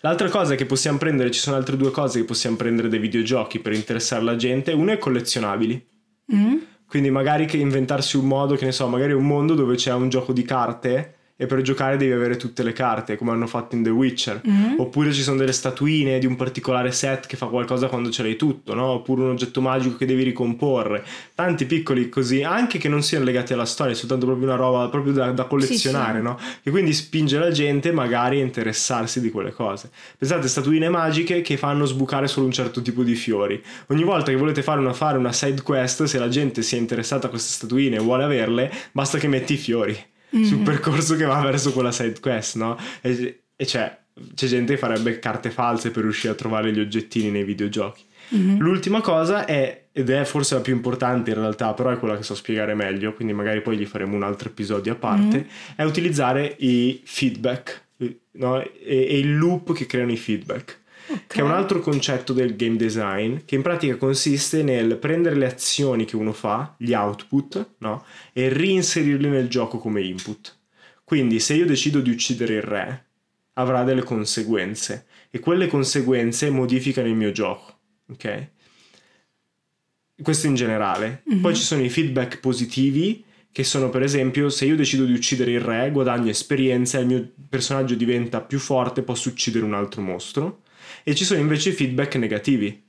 L'altra 0.00 0.28
cosa 0.28 0.56
che 0.56 0.66
possiamo 0.66 0.98
prendere, 0.98 1.30
ci 1.30 1.40
sono 1.40 1.56
altre 1.56 1.76
due 1.76 1.90
cose 1.90 2.18
che 2.18 2.24
possiamo 2.24 2.56
prendere 2.56 2.88
dai 2.88 2.98
videogiochi 2.98 3.60
per 3.60 3.72
interessare 3.72 4.22
la 4.22 4.34
gente. 4.36 4.72
Uno 4.72 4.90
è 4.90 4.98
collezionabili. 4.98 5.86
Mm? 6.34 6.56
Quindi 6.94 7.10
magari 7.10 7.46
che 7.46 7.56
inventarsi 7.56 8.16
un 8.16 8.26
modo, 8.26 8.54
che 8.54 8.66
ne 8.66 8.70
so, 8.70 8.86
magari 8.86 9.12
un 9.14 9.26
mondo 9.26 9.54
dove 9.54 9.74
c'è 9.74 9.92
un 9.92 10.08
gioco 10.08 10.32
di 10.32 10.44
carte 10.44 11.13
e 11.36 11.46
per 11.46 11.62
giocare 11.62 11.96
devi 11.96 12.12
avere 12.12 12.36
tutte 12.36 12.62
le 12.62 12.72
carte, 12.72 13.16
come 13.16 13.32
hanno 13.32 13.46
fatto 13.48 13.74
in 13.74 13.82
The 13.82 13.90
Witcher. 13.90 14.40
Oppure 14.78 15.12
ci 15.12 15.22
sono 15.22 15.36
delle 15.36 15.52
statuine 15.52 16.18
di 16.18 16.26
un 16.26 16.36
particolare 16.36 16.92
set 16.92 17.26
che 17.26 17.36
fa 17.36 17.46
qualcosa 17.46 17.88
quando 17.88 18.10
ce 18.10 18.22
l'hai 18.22 18.36
tutto, 18.36 18.74
no? 18.74 18.84
Oppure 18.86 19.22
un 19.22 19.30
oggetto 19.30 19.60
magico 19.60 19.96
che 19.96 20.06
devi 20.06 20.22
ricomporre. 20.22 21.04
Tanti 21.34 21.64
piccoli 21.64 22.08
così, 22.08 22.42
anche 22.42 22.78
che 22.78 22.88
non 22.88 23.02
siano 23.02 23.24
legati 23.24 23.52
alla 23.52 23.64
storia, 23.64 23.92
è 23.92 23.96
soltanto 23.96 24.26
proprio 24.26 24.46
una 24.46 24.56
roba 24.56 24.88
proprio 24.88 25.12
da, 25.12 25.32
da 25.32 25.44
collezionare, 25.44 26.12
Sì, 26.12 26.16
sì. 26.18 26.22
no? 26.22 26.38
Che 26.62 26.70
quindi 26.70 26.92
spinge 26.92 27.38
la 27.38 27.50
gente 27.50 27.90
magari 27.92 28.40
a 28.40 28.44
interessarsi 28.44 29.20
di 29.20 29.30
quelle 29.30 29.52
cose. 29.52 29.90
Pensate, 30.16 30.46
statuine 30.48 30.88
magiche 30.88 31.40
che 31.40 31.56
fanno 31.56 31.84
sbucare 31.84 32.28
solo 32.28 32.46
un 32.46 32.52
certo 32.52 32.80
tipo 32.80 33.02
di 33.02 33.14
fiori. 33.16 33.60
Ogni 33.88 34.04
volta 34.04 34.30
che 34.30 34.36
volete 34.36 34.62
fare 34.62 34.78
una, 34.78 34.92
fare 34.92 35.18
una 35.18 35.32
side 35.32 35.62
quest, 35.62 36.04
se 36.04 36.18
la 36.18 36.28
gente 36.28 36.62
si 36.62 36.76
è 36.76 36.78
interessata 36.78 37.26
a 37.26 37.30
queste 37.30 37.50
statuine 37.52 37.96
e 37.96 38.00
vuole 38.00 38.22
averle, 38.24 38.70
basta 38.92 39.18
che 39.18 39.26
metti 39.26 39.54
i 39.54 39.56
fiori 39.56 40.12
sul 40.42 40.58
percorso 40.58 41.16
che 41.16 41.24
va 41.24 41.40
verso 41.40 41.72
quella 41.72 41.92
side 41.92 42.18
quest, 42.20 42.56
no? 42.56 42.76
E, 43.00 43.44
e 43.54 43.64
c'è, 43.64 43.98
c'è 44.34 44.46
gente 44.46 44.74
che 44.74 44.78
farebbe 44.78 45.18
carte 45.18 45.50
false 45.50 45.90
per 45.90 46.02
riuscire 46.02 46.32
a 46.32 46.36
trovare 46.36 46.72
gli 46.72 46.80
oggettini 46.80 47.30
nei 47.30 47.44
videogiochi. 47.44 48.02
L'ultima 48.58 49.00
cosa 49.00 49.44
è, 49.44 49.88
ed 49.92 50.10
è 50.10 50.24
forse 50.24 50.54
la 50.54 50.60
più 50.60 50.74
importante 50.74 51.30
in 51.30 51.36
realtà, 51.36 51.74
però 51.74 51.90
è 51.90 51.98
quella 51.98 52.16
che 52.16 52.22
so 52.22 52.34
spiegare 52.34 52.74
meglio, 52.74 53.12
quindi 53.12 53.32
magari 53.34 53.60
poi 53.60 53.76
gli 53.76 53.84
faremo 53.84 54.16
un 54.16 54.22
altro 54.22 54.48
episodio 54.48 54.92
a 54.92 54.96
parte, 54.96 55.46
è 55.76 55.84
utilizzare 55.84 56.56
i 56.58 57.00
feedback 57.04 57.82
no? 58.32 58.60
e, 58.60 58.70
e 58.82 59.18
il 59.18 59.36
loop 59.36 59.74
che 59.74 59.86
creano 59.86 60.12
i 60.12 60.16
feedback. 60.16 60.82
Che 61.26 61.38
è 61.38 61.42
un 61.42 61.50
altro 61.50 61.80
concetto 61.80 62.32
del 62.32 62.56
game 62.56 62.76
design, 62.76 63.38
che 63.44 63.54
in 63.54 63.62
pratica 63.62 63.96
consiste 63.96 64.62
nel 64.62 64.96
prendere 64.96 65.36
le 65.36 65.46
azioni 65.46 66.04
che 66.04 66.16
uno 66.16 66.32
fa, 66.32 66.74
gli 66.78 66.92
output, 66.92 67.74
no? 67.78 68.04
e 68.32 68.48
reinserirli 68.48 69.28
nel 69.28 69.48
gioco 69.48 69.78
come 69.78 70.02
input. 70.02 70.56
Quindi 71.04 71.40
se 71.40 71.54
io 71.54 71.66
decido 71.66 72.00
di 72.00 72.10
uccidere 72.10 72.54
il 72.54 72.62
re, 72.62 73.04
avrà 73.54 73.84
delle 73.84 74.02
conseguenze 74.02 75.06
e 75.30 75.38
quelle 75.40 75.66
conseguenze 75.66 76.50
modificano 76.50 77.08
il 77.08 77.14
mio 77.14 77.32
gioco, 77.32 77.78
ok? 78.10 78.48
Questo 80.22 80.46
in 80.46 80.54
generale. 80.54 81.22
Poi 81.40 81.54
ci 81.54 81.62
sono 81.62 81.82
i 81.82 81.90
feedback 81.90 82.40
positivi 82.40 83.24
che 83.54 83.62
sono 83.62 83.88
per 83.88 84.02
esempio 84.02 84.48
se 84.48 84.64
io 84.64 84.74
decido 84.74 85.04
di 85.04 85.12
uccidere 85.12 85.52
il 85.52 85.60
re, 85.60 85.88
guadagno 85.92 86.28
esperienza, 86.28 86.98
il 86.98 87.06
mio 87.06 87.30
personaggio 87.48 87.94
diventa 87.94 88.40
più 88.40 88.58
forte, 88.58 89.02
posso 89.02 89.28
uccidere 89.28 89.64
un 89.64 89.74
altro 89.74 90.02
mostro. 90.02 90.62
E 91.06 91.14
ci 91.14 91.24
sono 91.24 91.38
invece 91.38 91.68
i 91.68 91.72
feedback 91.72 92.16
negativi, 92.16 92.82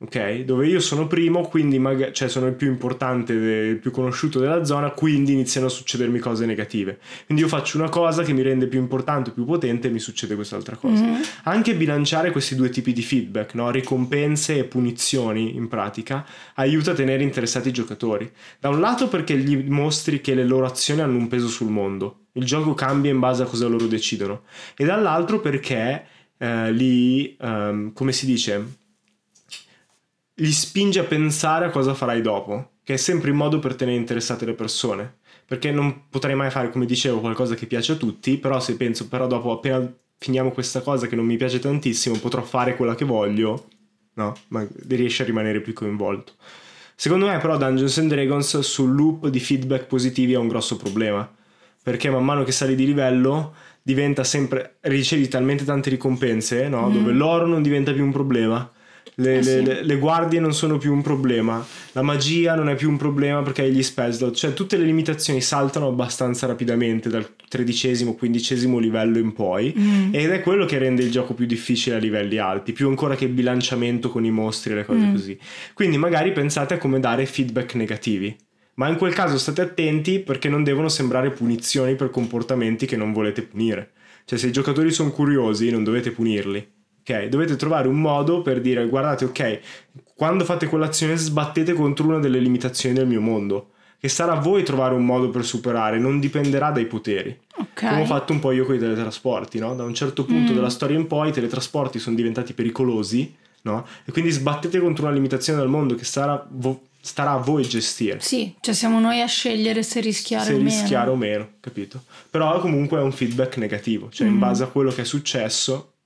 ok? 0.00 0.40
Dove 0.40 0.66
io 0.66 0.80
sono 0.80 1.06
primo, 1.06 1.48
quindi 1.48 1.78
mag- 1.78 2.10
cioè 2.12 2.28
sono 2.28 2.46
il 2.46 2.54
più 2.54 2.68
importante, 2.68 3.32
il 3.32 3.78
più 3.78 3.90
conosciuto 3.90 4.38
della 4.38 4.64
zona, 4.64 4.90
quindi 4.90 5.32
iniziano 5.32 5.68
a 5.68 5.70
succedermi 5.70 6.18
cose 6.18 6.44
negative. 6.44 6.98
Quindi 7.24 7.42
io 7.42 7.48
faccio 7.48 7.78
una 7.78 7.88
cosa 7.88 8.22
che 8.22 8.34
mi 8.34 8.42
rende 8.42 8.66
più 8.66 8.78
importante, 8.78 9.30
più 9.30 9.46
potente 9.46 9.88
e 9.88 9.90
mi 9.90 9.98
succede 9.98 10.34
quest'altra 10.34 10.76
cosa. 10.76 11.02
Mm-hmm. 11.02 11.22
Anche 11.44 11.74
bilanciare 11.74 12.30
questi 12.32 12.54
due 12.54 12.68
tipi 12.68 12.92
di 12.92 13.02
feedback, 13.02 13.54
no? 13.54 13.70
ricompense 13.70 14.58
e 14.58 14.64
punizioni 14.64 15.56
in 15.56 15.68
pratica, 15.68 16.26
aiuta 16.56 16.90
a 16.90 16.94
tenere 16.94 17.22
interessati 17.22 17.68
i 17.68 17.72
giocatori. 17.72 18.30
Da 18.60 18.68
un 18.68 18.80
lato 18.80 19.08
perché 19.08 19.38
gli 19.38 19.56
mostri 19.70 20.20
che 20.20 20.34
le 20.34 20.44
loro 20.44 20.66
azioni 20.66 21.00
hanno 21.00 21.16
un 21.16 21.28
peso 21.28 21.48
sul 21.48 21.70
mondo, 21.70 22.26
il 22.32 22.44
gioco 22.44 22.74
cambia 22.74 23.10
in 23.10 23.20
base 23.20 23.42
a 23.42 23.46
cosa 23.46 23.68
loro 23.68 23.86
decidono, 23.86 24.42
e 24.76 24.84
dall'altro 24.84 25.40
perché 25.40 26.04
eh, 26.44 26.72
li, 26.72 27.36
um, 27.40 27.92
come 27.94 28.12
si 28.12 28.26
dice, 28.26 28.76
li 30.34 30.52
spinge 30.52 31.00
a 31.00 31.04
pensare 31.04 31.64
a 31.64 31.70
cosa 31.70 31.94
farai 31.94 32.20
dopo, 32.20 32.72
che 32.84 32.94
è 32.94 32.96
sempre 32.98 33.30
il 33.30 33.34
modo 33.34 33.58
per 33.58 33.74
tenere 33.74 33.96
interessate 33.96 34.44
le 34.44 34.52
persone. 34.52 35.16
Perché 35.46 35.70
non 35.70 36.08
potrei 36.08 36.34
mai 36.34 36.50
fare, 36.50 36.70
come 36.70 36.86
dicevo, 36.86 37.20
qualcosa 37.20 37.54
che 37.54 37.66
piace 37.66 37.92
a 37.92 37.96
tutti, 37.96 38.38
però 38.38 38.60
se 38.60 38.76
penso, 38.76 39.08
però 39.08 39.26
dopo 39.26 39.52
appena 39.52 39.90
finiamo 40.18 40.50
questa 40.52 40.80
cosa 40.80 41.06
che 41.06 41.16
non 41.16 41.26
mi 41.26 41.36
piace 41.36 41.58
tantissimo, 41.58 42.18
potrò 42.18 42.42
fare 42.42 42.76
quella 42.76 42.94
che 42.94 43.04
voglio, 43.04 43.68
no? 44.14 44.34
Ma 44.48 44.66
riesci 44.88 45.22
a 45.22 45.26
rimanere 45.26 45.60
più 45.60 45.74
coinvolto. 45.74 46.32
Secondo 46.94 47.26
me 47.26 47.38
però 47.38 47.58
Dungeons 47.58 47.98
and 47.98 48.10
Dragons 48.10 48.58
sul 48.60 48.94
loop 48.94 49.28
di 49.28 49.40
feedback 49.40 49.86
positivi 49.86 50.34
ha 50.34 50.38
un 50.40 50.48
grosso 50.48 50.76
problema, 50.76 51.30
perché 51.82 52.08
man 52.08 52.24
mano 52.24 52.44
che 52.44 52.52
sali 52.52 52.74
di 52.74 52.86
livello 52.86 53.54
diventa 53.86 54.24
sempre, 54.24 54.76
ricevi 54.80 55.28
talmente 55.28 55.64
tante 55.64 55.90
ricompense, 55.90 56.68
no? 56.68 56.88
Mm. 56.88 56.92
Dove 56.92 57.12
l'oro 57.12 57.46
non 57.46 57.62
diventa 57.62 57.92
più 57.92 58.02
un 58.02 58.12
problema 58.12 58.68
le, 59.16 59.38
eh 59.38 59.42
sì. 59.42 59.62
le, 59.62 59.84
le, 59.84 59.96
guardie 59.96 60.40
non 60.40 60.52
sono 60.52 60.76
più 60.78 60.92
un 60.92 61.02
problema, 61.02 61.64
la 61.92 62.02
magia 62.02 62.54
non 62.54 62.68
è 62.68 62.74
più 62.74 62.88
un 62.88 62.96
problema 62.96 63.42
perché 63.42 63.62
hai 63.62 63.72
gli 63.72 63.82
spell 63.82 64.10
slot, 64.10 64.34
cioè 64.34 64.54
tutte 64.54 64.76
le 64.76 64.84
limitazioni 64.84 65.40
saltano 65.40 65.86
abbastanza 65.86 66.46
rapidamente 66.46 67.08
dal 67.08 67.28
tredicesimo, 67.48 68.14
quindicesimo 68.14 68.78
livello 68.78 69.18
in 69.18 69.32
poi 69.32 69.72
mm. 69.76 70.14
ed 70.14 70.30
è 70.30 70.40
quello 70.40 70.64
che 70.64 70.78
rende 70.78 71.02
il 71.02 71.12
gioco 71.12 71.34
più 71.34 71.46
difficile 71.46 71.96
a 71.96 71.98
livelli 71.98 72.38
alti, 72.38 72.72
più 72.72 72.88
ancora 72.88 73.14
che 73.14 73.26
il 73.26 73.30
bilanciamento 73.30 74.10
con 74.10 74.24
i 74.24 74.30
mostri 74.30 74.72
e 74.72 74.76
le 74.76 74.84
cose 74.84 75.06
mm. 75.06 75.12
così. 75.12 75.38
Quindi 75.74 75.96
magari 75.96 76.32
pensate 76.32 76.74
a 76.74 76.78
come 76.78 76.98
dare 76.98 77.26
feedback 77.26 77.74
negativi. 77.74 78.36
Ma 78.74 78.88
in 78.88 78.96
quel 78.96 79.14
caso 79.14 79.38
state 79.38 79.60
attenti 79.60 80.20
perché 80.20 80.48
non 80.48 80.64
devono 80.64 80.88
sembrare 80.88 81.30
punizioni 81.30 81.94
per 81.94 82.10
comportamenti 82.10 82.86
che 82.86 82.96
non 82.96 83.12
volete 83.12 83.42
punire. 83.42 83.92
Cioè 84.24 84.38
se 84.38 84.48
i 84.48 84.52
giocatori 84.52 84.90
sono 84.90 85.10
curiosi 85.10 85.70
non 85.70 85.84
dovete 85.84 86.10
punirli 86.10 86.72
Ok, 87.06 87.26
dovete 87.26 87.56
trovare 87.56 87.86
un 87.86 88.00
modo 88.00 88.40
per 88.40 88.62
dire 88.62 88.88
guardate, 88.88 89.26
ok, 89.26 89.60
quando 90.14 90.42
fate 90.44 90.66
quell'azione 90.66 91.16
sbattete 91.16 91.74
contro 91.74 92.06
una 92.06 92.18
delle 92.18 92.38
limitazioni 92.38 92.94
del 92.94 93.06
mio 93.06 93.20
mondo. 93.20 93.72
Che 94.00 94.08
sarà 94.08 94.32
a 94.32 94.40
voi 94.40 94.62
trovare 94.62 94.94
un 94.94 95.04
modo 95.04 95.28
per 95.28 95.44
superare, 95.44 95.98
non 95.98 96.18
dipenderà 96.18 96.70
dai 96.70 96.86
poteri. 96.86 97.38
Okay. 97.56 97.90
Come 97.90 98.02
ho 98.02 98.06
fatto 98.06 98.32
un 98.32 98.38
po' 98.38 98.52
io 98.52 98.64
con 98.64 98.74
i 98.74 98.78
teletrasporti, 98.78 99.58
no? 99.58 99.74
Da 99.74 99.84
un 99.84 99.92
certo 99.92 100.24
punto 100.24 100.52
mm. 100.52 100.54
della 100.54 100.70
storia 100.70 100.96
in 100.96 101.06
poi 101.06 101.28
i 101.28 101.32
teletrasporti 101.32 101.98
sono 101.98 102.16
diventati 102.16 102.54
pericolosi, 102.54 103.34
no? 103.62 103.86
E 104.04 104.12
quindi 104.12 104.30
sbattete 104.30 104.78
contro 104.78 105.04
una 105.04 105.14
limitazione 105.14 105.58
del 105.58 105.68
mondo 105.68 105.94
che 105.94 106.04
sarà, 106.04 106.46
vo- 106.50 106.84
starà 107.04 107.32
a 107.32 107.36
voi 107.36 107.68
gestire. 107.68 108.18
Sì, 108.20 108.54
cioè 108.60 108.72
siamo 108.72 108.98
noi 108.98 109.20
a 109.20 109.26
scegliere 109.26 109.82
se 109.82 110.00
rischiare 110.00 110.44
se 110.46 110.52
o 110.54 110.56
meno. 110.56 110.70
Se 110.70 110.76
rischiare 110.76 111.10
o 111.10 111.16
meno, 111.16 111.50
capito? 111.60 112.02
Però 112.30 112.58
comunque 112.60 112.98
è 112.98 113.02
un 113.02 113.12
feedback 113.12 113.58
negativo, 113.58 114.08
cioè 114.10 114.26
mm. 114.26 114.30
in 114.30 114.38
base 114.38 114.62
a 114.62 114.68
quello 114.68 114.90
che 114.90 115.02
è 115.02 115.04
successo 115.04 115.96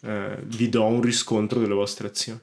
eh, 0.00 0.38
vi 0.44 0.70
do 0.70 0.84
un 0.84 1.02
riscontro 1.02 1.60
delle 1.60 1.74
vostre 1.74 2.08
azioni. 2.08 2.40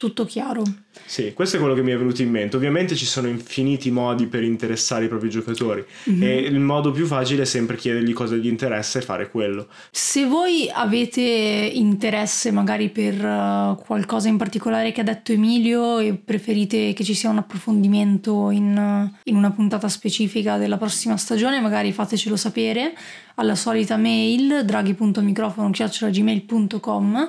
Tutto 0.00 0.24
chiaro. 0.24 0.62
Sì, 1.04 1.34
questo 1.34 1.56
è 1.56 1.58
quello 1.58 1.74
che 1.74 1.82
mi 1.82 1.90
è 1.90 1.98
venuto 1.98 2.22
in 2.22 2.30
mente. 2.30 2.56
Ovviamente 2.56 2.96
ci 2.96 3.04
sono 3.04 3.28
infiniti 3.28 3.90
modi 3.90 4.28
per 4.28 4.42
interessare 4.42 5.04
i 5.04 5.08
propri 5.08 5.28
giocatori 5.28 5.84
mm-hmm. 6.08 6.22
e 6.22 6.36
il 6.38 6.58
modo 6.58 6.90
più 6.90 7.04
facile 7.04 7.42
è 7.42 7.44
sempre 7.44 7.76
chiedergli 7.76 8.14
cosa 8.14 8.34
gli 8.36 8.46
interessa 8.46 8.98
e 8.98 9.02
fare 9.02 9.28
quello. 9.28 9.66
Se 9.90 10.24
voi 10.24 10.70
avete 10.72 11.20
interesse 11.20 12.50
magari 12.50 12.88
per 12.88 13.22
uh, 13.22 13.76
qualcosa 13.84 14.28
in 14.28 14.38
particolare 14.38 14.90
che 14.92 15.02
ha 15.02 15.04
detto 15.04 15.32
Emilio 15.32 15.98
e 15.98 16.14
preferite 16.14 16.94
che 16.94 17.04
ci 17.04 17.12
sia 17.12 17.28
un 17.28 17.36
approfondimento 17.36 18.48
in, 18.48 19.10
in 19.24 19.36
una 19.36 19.50
puntata 19.50 19.88
specifica 19.88 20.56
della 20.56 20.78
prossima 20.78 21.18
stagione, 21.18 21.60
magari 21.60 21.92
fatecelo 21.92 22.36
sapere 22.36 22.96
alla 23.34 23.54
solita 23.54 23.98
mail 23.98 24.64
draghi.microfono.gmail.com 24.64 27.28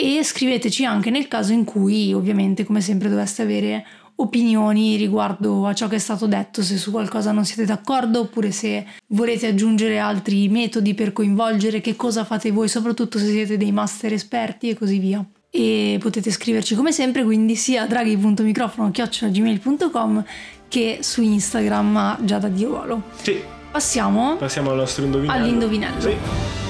e 0.00 0.24
scriveteci 0.24 0.84
anche 0.84 1.10
nel 1.10 1.28
caso 1.28 1.52
in 1.52 1.62
cui 1.64 2.14
ovviamente 2.14 2.64
come 2.64 2.80
sempre 2.80 3.08
doveste 3.08 3.42
avere 3.42 3.84
opinioni 4.16 4.96
riguardo 4.96 5.64
a 5.66 5.74
ciò 5.74 5.86
che 5.88 5.96
è 5.96 5.98
stato 5.98 6.26
detto, 6.26 6.62
se 6.62 6.76
su 6.76 6.90
qualcosa 6.90 7.32
non 7.32 7.44
siete 7.44 7.64
d'accordo 7.64 8.20
oppure 8.20 8.52
se 8.52 8.86
volete 9.08 9.48
aggiungere 9.48 9.98
altri 9.98 10.48
metodi 10.48 10.94
per 10.94 11.12
coinvolgere, 11.12 11.80
che 11.80 11.96
cosa 11.96 12.24
fate 12.24 12.50
voi, 12.50 12.68
soprattutto 12.68 13.18
se 13.18 13.26
siete 13.26 13.56
dei 13.56 13.72
master 13.72 14.12
esperti 14.12 14.68
e 14.70 14.76
così 14.76 14.98
via. 14.98 15.24
E 15.52 15.96
potete 16.00 16.30
scriverci 16.30 16.76
come 16.76 16.92
sempre 16.92 17.24
quindi 17.24 17.56
sia 17.56 17.82
a 17.82 17.86
draghi.microfono.gmail.com 17.86 20.24
che 20.68 20.98
su 21.00 21.22
Instagram 21.22 21.96
a 21.96 22.18
Giada 22.22 22.46
Diolo. 22.48 23.02
Sì. 23.20 23.42
Passiamo, 23.70 24.36
Passiamo 24.36 24.70
al 24.70 24.76
nostro 24.76 25.04
indovinello. 25.04 25.42
All'indovinello. 25.42 26.00
Sì. 26.00 26.69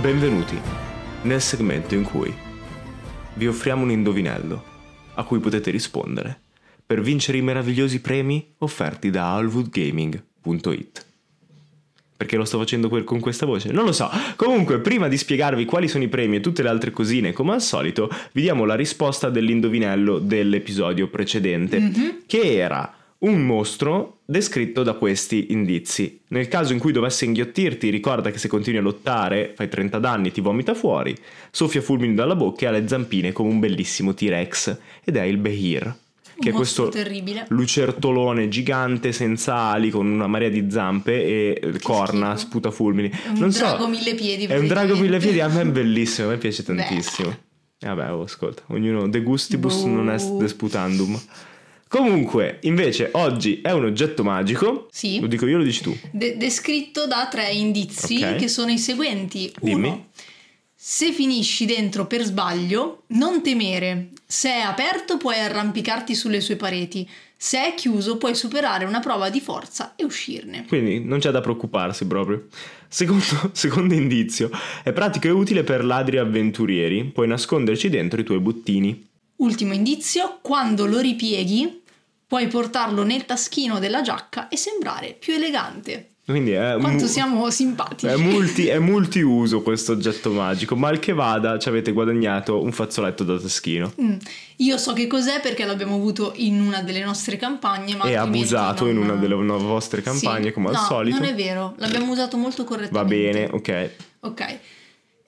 Benvenuti 0.00 0.58
nel 1.24 1.42
segmento 1.42 1.94
in 1.94 2.04
cui 2.04 2.34
vi 3.34 3.46
offriamo 3.46 3.82
un 3.82 3.90
indovinello 3.90 4.64
a 5.16 5.24
cui 5.24 5.40
potete 5.40 5.70
rispondere 5.70 6.40
per 6.86 7.02
vincere 7.02 7.36
i 7.36 7.42
meravigliosi 7.42 8.00
premi 8.00 8.54
offerti 8.58 9.10
da 9.10 9.34
alwoodgaming.it. 9.34 11.06
Perché 12.16 12.36
lo 12.38 12.46
sto 12.46 12.56
facendo 12.56 12.88
con 12.88 13.20
questa 13.20 13.44
voce? 13.44 13.72
Non 13.72 13.84
lo 13.84 13.92
so. 13.92 14.08
Comunque, 14.36 14.80
prima 14.80 15.06
di 15.06 15.18
spiegarvi 15.18 15.66
quali 15.66 15.86
sono 15.86 16.04
i 16.04 16.08
premi 16.08 16.36
e 16.36 16.40
tutte 16.40 16.62
le 16.62 16.70
altre 16.70 16.92
cosine, 16.92 17.34
come 17.34 17.52
al 17.52 17.60
solito, 17.60 18.08
vi 18.32 18.40
diamo 18.40 18.64
la 18.64 18.76
risposta 18.76 19.28
dell'indovinello 19.28 20.18
dell'episodio 20.18 21.08
precedente, 21.08 21.78
mm-hmm. 21.78 22.08
che 22.26 22.56
era 22.56 22.94
un 23.18 23.44
mostro 23.44 24.19
descritto 24.30 24.84
da 24.84 24.92
questi 24.92 25.48
indizi. 25.50 26.20
Nel 26.28 26.46
caso 26.46 26.72
in 26.72 26.78
cui 26.78 26.92
dovesse 26.92 27.24
inghiottirti, 27.24 27.90
ricorda 27.90 28.30
che 28.30 28.38
se 28.38 28.46
continui 28.46 28.78
a 28.78 28.82
lottare, 28.82 29.52
fai 29.56 29.68
30 29.68 29.98
danni, 29.98 30.30
ti 30.30 30.40
vomita 30.40 30.72
fuori, 30.72 31.16
soffia 31.50 31.82
fulmini 31.82 32.14
dalla 32.14 32.36
bocca 32.36 32.64
e 32.64 32.68
ha 32.68 32.70
le 32.70 32.86
zampine 32.86 33.32
come 33.32 33.50
un 33.50 33.58
bellissimo 33.58 34.14
T-Rex 34.14 34.78
ed 35.04 35.16
è 35.16 35.22
il 35.22 35.38
Behir. 35.38 35.96
Che 36.40 36.48
è 36.48 36.52
questo 36.52 36.88
terribile. 36.88 37.44
lucertolone 37.48 38.48
gigante 38.48 39.12
senza 39.12 39.56
ali 39.56 39.90
con 39.90 40.06
una 40.06 40.26
marea 40.26 40.48
di 40.48 40.70
zampe 40.70 41.12
e 41.12 41.58
che 41.60 41.80
corna, 41.82 42.30
schifo. 42.30 42.46
sputa 42.48 42.70
fulmini. 42.70 43.10
È 43.10 43.28
un 43.28 43.38
non 43.38 43.50
drago 43.50 43.82
so, 43.82 43.88
mille 43.88 44.14
piedi. 44.14 44.46
È 44.46 44.56
un 44.56 44.66
drago 44.66 44.96
mille 44.96 45.18
piedi, 45.18 45.40
a 45.40 45.48
me 45.48 45.60
è 45.60 45.66
bellissimo, 45.66 46.28
a 46.28 46.30
me 46.30 46.38
piace 46.38 46.62
tantissimo. 46.62 47.28
Beh. 47.28 47.86
Vabbè, 47.88 48.12
oh, 48.12 48.22
ascolta, 48.22 48.62
ognuno 48.68 49.06
de 49.08 49.20
gustibus 49.22 49.82
boh. 49.82 49.88
non 49.88 50.10
est 50.10 50.32
desputandum. 50.38 51.20
Comunque, 51.90 52.58
invece, 52.62 53.08
oggi 53.14 53.60
è 53.60 53.72
un 53.72 53.84
oggetto 53.84 54.22
magico. 54.22 54.86
Sì. 54.92 55.18
Lo 55.18 55.26
dico 55.26 55.44
io, 55.48 55.58
lo 55.58 55.64
dici 55.64 55.82
tu. 55.82 55.98
De- 56.12 56.36
descritto 56.36 57.08
da 57.08 57.26
tre 57.28 57.50
indizi 57.50 58.18
okay. 58.18 58.36
che 58.36 58.46
sono 58.46 58.70
i 58.70 58.78
seguenti. 58.78 59.52
Dimmi. 59.60 59.88
Uno, 59.88 60.06
se 60.72 61.10
finisci 61.10 61.66
dentro 61.66 62.06
per 62.06 62.22
sbaglio, 62.22 63.02
non 63.08 63.42
temere. 63.42 64.10
Se 64.24 64.48
è 64.48 64.60
aperto, 64.60 65.16
puoi 65.16 65.40
arrampicarti 65.40 66.14
sulle 66.14 66.40
sue 66.40 66.54
pareti. 66.54 67.08
Se 67.36 67.58
è 67.58 67.74
chiuso, 67.74 68.18
puoi 68.18 68.36
superare 68.36 68.84
una 68.84 69.00
prova 69.00 69.28
di 69.28 69.40
forza 69.40 69.94
e 69.96 70.04
uscirne. 70.04 70.66
Quindi 70.68 71.02
non 71.02 71.18
c'è 71.18 71.32
da 71.32 71.40
preoccuparsi 71.40 72.06
proprio. 72.06 72.46
Secondo, 72.86 73.24
secondo 73.50 73.94
indizio, 73.94 74.48
è 74.84 74.92
pratico 74.92 75.26
e 75.26 75.30
utile 75.30 75.64
per 75.64 75.84
ladri 75.84 76.18
avventurieri. 76.18 77.02
Puoi 77.06 77.26
nasconderci 77.26 77.88
dentro 77.88 78.20
i 78.20 78.24
tuoi 78.24 78.38
buttini. 78.38 79.08
Ultimo 79.40 79.72
indizio, 79.72 80.38
quando 80.42 80.84
lo 80.84 81.00
ripieghi 81.00 81.79
puoi 82.30 82.46
portarlo 82.46 83.02
nel 83.02 83.24
taschino 83.24 83.80
della 83.80 84.02
giacca 84.02 84.46
e 84.46 84.56
sembrare 84.56 85.16
più 85.18 85.34
elegante. 85.34 86.10
Quindi 86.24 86.52
è 86.52 86.76
Quanto 86.78 87.02
mu- 87.02 87.10
siamo 87.10 87.50
simpatici. 87.50 88.06
È, 88.06 88.14
multi, 88.14 88.68
è 88.68 88.78
multiuso 88.78 89.62
questo 89.62 89.90
oggetto 89.90 90.30
magico, 90.30 90.76
mal 90.76 91.00
che 91.00 91.12
vada 91.12 91.58
ci 91.58 91.68
avete 91.68 91.90
guadagnato 91.90 92.62
un 92.62 92.70
fazzoletto 92.70 93.24
da 93.24 93.36
taschino. 93.36 93.92
Mm. 94.00 94.14
Io 94.58 94.78
so 94.78 94.92
che 94.92 95.08
cos'è 95.08 95.40
perché 95.40 95.64
l'abbiamo 95.64 95.96
avuto 95.96 96.32
in 96.36 96.60
una 96.60 96.82
delle 96.82 97.02
nostre 97.02 97.36
campagne. 97.36 97.96
Ma 97.96 98.04
e 98.04 98.14
abusato 98.14 98.84
non... 98.84 98.94
in 98.94 99.00
una 99.00 99.14
delle 99.16 99.34
vostre 99.34 100.00
campagne 100.00 100.46
sì. 100.46 100.52
come 100.52 100.70
no, 100.70 100.78
al 100.78 100.84
solito. 100.84 101.18
Non 101.18 101.26
è 101.26 101.34
vero, 101.34 101.74
l'abbiamo 101.78 102.12
usato 102.12 102.36
molto 102.36 102.62
correttamente. 102.62 102.92
Va 102.96 103.04
bene, 103.04 103.48
ok. 103.50 103.90
Ok. 104.20 104.58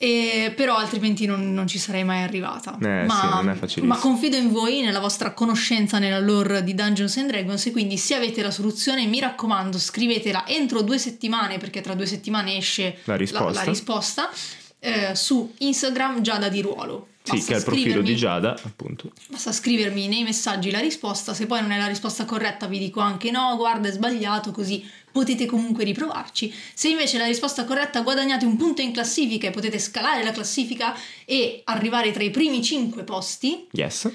E, 0.02 0.52
però 0.56 0.78
altrimenti 0.78 1.26
non, 1.26 1.54
non, 1.54 1.68
ci 1.68 1.78
sarei 1.78 2.02
mai 2.02 2.24
arrivata. 2.24 2.76
Eh, 2.82 3.04
ma, 3.04 3.20
sì, 3.20 3.26
non 3.36 3.48
è 3.50 3.54
facilissimo. 3.54 3.86
ma 3.86 4.00
confido 4.00 4.34
in 4.34 4.50
voi, 4.50 4.80
nella 4.80 4.98
vostra 4.98 5.30
conoscenza 5.30 6.00
nella 6.00 6.18
lore 6.18 6.64
di 6.64 6.74
Dungeons 6.74 7.18
and 7.18 7.28
Dragons. 7.30 7.66
E 7.66 7.70
quindi, 7.70 7.96
se 7.96 8.16
avete 8.16 8.42
la 8.42 8.50
soluzione, 8.50 9.06
mi 9.06 9.20
raccomando, 9.20 9.78
scrivetela 9.78 10.44
entro 10.48 10.82
due 10.82 10.98
settimane, 10.98 11.58
perché 11.58 11.82
tra 11.82 11.94
due 11.94 12.06
settimane 12.06 12.56
esce 12.56 12.98
la 13.04 13.14
risposta, 13.14 13.46
la, 13.46 13.52
la 13.52 13.62
risposta 13.62 14.30
eh, 14.80 15.14
su 15.14 15.54
Instagram 15.58 16.20
Giada 16.20 16.48
di 16.48 16.60
Ruolo. 16.62 17.06
Basta 17.22 17.40
sì, 17.40 17.46
che 17.46 17.54
è 17.54 17.58
il 17.58 17.64
profilo 17.64 18.02
di 18.02 18.16
Giada, 18.16 18.58
appunto. 18.64 19.12
Basta 19.28 19.52
scrivermi 19.52 20.08
nei 20.08 20.24
messaggi 20.24 20.72
la 20.72 20.80
risposta, 20.80 21.34
se 21.34 21.46
poi 21.46 21.60
non 21.60 21.70
è 21.70 21.78
la 21.78 21.86
risposta 21.86 22.24
corretta 22.24 22.66
vi 22.66 22.78
dico 22.78 22.98
anche 22.98 23.30
no, 23.30 23.54
guarda 23.56 23.88
è 23.88 23.92
sbagliato, 23.92 24.50
così 24.50 24.84
potete 25.12 25.46
comunque 25.46 25.84
riprovarci. 25.84 26.52
Se 26.74 26.88
invece 26.88 27.18
la 27.18 27.26
risposta 27.26 27.64
corretta 27.64 28.00
guadagnate 28.00 28.44
un 28.44 28.56
punto 28.56 28.80
in 28.82 28.92
classifica 28.92 29.46
e 29.46 29.50
potete 29.50 29.78
scalare 29.78 30.24
la 30.24 30.32
classifica 30.32 30.96
e 31.24 31.60
arrivare 31.64 32.10
tra 32.10 32.24
i 32.24 32.30
primi 32.30 32.60
5 32.62 33.04
posti. 33.04 33.68
Yes. 33.70 34.10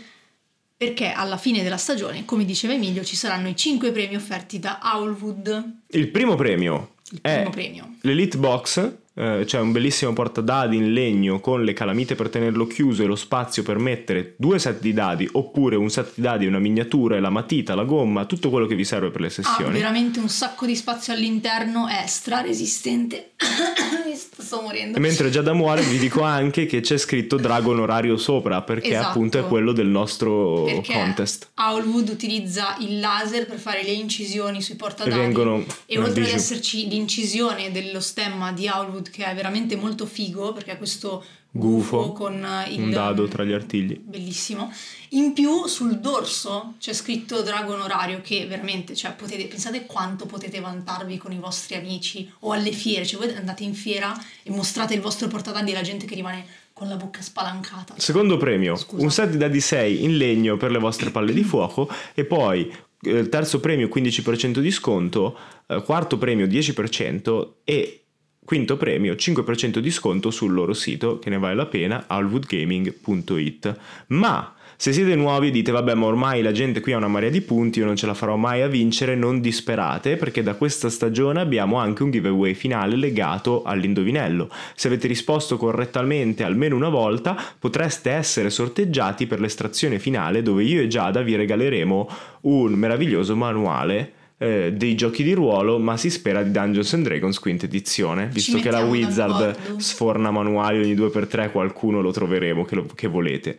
Perché 0.75 1.11
alla 1.11 1.37
fine 1.37 1.63
della 1.63 1.77
stagione, 1.77 2.25
come 2.25 2.45
diceva 2.45 2.73
Emilio, 2.73 3.03
ci 3.03 3.15
saranno 3.15 3.47
i 3.47 3.55
5 3.55 3.91
premi 3.91 4.15
offerti 4.15 4.59
da 4.59 4.79
Owlwood. 4.83 5.79
Il 5.87 6.09
primo 6.09 6.35
premio 6.35 6.95
Il 7.11 7.21
è 7.21 7.35
primo 7.35 7.49
premio. 7.51 7.95
l'Elite 8.01 8.37
Box 8.37 8.91
eh, 9.17 9.43
c'è 9.45 9.59
un 9.59 9.71
bellissimo 9.71 10.13
portadadi 10.13 10.77
in 10.77 10.93
legno 10.93 11.39
con 11.39 11.63
le 11.63 11.73
calamite 11.73 12.13
per 12.13 12.29
tenerlo 12.29 12.67
chiuso 12.67 13.01
e 13.01 13.07
lo 13.07 13.15
spazio 13.15 13.63
per 13.63 13.79
mettere 13.79 14.35
due 14.37 14.59
set 14.59 14.79
di 14.79 14.93
dadi 14.93 15.27
oppure 15.31 15.75
un 15.75 15.89
set 15.89 16.11
di 16.13 16.21
dadi, 16.21 16.45
una 16.45 16.59
miniatura 16.59 17.15
e 17.15 17.19
la 17.19 17.31
matita, 17.31 17.73
la 17.73 17.83
gomma, 17.83 18.25
tutto 18.25 18.51
quello 18.51 18.67
che 18.67 18.75
vi 18.75 18.85
serve 18.85 19.09
per 19.09 19.21
le 19.21 19.29
sessioni. 19.29 19.71
Ha 19.71 19.73
veramente 19.73 20.19
un 20.19 20.29
sacco 20.29 20.67
di 20.67 20.75
spazio 20.75 21.13
all'interno, 21.13 21.87
è 21.87 22.05
straresistente. 22.05 23.31
Sto 24.15 24.61
morendo. 24.61 24.99
Mentre 24.99 25.29
già 25.29 25.41
da 25.41 25.53
muore 25.53 25.81
vi 25.81 25.97
dico 25.97 26.21
anche 26.21 26.65
che 26.65 26.79
c'è 26.79 26.97
scritto 26.97 27.37
Dragon 27.37 27.79
Orario 27.79 28.17
sopra 28.17 28.61
perché 28.61 28.89
Esatto. 28.89 29.07
appunto 29.07 29.39
è 29.39 29.43
quello 29.45 29.71
del 29.73 29.87
nostro 29.87 30.63
Perché 30.63 30.93
contest. 30.93 31.49
Owlwood 31.55 32.09
utilizza 32.09 32.77
il 32.79 32.99
laser 32.99 33.45
per 33.45 33.57
fare 33.57 33.83
le 33.83 33.91
incisioni 33.91 34.61
sui 34.61 34.75
portadadi. 34.75 35.19
vengono 35.19 35.65
E 35.85 35.99
oltre 35.99 36.23
ad 36.23 36.29
esserci 36.29 36.87
l'incisione 36.87 37.71
dello 37.71 37.99
stemma 37.99 38.51
di 38.51 38.67
Owlwood 39.07 39.09
che 39.09 39.25
è 39.25 39.33
veramente 39.33 39.75
molto 39.75 40.05
figo 40.05 40.53
perché 40.53 40.73
è 40.73 40.77
questo 40.77 41.23
Gufo, 41.49 42.11
con 42.11 42.43
eh, 42.43 42.73
il 42.73 42.81
un 42.81 42.91
dado 42.91 43.27
tra 43.27 43.43
gli 43.43 43.53
artigli. 43.53 43.97
bellissimo. 43.97 44.71
In 45.09 45.33
più 45.33 45.65
sul 45.65 45.99
dorso 45.99 46.75
c'è 46.79 46.93
scritto 46.93 47.41
Dragon 47.41 47.79
Orario 47.79 48.21
che 48.21 48.45
veramente, 48.45 48.95
cioè 48.95 49.13
potete 49.13 49.45
pensate 49.45 49.85
quanto 49.85 50.25
potete 50.25 50.59
vantarvi 50.59 51.17
con 51.17 51.31
i 51.31 51.39
vostri 51.39 51.75
amici 51.75 52.29
o 52.41 52.51
alle 52.51 52.71
fiere, 52.71 53.05
cioè 53.05 53.19
voi 53.19 53.35
andate 53.35 53.63
in 53.63 53.73
fiera 53.73 54.13
e 54.43 54.51
mostrate 54.51 54.93
il 54.93 55.01
vostro 55.01 55.27
portadadi 55.27 55.71
e 55.71 55.73
la 55.73 55.81
gente 55.81 56.05
che 56.05 56.15
rimane 56.15 56.45
con 56.73 56.87
la 56.87 56.95
bocca 56.95 57.21
spalancata. 57.21 57.95
Secondo 57.97 58.37
premio, 58.37 58.75
Scusa. 58.75 59.01
un 59.01 59.09
set 59.09 59.31
di 59.31 59.37
dadi 59.37 59.59
6 59.59 60.03
in 60.03 60.17
legno 60.17 60.57
per 60.57 60.69
le 60.69 60.77
vostre 60.77 61.09
palle 61.09 61.33
di 61.33 61.43
fuoco 61.43 61.89
e 62.13 62.23
poi 62.23 62.71
eh, 63.01 63.29
terzo 63.29 63.59
premio 63.59 63.87
15% 63.87 64.59
di 64.59 64.69
sconto, 64.69 65.35
eh, 65.65 65.81
quarto 65.81 66.19
premio 66.19 66.45
10% 66.45 67.53
e 67.63 68.06
quinto 68.47 68.77
premio 68.77 69.15
5% 69.15 69.79
di 69.79 69.91
sconto 69.91 70.31
sul 70.31 70.53
loro 70.53 70.71
sito 70.71 71.19
che 71.19 71.29
ne 71.29 71.37
vale 71.37 71.53
la 71.53 71.65
pena, 71.65 72.05
alwoodgaming.it. 72.07 73.77
Ma 74.07 74.53
se 74.77 74.93
siete 74.93 75.15
nuovi 75.15 75.49
e 75.49 75.51
dite 75.51 75.73
vabbè 75.73 75.95
ma 75.95 76.05
ormai 76.05 76.41
la 76.41 76.53
gente 76.53 76.79
qui 76.79 76.93
ha 76.93 76.97
una 76.97 77.09
marea 77.09 77.29
di 77.29 77.41
punti, 77.41 77.79
io 77.79 77.85
non 77.85 77.97
ce 77.97 78.05
la 78.05 78.13
farò 78.13 78.37
mai 78.37 78.61
a 78.61 78.69
vincere, 78.69 79.15
non 79.15 79.41
disperate 79.41 80.15
perché 80.15 80.43
da 80.43 80.53
questa 80.53 80.89
stagione 80.89 81.41
abbiamo 81.41 81.75
anche 81.75 82.03
un 82.03 82.11
giveaway 82.11 82.53
finale 82.53 82.95
legato 82.95 83.63
all'indovinello. 83.63 84.49
Se 84.75 84.87
avete 84.87 85.07
risposto 85.07 85.57
correttamente 85.57 86.45
almeno 86.45 86.77
una 86.77 86.87
volta 86.87 87.35
potreste 87.59 88.11
essere 88.11 88.49
sorteggiati 88.49 89.27
per 89.27 89.41
l'estrazione 89.41 89.99
finale 89.99 90.41
dove 90.41 90.63
io 90.63 90.79
e 90.79 90.87
Giada 90.87 91.21
vi 91.21 91.35
regaleremo 91.35 92.09
un 92.43 92.71
meraviglioso 92.75 93.35
manuale 93.35 94.13
eh, 94.37 94.73
dei 94.75 94.95
giochi 94.95 95.23
di 95.23 95.33
ruolo, 95.33 95.79
ma 95.79 95.97
si 95.97 96.09
spera 96.09 96.43
di 96.43 96.51
Dungeons 96.51 96.93
and 96.93 97.03
Dragons 97.03 97.39
quinta 97.39 97.65
edizione, 97.65 98.29
visto 98.31 98.59
che 98.59 98.69
la 98.69 98.83
Wizard 98.83 99.77
sforna 99.77 100.31
manuali 100.31 100.79
ogni 100.79 100.95
2x3, 100.95 101.51
qualcuno 101.51 102.01
lo 102.01 102.11
troveremo 102.11 102.63
che, 102.65 102.75
lo- 102.75 102.85
che 102.93 103.07
volete. 103.07 103.57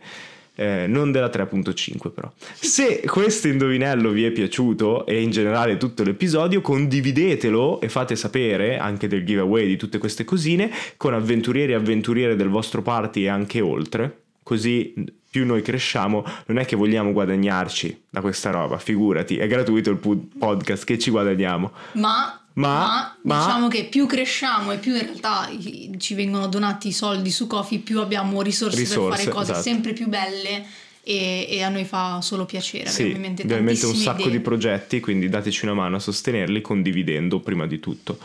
Eh, 0.55 0.87
non 0.87 1.13
della 1.13 1.29
3.5 1.29 2.11
però. 2.13 2.29
Se 2.53 3.01
questo 3.05 3.47
indovinello 3.47 4.09
vi 4.09 4.25
è 4.25 4.31
piaciuto 4.31 5.05
e 5.05 5.21
in 5.21 5.31
generale 5.31 5.77
tutto 5.77 6.03
l'episodio, 6.03 6.59
condividetelo 6.59 7.79
e 7.79 7.87
fate 7.87 8.17
sapere 8.17 8.77
anche 8.77 9.07
del 9.07 9.23
giveaway 9.25 9.67
di 9.67 9.77
tutte 9.77 9.97
queste 9.99 10.25
cosine 10.25 10.69
con 10.97 11.13
avventurieri 11.13 11.71
e 11.71 11.75
avventuriere 11.75 12.35
del 12.35 12.49
vostro 12.49 12.81
party 12.81 13.23
e 13.23 13.27
anche 13.29 13.61
oltre. 13.61 14.23
Così 14.43 14.93
più 15.29 15.45
noi 15.45 15.61
cresciamo, 15.61 16.23
non 16.47 16.57
è 16.57 16.65
che 16.65 16.75
vogliamo 16.75 17.11
guadagnarci 17.11 18.03
da 18.09 18.21
questa 18.21 18.49
roba, 18.49 18.77
figurati, 18.79 19.37
è 19.37 19.47
gratuito 19.47 19.91
il 19.91 19.97
podcast 19.97 20.83
che 20.85 20.97
ci 20.97 21.11
guadagniamo. 21.11 21.71
Ma, 21.93 22.41
Ma- 22.53 23.15
ma- 23.21 23.37
diciamo 23.37 23.67
che 23.67 23.85
più 23.85 24.05
cresciamo 24.07 24.71
e 24.71 24.77
più 24.77 24.95
in 24.95 25.01
realtà 25.01 25.49
ci 25.97 26.13
vengono 26.15 26.47
donati 26.47 26.87
i 26.89 26.91
soldi 26.93 27.29
su 27.29 27.47
Kofi, 27.47 27.79
più 27.79 27.99
abbiamo 27.99 28.41
risorse, 28.41 28.79
Risorse, 28.79 29.09
per 29.09 29.17
fare 29.17 29.29
cose 29.29 29.51
esatto. 29.51 29.61
sempre 29.61 29.93
più 29.93 30.07
belle 30.07 30.65
e, 31.03 31.47
e 31.49 31.63
a 31.63 31.69
noi 31.69 31.85
fa 31.85 32.21
solo 32.21 32.45
piacere. 32.45 32.89
Sì, 32.89 33.03
abbiamo 33.03 33.57
in 33.57 33.63
mente 33.63 33.85
un 33.85 33.95
sacco 33.95 34.21
idee. 34.21 34.31
di 34.33 34.39
progetti, 34.39 34.99
quindi 34.99 35.29
dateci 35.29 35.65
una 35.65 35.75
mano 35.75 35.95
a 35.97 35.99
sostenerli 35.99 36.61
condividendo 36.61 37.39
prima 37.39 37.65
di 37.67 37.79
tutto. 37.79 38.17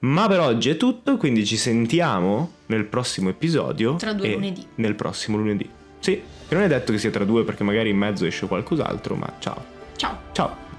Ma 0.00 0.26
per 0.28 0.40
oggi 0.40 0.70
è 0.70 0.76
tutto, 0.76 1.16
quindi 1.16 1.44
ci 1.44 1.56
sentiamo 1.56 2.52
nel 2.66 2.84
prossimo 2.84 3.28
episodio. 3.28 3.96
Tra 3.96 4.12
due 4.12 4.32
lunedì. 4.32 4.66
Nel 4.76 4.94
prossimo 4.94 5.36
lunedì. 5.36 5.68
Sì, 6.00 6.20
che 6.50 6.56
non 6.56 6.64
è 6.64 6.66
detto 6.66 6.90
che 6.90 6.98
sia 6.98 7.10
tra 7.10 7.24
due 7.24 7.44
perché 7.44 7.62
magari 7.62 7.90
in 7.90 7.96
mezzo 7.96 8.26
esce 8.26 8.48
qualcos'altro, 8.48 9.14
ma 9.14 9.32
ciao. 9.38 9.64
Ciao! 9.94 10.18
Ciao! 10.32 10.69